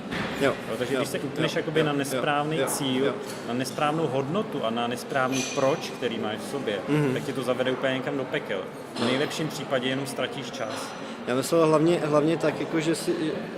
Jo. 0.42 0.54
Takže 0.78 0.94
jo, 0.94 1.00
když 1.00 1.10
se 1.10 1.20
upneš 1.20 1.54
jo, 1.56 1.60
jakoby 1.60 1.80
jo, 1.80 1.86
na 1.86 1.94
nesprávný 1.94 2.58
jo, 2.58 2.66
cíl, 2.68 3.06
jo. 3.06 3.14
na 3.48 3.54
nesprávnou 3.54 4.08
hodnotu 4.08 4.66
a 4.66 4.70
na 4.70 4.88
nesprávný 4.88 5.44
proč, 5.56 5.80
který 5.90 6.18
máš 6.20 6.38
v 6.38 6.52
sobě, 6.52 6.80
Mhm. 6.88 6.98
mm-hmm. 7.06 7.14
tak 7.14 7.24
ti 7.24 7.34
to 7.34 7.44
zavede 7.44 7.72
úplně 7.72 7.94
někam 7.94 8.18
do 8.18 8.24
pekel. 8.24 8.62
V 9.00 9.06
nejlepším 9.06 9.48
případě 9.48 9.90
jenom 9.90 10.08
ztratíš 10.08 10.52
čas. 10.52 10.92
Já 11.28 11.36
myslel 11.36 11.66
hlavně, 11.68 12.00
hlavně 12.06 12.38
tak, 12.38 12.60
jako, 12.60 12.80
že 12.80 12.96
si, 12.96 13.12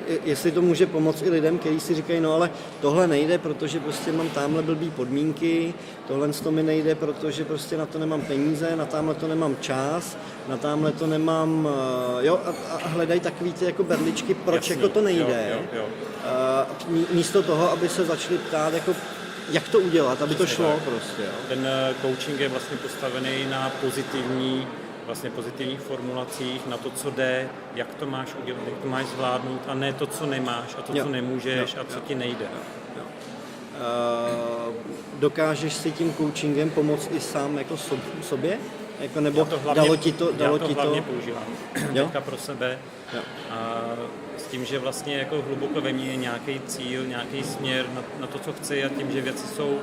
je- 0.08 0.20
jestli 0.26 0.52
to 0.52 0.62
může 0.62 0.86
pomoct 0.86 1.22
i 1.22 1.30
lidem, 1.30 1.58
kteří 1.58 1.80
si 1.80 1.96
říkají, 1.96 2.20
no 2.20 2.34
ale 2.34 2.50
tohle 2.82 3.08
nejde, 3.08 3.38
protože 3.38 3.80
prostě 3.80 4.12
mám 4.12 4.30
tamhle 4.30 4.62
blbý 4.64 4.90
podmínky, 4.92 5.74
tohle 6.08 6.28
to 6.30 6.52
mi 6.52 6.64
nejde, 6.64 6.96
protože 6.96 7.46
prostě 7.46 7.78
na 7.78 7.86
to 7.86 8.00
nemám 8.00 8.22
peníze, 8.22 8.76
na 8.76 8.86
tamhle 8.86 9.16
to 9.16 9.28
nemám 9.28 9.56
čas, 9.62 10.18
na 10.48 10.58
tamhle 10.58 10.92
to 10.92 11.08
nemám, 11.08 11.70
eh, 12.22 12.26
jo, 12.26 12.40
a, 12.46 12.74
a 12.76 12.88
hledají 12.88 13.20
takový 13.20 13.54
ty 13.54 13.66
jako 13.66 13.84
berličky, 13.84 14.34
proč 14.34 14.56
Jasný. 14.70 14.76
jako 14.84 14.94
to 14.94 15.02
nejde. 15.02 15.50
Jo, 15.52 15.60
jo, 15.74 15.80
jo. 15.80 15.86
A 16.26 16.66
mí- 16.88 17.06
místo 17.12 17.44
toho, 17.44 17.72
aby 17.72 17.90
se 17.90 18.06
začali 18.06 18.38
ptát, 18.38 18.74
jako, 18.74 18.96
jak 19.52 19.70
to 19.70 19.80
udělat, 19.80 20.22
aby 20.22 20.36
to 20.36 20.44
Přesně 20.44 20.56
šlo 20.66 20.74
tak. 20.74 20.84
prostě. 20.84 21.22
Jo. 21.22 21.30
Ten 21.50 21.68
eh, 21.68 21.94
coaching 22.02 22.40
je 22.40 22.50
vlastně 22.50 22.78
postavený 22.78 23.46
na 23.50 23.72
pozitivní, 23.82 24.68
vlastně 25.10 25.30
pozitivních 25.30 25.80
formulacích, 25.80 26.68
na 26.68 26.78
to, 26.78 26.90
co 26.90 27.10
jde, 27.10 27.50
jak 27.76 27.96
to 27.96 28.06
máš 28.06 28.30
udělat, 28.44 28.62
jak 28.66 28.78
to 28.78 28.88
máš 28.88 29.06
zvládnout 29.06 29.62
a 29.68 29.74
ne 29.74 29.94
to, 29.94 30.08
co 30.08 30.26
nemáš 30.26 30.76
a 30.78 30.82
to, 30.82 30.98
Jo. 30.98 31.04
co 31.04 31.10
nemůžeš 31.10 31.74
Jo, 31.74 31.82
a 31.82 31.84
co 31.84 31.96
jo, 31.96 32.02
ti 32.08 32.16
nejde. 32.16 32.46
Eh, 33.80 34.72
dokážeš 35.20 35.74
si 35.74 35.92
tím 35.92 36.14
coachingem 36.14 36.70
pomoct 36.70 37.10
i 37.12 37.20
sám 37.20 37.58
jako 37.58 37.78
sob, 37.78 38.00
sobě? 38.22 38.58
Jako, 39.00 39.22
nebo 39.22 39.40
Já 39.40 39.46
to 39.46 39.60
hlavně, 39.60 39.82
dalo 39.82 39.96
ti 39.96 40.12
to, 40.12 40.32
dalo 40.32 40.54
já 40.56 40.60
to 40.60 40.68
ti 40.68 40.74
hlavně 40.74 41.02
to? 41.02 41.12
používám 41.12 41.44
Jo? 41.94 42.04
teďka 42.06 42.22
pro 42.22 42.38
sebe 42.38 42.78
Jo. 43.14 43.22
a 43.50 43.84
s 44.38 44.44
tím, 44.44 44.66
že 44.66 44.80
vlastně 44.80 45.18
jako 45.18 45.42
hluboko 45.42 45.82
ve 45.82 45.94
mně 45.94 46.06
je 46.06 46.16
nějaký 46.16 46.60
cíl, 46.68 47.06
nějaký 47.06 47.44
směr 47.44 47.86
na, 47.94 48.02
na 48.20 48.28
to, 48.28 48.40
co 48.40 48.54
chci 48.54 48.84
a 48.84 48.90
tím, 48.90 49.12
že 49.12 49.22
věci 49.22 49.48
jsou 49.48 49.80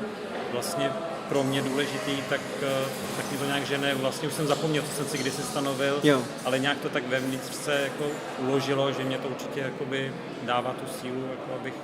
vlastně 0.53 0.91
pro 1.29 1.43
mě 1.43 1.63
důležitý, 1.63 2.17
tak, 2.29 2.41
eh, 2.63 2.85
tak 3.17 3.33
mi 3.33 3.39
to 3.39 3.45
nějak 3.45 3.67
žene. 3.67 3.95
Vlastně 3.95 4.29
už 4.29 4.35
jsem 4.35 4.47
zapomněl, 4.47 4.83
co 4.83 4.89
jsem 4.97 5.07
si 5.07 5.19
kdysi 5.19 5.43
stanovil, 5.43 6.01
Jo. 6.03 6.23
ale 6.45 6.59
nějak 6.59 6.79
to 6.81 6.89
tak 6.89 7.09
vevnitř 7.09 7.55
se 7.55 7.81
jako 7.83 8.05
uložilo, 8.39 8.93
že 8.93 9.05
mě 9.05 9.19
to 9.19 9.29
určitě 9.29 9.61
jakoby 9.61 10.13
dává 10.43 10.71
tu 10.73 10.87
sílu, 11.01 11.21
jako 11.31 11.61
abych, 11.61 11.75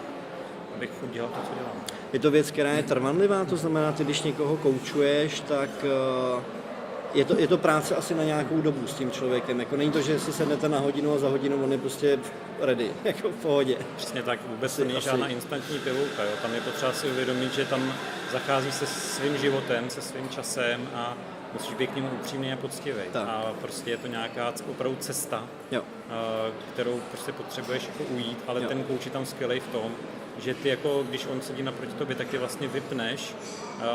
abych 0.77 0.91
furt 1.01 1.11
dělal 1.13 1.31
to, 1.31 1.41
co 1.49 1.55
dělám. 1.59 1.73
Je 2.13 2.19
to 2.19 2.31
věc, 2.31 2.51
která 2.51 2.73
je 2.73 2.83
trvanlivá, 2.83 3.45
to 3.45 3.57
znamená, 3.57 3.93
ty 3.93 4.05
když 4.05 4.23
někoho 4.23 4.57
koučuješ, 4.57 5.41
tak 5.41 5.71
eh, 5.85 6.43
je 7.15 7.25
to, 7.25 7.39
je 7.39 7.47
to 7.49 7.59
práce 7.59 7.97
asi 7.97 8.15
na 8.15 8.25
nějakou 8.25 8.61
dobu 8.61 8.87
s 8.87 8.95
tím 8.95 9.11
člověkem. 9.11 9.61
Jako 9.61 9.77
není 9.77 9.91
to, 9.91 10.01
že 10.03 10.19
si 10.21 10.33
sednete 10.33 10.69
na 10.69 10.79
hodinu 10.79 11.15
a 11.15 11.19
za 11.19 11.29
hodinu 11.29 11.65
on 11.65 11.73
je 11.73 11.79
prostě 11.79 12.19
ready, 12.61 12.91
jako 13.05 13.29
v 13.29 13.35
pohodě. 13.35 13.77
Přesně 13.97 14.23
tak, 14.23 14.39
vůbec 14.49 14.77
to 14.77 14.85
není 14.85 15.01
žádná 15.01 15.27
instantní 15.29 15.79
pilulka. 15.79 16.23
Jo. 16.23 16.31
Tam 16.43 16.55
je 16.55 16.61
potřeba 16.61 16.93
si 16.93 17.07
uvědomit, 17.07 17.55
že 17.55 17.65
tam 17.65 17.93
zachází 18.33 18.73
se 18.73 18.87
svým 18.87 19.37
životem, 19.39 19.91
se 19.91 20.03
svým 20.03 20.29
časem 20.29 20.89
a 20.95 21.15
musíš 21.53 21.75
být 21.75 21.91
k 21.91 21.97
němu 21.97 22.09
upřímný 22.21 22.53
a 22.53 22.57
poctivý. 22.57 23.01
Tak. 23.13 23.29
A 23.29 23.53
prostě 23.61 23.91
je 23.91 23.97
to 23.97 24.07
nějaká 24.07 24.53
opravdu 24.71 24.97
cesta, 25.01 25.45
Jo. 25.71 25.83
kterou 26.73 27.01
prostě 27.11 27.33
potřebuješ 27.33 27.89
jako 27.89 28.15
ujít, 28.15 28.39
ale 28.47 28.63
Jo. 28.63 28.69
ten 28.69 28.83
kouč 28.83 29.05
je 29.05 29.11
tam 29.13 29.27
skvělý 29.27 29.61
v 29.61 29.69
tom, 29.69 29.93
že 30.39 30.55
ty 30.55 30.69
jako, 30.69 31.05
když 31.09 31.27
on 31.27 31.41
sedí 31.41 31.63
naproti 31.63 31.93
tobě, 31.93 32.17
tak 32.17 32.29
ty 32.29 32.39
vlastně 32.39 32.69
vypneš 32.69 33.35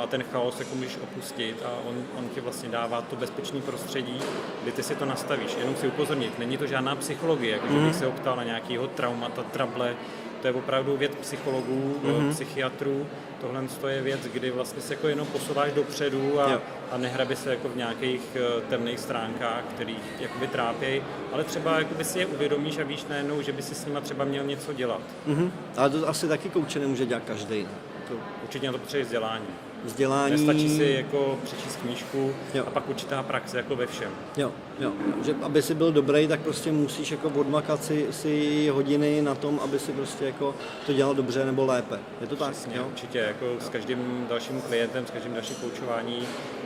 a 0.03 0.07
ten 0.07 0.23
chaos 0.23 0.59
jako 0.59 0.75
můžeš 0.75 0.97
opustit 1.03 1.63
a 1.65 1.69
on, 1.89 2.03
on 2.17 2.29
ti 2.29 2.41
vlastně 2.41 2.69
dává 2.69 3.01
to 3.01 3.15
bezpečné 3.15 3.61
prostředí, 3.61 4.19
kdy 4.63 4.71
ty 4.71 4.83
si 4.83 4.95
to 4.95 5.05
nastavíš. 5.05 5.55
Jenom 5.59 5.75
si 5.75 5.87
upozornit, 5.87 6.39
není 6.39 6.57
to 6.57 6.67
žádná 6.67 6.95
psychologie, 6.95 7.53
jako 7.53 7.67
že 7.67 7.79
bych 7.79 7.95
se 7.95 8.05
ho 8.05 8.11
ptal 8.11 8.35
na 8.35 8.43
nějakého 8.43 8.87
traumata, 8.87 9.43
trable, 9.43 9.95
to 10.41 10.47
je 10.47 10.53
opravdu 10.53 10.97
věc 10.97 11.11
psychologů, 11.21 11.99
mm-hmm. 12.03 12.29
psychiatrů, 12.29 13.07
tohle 13.41 13.63
je 13.87 14.01
věc, 14.01 14.19
kdy 14.33 14.51
vlastně 14.51 14.81
se 14.81 14.93
jako 14.93 15.07
jenom 15.07 15.27
posouváš 15.27 15.71
dopředu 15.71 16.39
a, 16.41 16.51
Jo. 16.51 16.61
a 16.91 16.97
nehrabi 16.97 17.35
se 17.35 17.49
jako 17.49 17.69
v 17.69 17.75
nějakých 17.75 18.21
eh, 18.35 18.61
temných 18.69 18.99
stránkách, 18.99 19.63
který 19.75 19.95
jakoby 20.19 20.47
trápějí, 20.47 21.01
ale 21.31 21.43
třeba 21.43 21.79
jakoby 21.79 22.03
si 22.03 22.19
je 22.19 22.25
uvědomíš 22.25 22.77
a 22.77 22.83
víš 22.83 23.05
najednou, 23.09 23.41
že 23.41 23.51
by 23.51 23.61
si 23.61 23.75
s 23.75 23.85
nima 23.85 24.01
třeba 24.01 24.25
měl 24.25 24.43
něco 24.43 24.73
dělat. 24.73 25.01
Mhm. 25.25 25.51
Ale 25.77 25.89
to 25.89 26.07
asi 26.09 26.27
taky 26.27 26.49
kouče 26.49 26.79
nemůže 26.79 27.05
dělat 27.05 27.23
každý. 27.27 27.67
To 28.07 28.13
Určitě 28.43 28.67
na 28.67 28.73
to 28.73 28.79
potřebuje 28.79 29.03
vzdělání. 29.05 29.45
Vzdělání... 29.85 30.31
Nestačí 30.31 30.69
si 30.77 30.83
jako 30.97 31.39
přečíst 31.43 31.75
knížku 31.75 32.31
Jo. 32.53 32.63
a 32.67 32.69
pak 32.69 32.89
určitá 32.89 33.23
praxe 33.23 33.57
jako 33.57 33.75
ve 33.75 33.87
všem. 33.87 34.09
Jo, 34.37 34.51
jo. 34.79 34.91
Že 35.25 35.35
aby 35.41 35.61
si 35.61 35.73
byl 35.73 35.91
dobrý, 35.91 36.27
tak 36.27 36.39
prostě 36.39 36.71
musíš 36.71 37.11
jako 37.11 37.29
odmakat 37.29 37.83
si, 37.83 38.07
si 38.11 38.67
hodiny 38.73 39.21
na 39.21 39.35
tom, 39.35 39.59
aby 39.63 39.79
si 39.79 39.91
prostě 39.91 40.25
jako 40.25 40.55
to 40.85 40.93
dělal 40.93 41.15
dobře 41.15 41.45
nebo 41.45 41.65
lépe. 41.65 41.99
Je 42.21 42.27
to 42.27 42.35
tak? 42.35 42.51
Přesně, 42.51 42.77
Jo? 42.77 42.85
určitě. 42.87 43.17
Jako 43.19 43.45
s 43.65 43.69
každým 43.69 44.25
dalším 44.29 44.61
klientem, 44.61 45.05
s 45.07 45.11
každým 45.11 45.33
dalším 45.33 45.55
koučování 45.55 46.19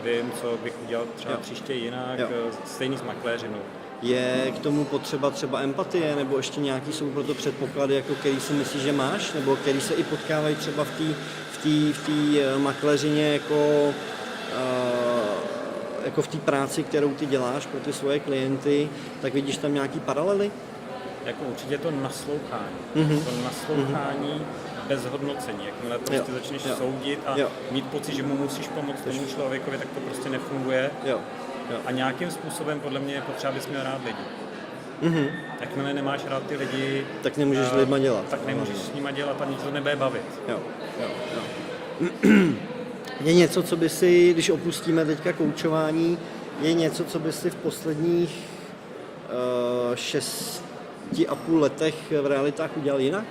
vím, 0.03 0.31
co 0.41 0.57
bych 0.63 0.73
udělal 0.85 1.05
třeba 1.15 1.33
Jo. 1.33 1.39
příště 1.41 1.73
jinak. 1.73 2.19
Jo. 2.19 2.27
eh, 2.49 2.51
Stejný 2.65 2.97
s 2.97 3.01
makléřinou. 3.03 3.59
Je 4.01 4.51
k 4.55 4.59
tomu 4.59 4.85
potřeba 4.85 5.29
třeba 5.29 5.61
empatie, 5.61 6.15
nebo 6.15 6.37
ještě 6.37 6.59
nějaký 6.59 6.93
jsou 6.93 7.09
pro 7.09 7.23
to 7.23 7.33
předpoklady, 7.33 7.95
jako 7.95 8.15
který 8.15 8.39
si 8.39 8.53
myslíš, 8.53 8.83
že 8.83 8.91
máš, 8.91 9.33
nebo 9.33 9.55
který 9.55 9.81
se 9.81 9.93
i 9.93 10.03
potkávají 10.03 10.55
třeba 10.55 10.83
v 10.83 10.91
té 10.97 11.03
v 11.69 12.05
tý 12.05 12.39
eh, 12.39 12.57
makléřině 12.57 13.33
jako, 13.33 13.93
uh, 14.53 15.41
jako 16.05 16.21
v 16.21 16.27
té 16.27 16.37
práci, 16.37 16.83
kterou 16.83 17.13
ty 17.13 17.25
děláš 17.25 17.65
pro 17.65 17.79
ty 17.79 17.93
svoje 17.93 18.19
klienty, 18.19 18.89
tak 19.21 19.33
vidíš 19.33 19.57
tam 19.57 19.73
nějaký 19.73 19.99
paralely? 19.99 20.51
Jako 21.25 21.43
určitě 21.43 21.77
to 21.77 21.91
naslouchání. 21.91 22.75
Mhm. 22.95 23.09
Mm-hmm. 23.09 23.23
To 23.23 23.43
naslouchání 23.43 24.33
mm-hmm. 24.33 24.87
bez 24.87 25.05
hodnocení. 25.05 25.65
Jakmile 25.65 25.97
prostě 25.97 26.31
Jo, 26.31 26.37
začneš 26.37 26.65
jo. 26.65 26.75
soudit 26.77 27.19
a 27.25 27.37
Jo. 27.37 27.49
mít 27.71 27.85
pocit, 27.87 28.15
že 28.15 28.23
mu 28.23 28.37
musíš 28.37 28.67
pomoct 28.67 29.01
tomu 29.01 29.25
člověkovi, 29.25 29.77
tak 29.77 29.87
to 29.93 29.99
prostě 29.99 30.29
nefunguje. 30.29 30.91
Jo. 31.05 31.19
jo. 31.71 31.77
A 31.85 31.91
nějakým 31.91 32.31
způsobem 32.31 32.79
podle 32.79 32.99
mě 32.99 33.13
je 33.13 33.21
potřeba, 33.21 33.53
abys 33.53 33.67
měl 33.67 33.83
rád 33.83 34.01
lidi. 34.05 34.23
Mhm. 35.01 35.27
Jakmile 35.59 35.93
nemáš 35.93 36.25
rád 36.25 36.43
ty 36.43 36.55
lidi, 36.55 37.05
Tak 37.23 37.37
nemůžeš 37.37 37.67
s 37.67 37.73
eh, 37.73 37.77
lidma 37.77 37.99
dělat. 37.99 38.25
Tak 38.29 38.45
nemůžeš 38.45 38.77
s 38.77 38.93
nima 38.93 39.11
dělat 39.11 39.41
a 39.41 39.45
nic 39.45 39.63
to 39.63 39.71
nebude 39.71 39.95
bavit. 39.95 40.41
Jo, 40.47 40.59
jo, 41.01 41.07
jo. 41.35 41.41
Je 43.23 43.33
něco, 43.33 43.63
co 43.63 43.77
by 43.77 43.89
si, 43.89 44.33
když 44.33 44.49
opustíme 44.49 45.05
teďka 45.05 45.33
koučování, 45.33 46.17
je 46.61 46.73
něco, 46.73 47.03
co 47.03 47.19
by 47.19 47.31
si 47.31 47.49
v 47.49 47.55
posledních 47.55 48.39
uh, 49.89 49.95
šesti 49.95 51.27
a 51.27 51.35
půl 51.35 51.59
letech 51.59 51.95
v 52.21 52.25
realitách 52.25 52.77
udělal 52.77 53.01
jinak? 53.01 53.25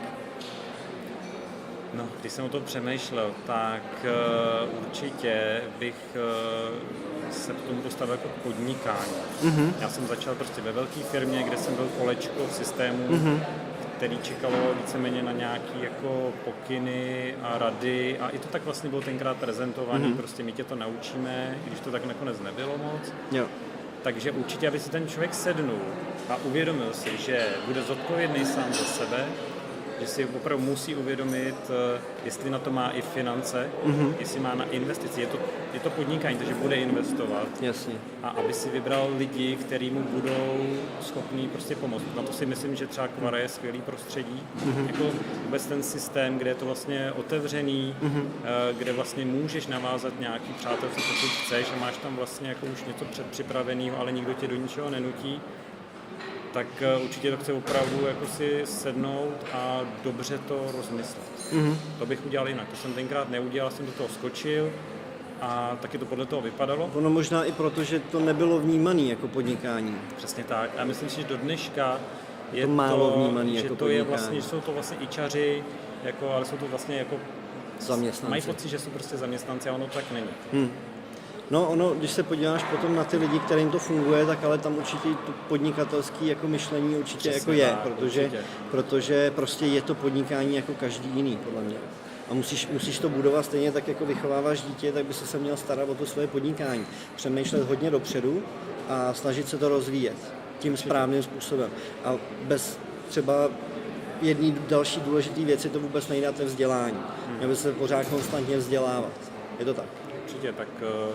No, 1.95 2.09
když 2.21 2.33
jsem 2.33 2.45
o 2.45 2.49
tom 2.49 2.63
přemýšlel, 2.65 3.31
tak 3.47 3.83
uh, 4.05 4.87
určitě 4.87 5.63
bych 5.79 5.95
uh, 6.15 7.33
se 7.33 7.53
k 7.53 7.61
tomu 7.61 7.83
postavil 7.83 8.15
jako 8.15 8.29
k 8.29 8.43
podnikání. 8.43 9.13
Mm-hmm. 9.45 9.73
Já 9.81 9.89
jsem 9.89 10.07
začal 10.07 10.35
prostě 10.35 10.61
ve 10.61 10.73
velké 10.73 11.01
firmě, 11.01 11.43
kde 11.43 11.57
jsem 11.57 11.75
byl 11.75 11.89
kolečko 11.99 12.47
v 12.47 12.55
systému, 12.55 13.09
mm-hmm. 13.09 13.41
Který 14.01 14.19
čekalo 14.19 14.75
víceméně 14.81 15.23
na 15.23 15.33
nějaké 15.33 15.79
jako 15.81 16.33
pokyny 16.45 17.35
a 17.43 17.59
rady 17.59 18.19
a 18.19 18.29
i 18.29 18.39
to 18.39 18.49
tak 18.49 18.65
vlastně 18.65 18.91
bylo 18.91 19.03
tenkrát 19.03 19.37
prezentovaný, 19.37 20.05
mm-hmm. 20.05 20.17
prostě 20.17 20.43
my 20.43 20.53
tě 20.53 20.65
to 20.65 20.77
naučíme, 20.77 21.59
i 21.67 21.69
když 21.69 21.81
to 21.81 21.91
tak 21.91 22.05
nakonec 22.05 22.41
nebylo 22.41 22.79
moc. 22.79 23.13
Jo. 23.33 23.47
Takže 24.03 24.31
určitě, 24.31 24.69
aby 24.69 24.79
si 24.79 24.91
ten 24.91 25.09
člověk 25.09 25.35
sednul 25.35 25.79
a 26.29 26.37
uvědomil 26.37 26.93
si, 26.93 27.17
že 27.17 27.47
bude 27.67 27.83
zodpovědný 27.83 28.45
sám 28.45 28.73
za 28.73 28.85
sebe, 28.85 29.27
že 30.01 30.07
si 30.07 30.25
opravdu 30.25 30.65
musí 30.65 30.95
uvědomit, 30.95 31.55
eh, 31.69 32.01
jestli 32.25 32.51
na 32.51 32.59
to 32.59 32.71
má 32.71 32.91
i 32.91 33.03
finance, 33.03 33.71
mm-hmm. 33.85 34.15
jestli 34.19 34.41
má 34.41 34.55
na 34.55 34.65
investici. 34.65 35.21
Je 35.21 35.27
to, 35.27 35.39
je 35.75 35.81
to 35.81 35.91
podnikání, 35.91 36.37
takže 36.37 36.55
bude 36.55 36.77
investovat. 36.77 37.49
Jasně. 37.61 37.95
A 38.23 38.29
aby 38.29 38.53
si 38.53 38.71
vybral 38.71 39.11
lidi, 39.19 39.57
kteří 39.57 39.91
mu 39.91 40.03
budou 40.03 40.67
schopní 41.01 41.49
prostě 41.49 41.77
pomoct. 41.77 42.03
Na 42.17 42.23
to 42.23 42.33
si 42.33 42.47
myslím, 42.47 42.77
že 42.77 42.87
třeba 42.87 43.09
Kvara 43.09 43.39
je 43.39 43.49
skvělý 43.49 43.81
prostředí. 43.81 44.43
Mm-hmm. 44.67 44.87
Jako 44.87 45.05
vůbec 45.45 45.67
ten 45.67 45.83
systém, 45.83 46.39
kde 46.39 46.51
je 46.51 46.55
to 46.55 46.67
vlastně 46.67 47.13
otevřený, 47.13 47.95
mm-hmm. 48.03 48.25
kde 48.79 48.93
vlastně 48.93 49.25
můžeš 49.25 49.67
navázat 49.67 50.21
nějaký 50.21 50.53
přátelství, 50.53 51.03
pokud 51.03 51.31
chceš 51.31 51.67
a 51.77 51.81
máš 51.81 51.97
tam 51.97 52.17
vlastně 52.17 52.49
jako 52.49 52.67
už 52.67 52.85
něco 52.85 53.05
předpřipraveného, 53.05 53.99
ale 53.99 54.13
nikdo 54.13 54.33
tě 54.33 54.49
do 54.49 54.57
ničeho 54.57 54.91
nenutí 54.91 55.41
tak 56.53 56.67
eh, 56.81 56.97
určitě 56.97 57.31
to 57.31 57.37
chce 57.37 57.53
opravdu 57.53 58.07
jako 58.07 58.27
si 58.27 58.61
sednout 58.65 59.35
a 59.53 59.81
dobře 60.05 60.39
to 60.39 60.65
rozmyslet. 60.77 61.23
Mm-hmm. 61.53 61.75
To 61.99 62.07
bych 62.07 62.27
udělal 62.27 62.49
jinak. 62.49 62.69
To 62.69 62.77
jsem 62.77 62.93
tenkrát 62.93 63.31
neudělal, 63.31 63.71
jsem 63.71 63.87
do 63.87 63.93
toho 63.93 64.09
skočil 64.09 64.71
a 65.41 65.77
taky 65.81 65.99
to 65.99 66.05
podle 66.05 66.27
toho 66.27 66.43
vypadalo. 66.43 66.91
Ono 66.95 67.11
možná 67.11 67.45
i 67.45 67.53
proto, 67.53 67.85
že 67.85 67.99
to 68.01 68.21
nebylo 68.21 68.59
vnímané 68.59 69.03
jako 69.03 69.29
podnikání. 69.29 69.97
Přesně 70.17 70.45
tak. 70.45 70.71
A 70.79 70.85
myslím 70.85 71.09
si, 71.11 71.21
že 71.21 71.29
do 71.29 71.37
dneška 71.37 72.01
je 72.53 72.63
To 72.63 72.69
to, 72.69 72.75
málo 72.75 73.11
vnímaný 73.17 73.57
že 73.57 73.63
jako 73.63 73.77
to 73.77 73.89
je 73.89 73.99
podnikání. 74.05 74.09
vlastně, 74.09 74.41
že 74.41 74.47
jsou 74.49 74.61
to 74.61 74.73
vlastně 74.73 74.97
ičaři, 75.01 75.65
jako, 76.05 76.31
ale 76.31 76.45
jsou 76.45 76.57
to 76.57 76.67
vlastně 76.69 76.97
jako 76.97 77.17
Zaměstnanci. 77.81 78.31
Mají 78.31 78.43
pocit, 78.43 78.69
že 78.69 78.79
jsou 78.79 78.91
prostě 78.91 79.17
zaměstnanci 79.17 79.69
a 79.69 79.73
ono 79.73 79.87
to 79.87 79.95
tak 79.95 80.05
není. 80.13 80.27
Hmm. 80.53 80.71
No 81.51 81.69
ono, 81.69 81.91
když 81.91 82.11
se 82.11 82.23
podíváš 82.23 82.63
potom 82.63 82.97
na 82.97 83.05
ty 83.05 83.17
lidi, 83.17 83.39
kterým 83.39 83.71
to 83.71 83.79
funguje, 83.79 84.27
tak 84.27 84.45
ale 84.45 84.59
tam 84.59 84.77
určitě 84.79 85.09
to 85.09 85.33
podnikatelské 85.49 86.25
jako 86.25 86.49
myšlení 86.49 86.97
určitě 86.97 87.31
Přesně 87.31 87.39
jako 87.39 87.53
je, 87.53 87.69
tak, 87.71 87.81
protože, 87.81 88.25
určitě. 88.25 88.45
protože 88.71 89.31
prostě 89.31 89.67
je 89.67 89.83
to 89.83 89.95
podnikání 89.95 90.57
jako 90.57 90.75
každý 90.75 91.11
jiný, 91.15 91.37
podle 91.45 91.63
mě. 91.63 91.77
A 92.31 92.35
musíš, 92.35 92.69
musíš 92.73 92.99
to 92.99 93.09
budovat 93.09 93.45
stejně 93.45 93.73
tak, 93.73 93.89
jako 93.89 94.07
vychováváš 94.07 94.61
dítě, 94.61 94.93
tak 94.93 95.05
by 95.05 95.15
se 95.15 95.39
měl 95.39 95.57
starat 95.57 95.89
o 95.89 95.95
to 95.95 96.07
svoje 96.07 96.27
podnikání. 96.27 96.87
Přemýšlet 97.17 97.69
hodně 97.69 97.91
dopředu 97.91 98.43
a 98.89 99.15
snažit 99.15 99.49
se 99.49 99.59
to 99.59 99.69
rozvíjet 99.69 100.17
tím 100.59 100.77
správným 100.77 101.23
způsobem. 101.23 101.71
A 102.05 102.17
bez 102.43 102.79
třeba 103.09 103.49
jedné 104.23 104.55
další 104.69 105.01
důležité 105.01 105.41
věci 105.41 105.69
to 105.69 105.81
vůbec 105.81 106.11
to 106.37 106.45
vzdělání. 106.45 106.99
Měl 107.39 107.49
by 107.49 107.57
se 107.57 107.73
pořád 107.73 108.07
konstantně 108.07 108.57
vzdělávat. 108.57 109.13
Je 109.59 109.65
to 109.65 109.75
tak? 109.75 109.87
Určitě, 110.25 110.53
tak 110.53 110.69
uh, 110.83 111.15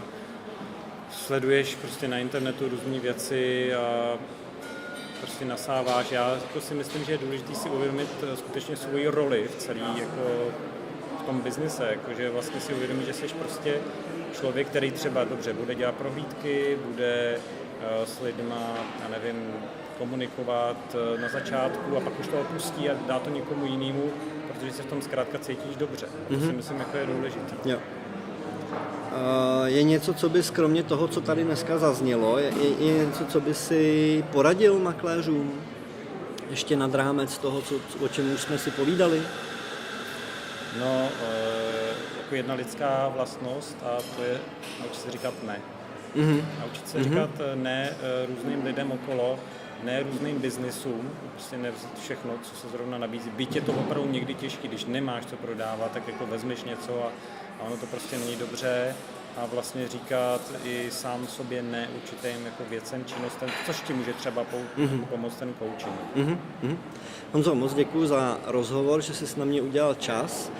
sleduješ 1.15 1.75
prostě 1.75 2.07
na 2.07 2.17
internetu 2.17 2.69
různé 2.69 2.99
věci 2.99 3.73
a 3.73 4.13
prostě 5.19 5.45
nasáváš. 5.45 6.11
Já 6.11 6.31
jako 6.31 6.61
si 6.61 6.73
myslím, 6.73 7.03
že 7.05 7.11
je 7.11 7.17
důležité 7.17 7.55
si 7.55 7.69
uvědomit 7.69 8.09
eh, 8.23 8.37
skutečně 8.37 8.75
svoji 8.75 9.07
roli 9.07 9.47
v 9.47 9.55
celý 9.55 9.81
jako 9.99 10.51
v 11.19 11.25
tom 11.25 11.41
biznise, 11.41 11.87
jakože 11.89 12.29
vlastně 12.29 12.61
si 12.61 12.73
uvědomit, 12.73 13.05
že 13.05 13.13
jsi 13.13 13.27
prostě 13.27 13.75
člověk, 14.33 14.67
který 14.67 14.91
třeba 14.91 15.23
dobře 15.23 15.53
bude 15.53 15.75
dělat 15.75 15.95
prohlídky, 15.95 16.77
bude 16.85 17.37
uh, 17.37 18.05
s 18.05 18.21
lidma, 18.21 18.77
já 19.03 19.09
nevím, 19.09 19.53
komunikovat 19.97 20.95
eh, 20.95 21.21
na 21.21 21.29
začátku 21.29 21.97
a 21.97 21.99
pak 21.99 22.19
už 22.19 22.27
to 22.27 22.41
opustí 22.41 22.89
a 22.89 22.93
dá 23.07 23.19
to 23.19 23.29
někomu 23.29 23.65
jinému, 23.65 24.11
protože 24.47 24.71
se 24.71 24.83
v 24.83 24.85
tom 24.85 25.01
zkrátka 25.01 25.39
cítíš 25.39 25.75
dobře. 25.75 26.05
To 26.29 26.39
si 26.39 26.53
myslím, 26.53 26.77
jako 26.77 26.97
je 26.97 27.05
důležitý. 27.05 27.55
Jo. 27.65 27.79
Eh, 29.15 29.69
Je 29.69 29.83
něco, 29.83 30.13
co 30.13 30.29
bys 30.29 30.49
kromě 30.49 30.83
toho, 30.83 31.07
co 31.07 31.21
tady 31.21 31.43
dneska 31.43 31.77
zaznělo, 31.77 32.37
je, 32.39 32.51
je, 32.79 33.05
něco, 33.05 33.25
co 33.25 33.41
by 33.41 33.53
si 33.53 34.23
poradil 34.31 34.79
makléřům? 34.79 35.51
Ještě 36.49 36.75
nad 36.75 36.95
rámec 36.95 37.37
toho, 37.37 37.61
co, 37.61 37.75
o 38.05 38.07
čem 38.07 38.33
už 38.33 38.41
jsme 38.41 38.57
si 38.57 38.71
povídali? 38.71 39.21
No, 40.79 41.09
eh, 41.23 41.93
jako 42.17 42.35
jedna 42.35 42.53
lidská 42.53 43.11
vlastnost 43.15 43.77
a 43.83 43.97
to 44.15 44.23
je 44.23 44.39
naučit 44.81 45.01
se 45.01 45.11
říkat 45.11 45.33
ne. 45.47 45.57
Mhm. 46.15 46.41
Naučit 46.59 46.89
se 46.89 47.03
říkat 47.03 47.29
eh, 47.39 47.55
ne 47.55 47.89
různým 48.27 48.65
lidem 48.65 48.91
okolo, 48.91 49.39
ne 49.83 50.03
různým 50.03 50.39
biznisům, 50.39 51.09
prostě 51.33 51.57
ne 51.57 51.71
všechno, 52.03 52.31
co 52.43 52.55
se 52.55 52.67
zrovna 52.69 52.97
nabízí. 52.97 53.29
Byť 53.29 53.55
je 53.55 53.61
to 53.61 53.71
opravdu 53.71 54.11
někdy 54.11 54.33
těžké, 54.33 54.67
když 54.67 54.85
nemáš 54.85 55.25
co 55.25 55.35
prodávat, 55.35 55.91
tak 55.91 56.07
jako 56.07 56.25
vezmeš 56.25 56.63
něco 56.63 57.03
a, 57.03 57.11
a 57.59 57.63
ono 57.63 57.77
to 57.77 57.85
prostě 57.85 58.17
není 58.17 58.35
dobře 58.35 58.95
a 59.37 59.45
vlastně 59.45 59.87
říkat 59.87 60.41
i 60.63 60.91
sám 60.91 61.27
sobě 61.27 61.61
ne 61.63 61.87
určitým 61.95 62.45
jako 62.45 62.63
věcem, 62.69 63.05
činnostem, 63.05 63.49
což 63.65 63.81
ti 63.81 63.93
může 63.93 64.13
třeba 64.13 64.41
pou- 64.43 64.83
mm-hmm. 64.85 65.05
pomoct 65.05 65.35
ten 65.35 65.53
coaching. 65.59 65.95
Mhm, 66.15 66.39
mhm. 66.63 66.77
Honzo, 67.33 67.55
moc 67.55 67.73
děkuji 67.73 68.07
za 68.07 68.37
rozhovor, 68.45 69.01
že 69.01 69.13
jsi 69.13 69.39
na 69.39 69.45
mě 69.45 69.61
udělal 69.61 69.95
čas. 69.95 70.51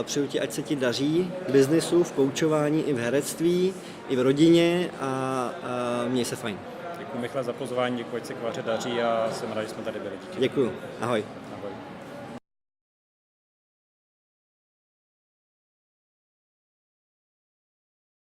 Eh, 0.00 0.02
Přeju 0.04 0.26
ti, 0.26 0.40
ať 0.40 0.52
se 0.52 0.62
ti 0.62 0.76
daří 0.76 1.32
v 1.48 1.52
biznisu, 1.52 2.04
v 2.04 2.12
koučování, 2.12 2.82
i 2.82 2.92
v 2.92 2.98
herectví, 2.98 3.74
i 4.08 4.16
v 4.16 4.20
rodině 4.20 4.90
a, 5.00 5.06
a 5.06 6.04
měj 6.08 6.24
se 6.24 6.36
fajn. 6.36 6.58
Děkuji 6.98 7.18
Michale 7.18 7.44
za 7.44 7.52
pozvání, 7.52 7.96
děkuji, 7.96 8.16
ať 8.16 8.26
se 8.26 8.34
kvaře 8.34 8.62
daří 8.62 9.02
a 9.02 9.28
jsem 9.32 9.52
rád, 9.52 9.62
že 9.62 9.68
jsme 9.68 9.82
tady 9.82 9.98
byli. 9.98 10.14
Díky. 10.20 10.40
Děkuji. 10.40 10.72
Ahoj. 11.00 11.24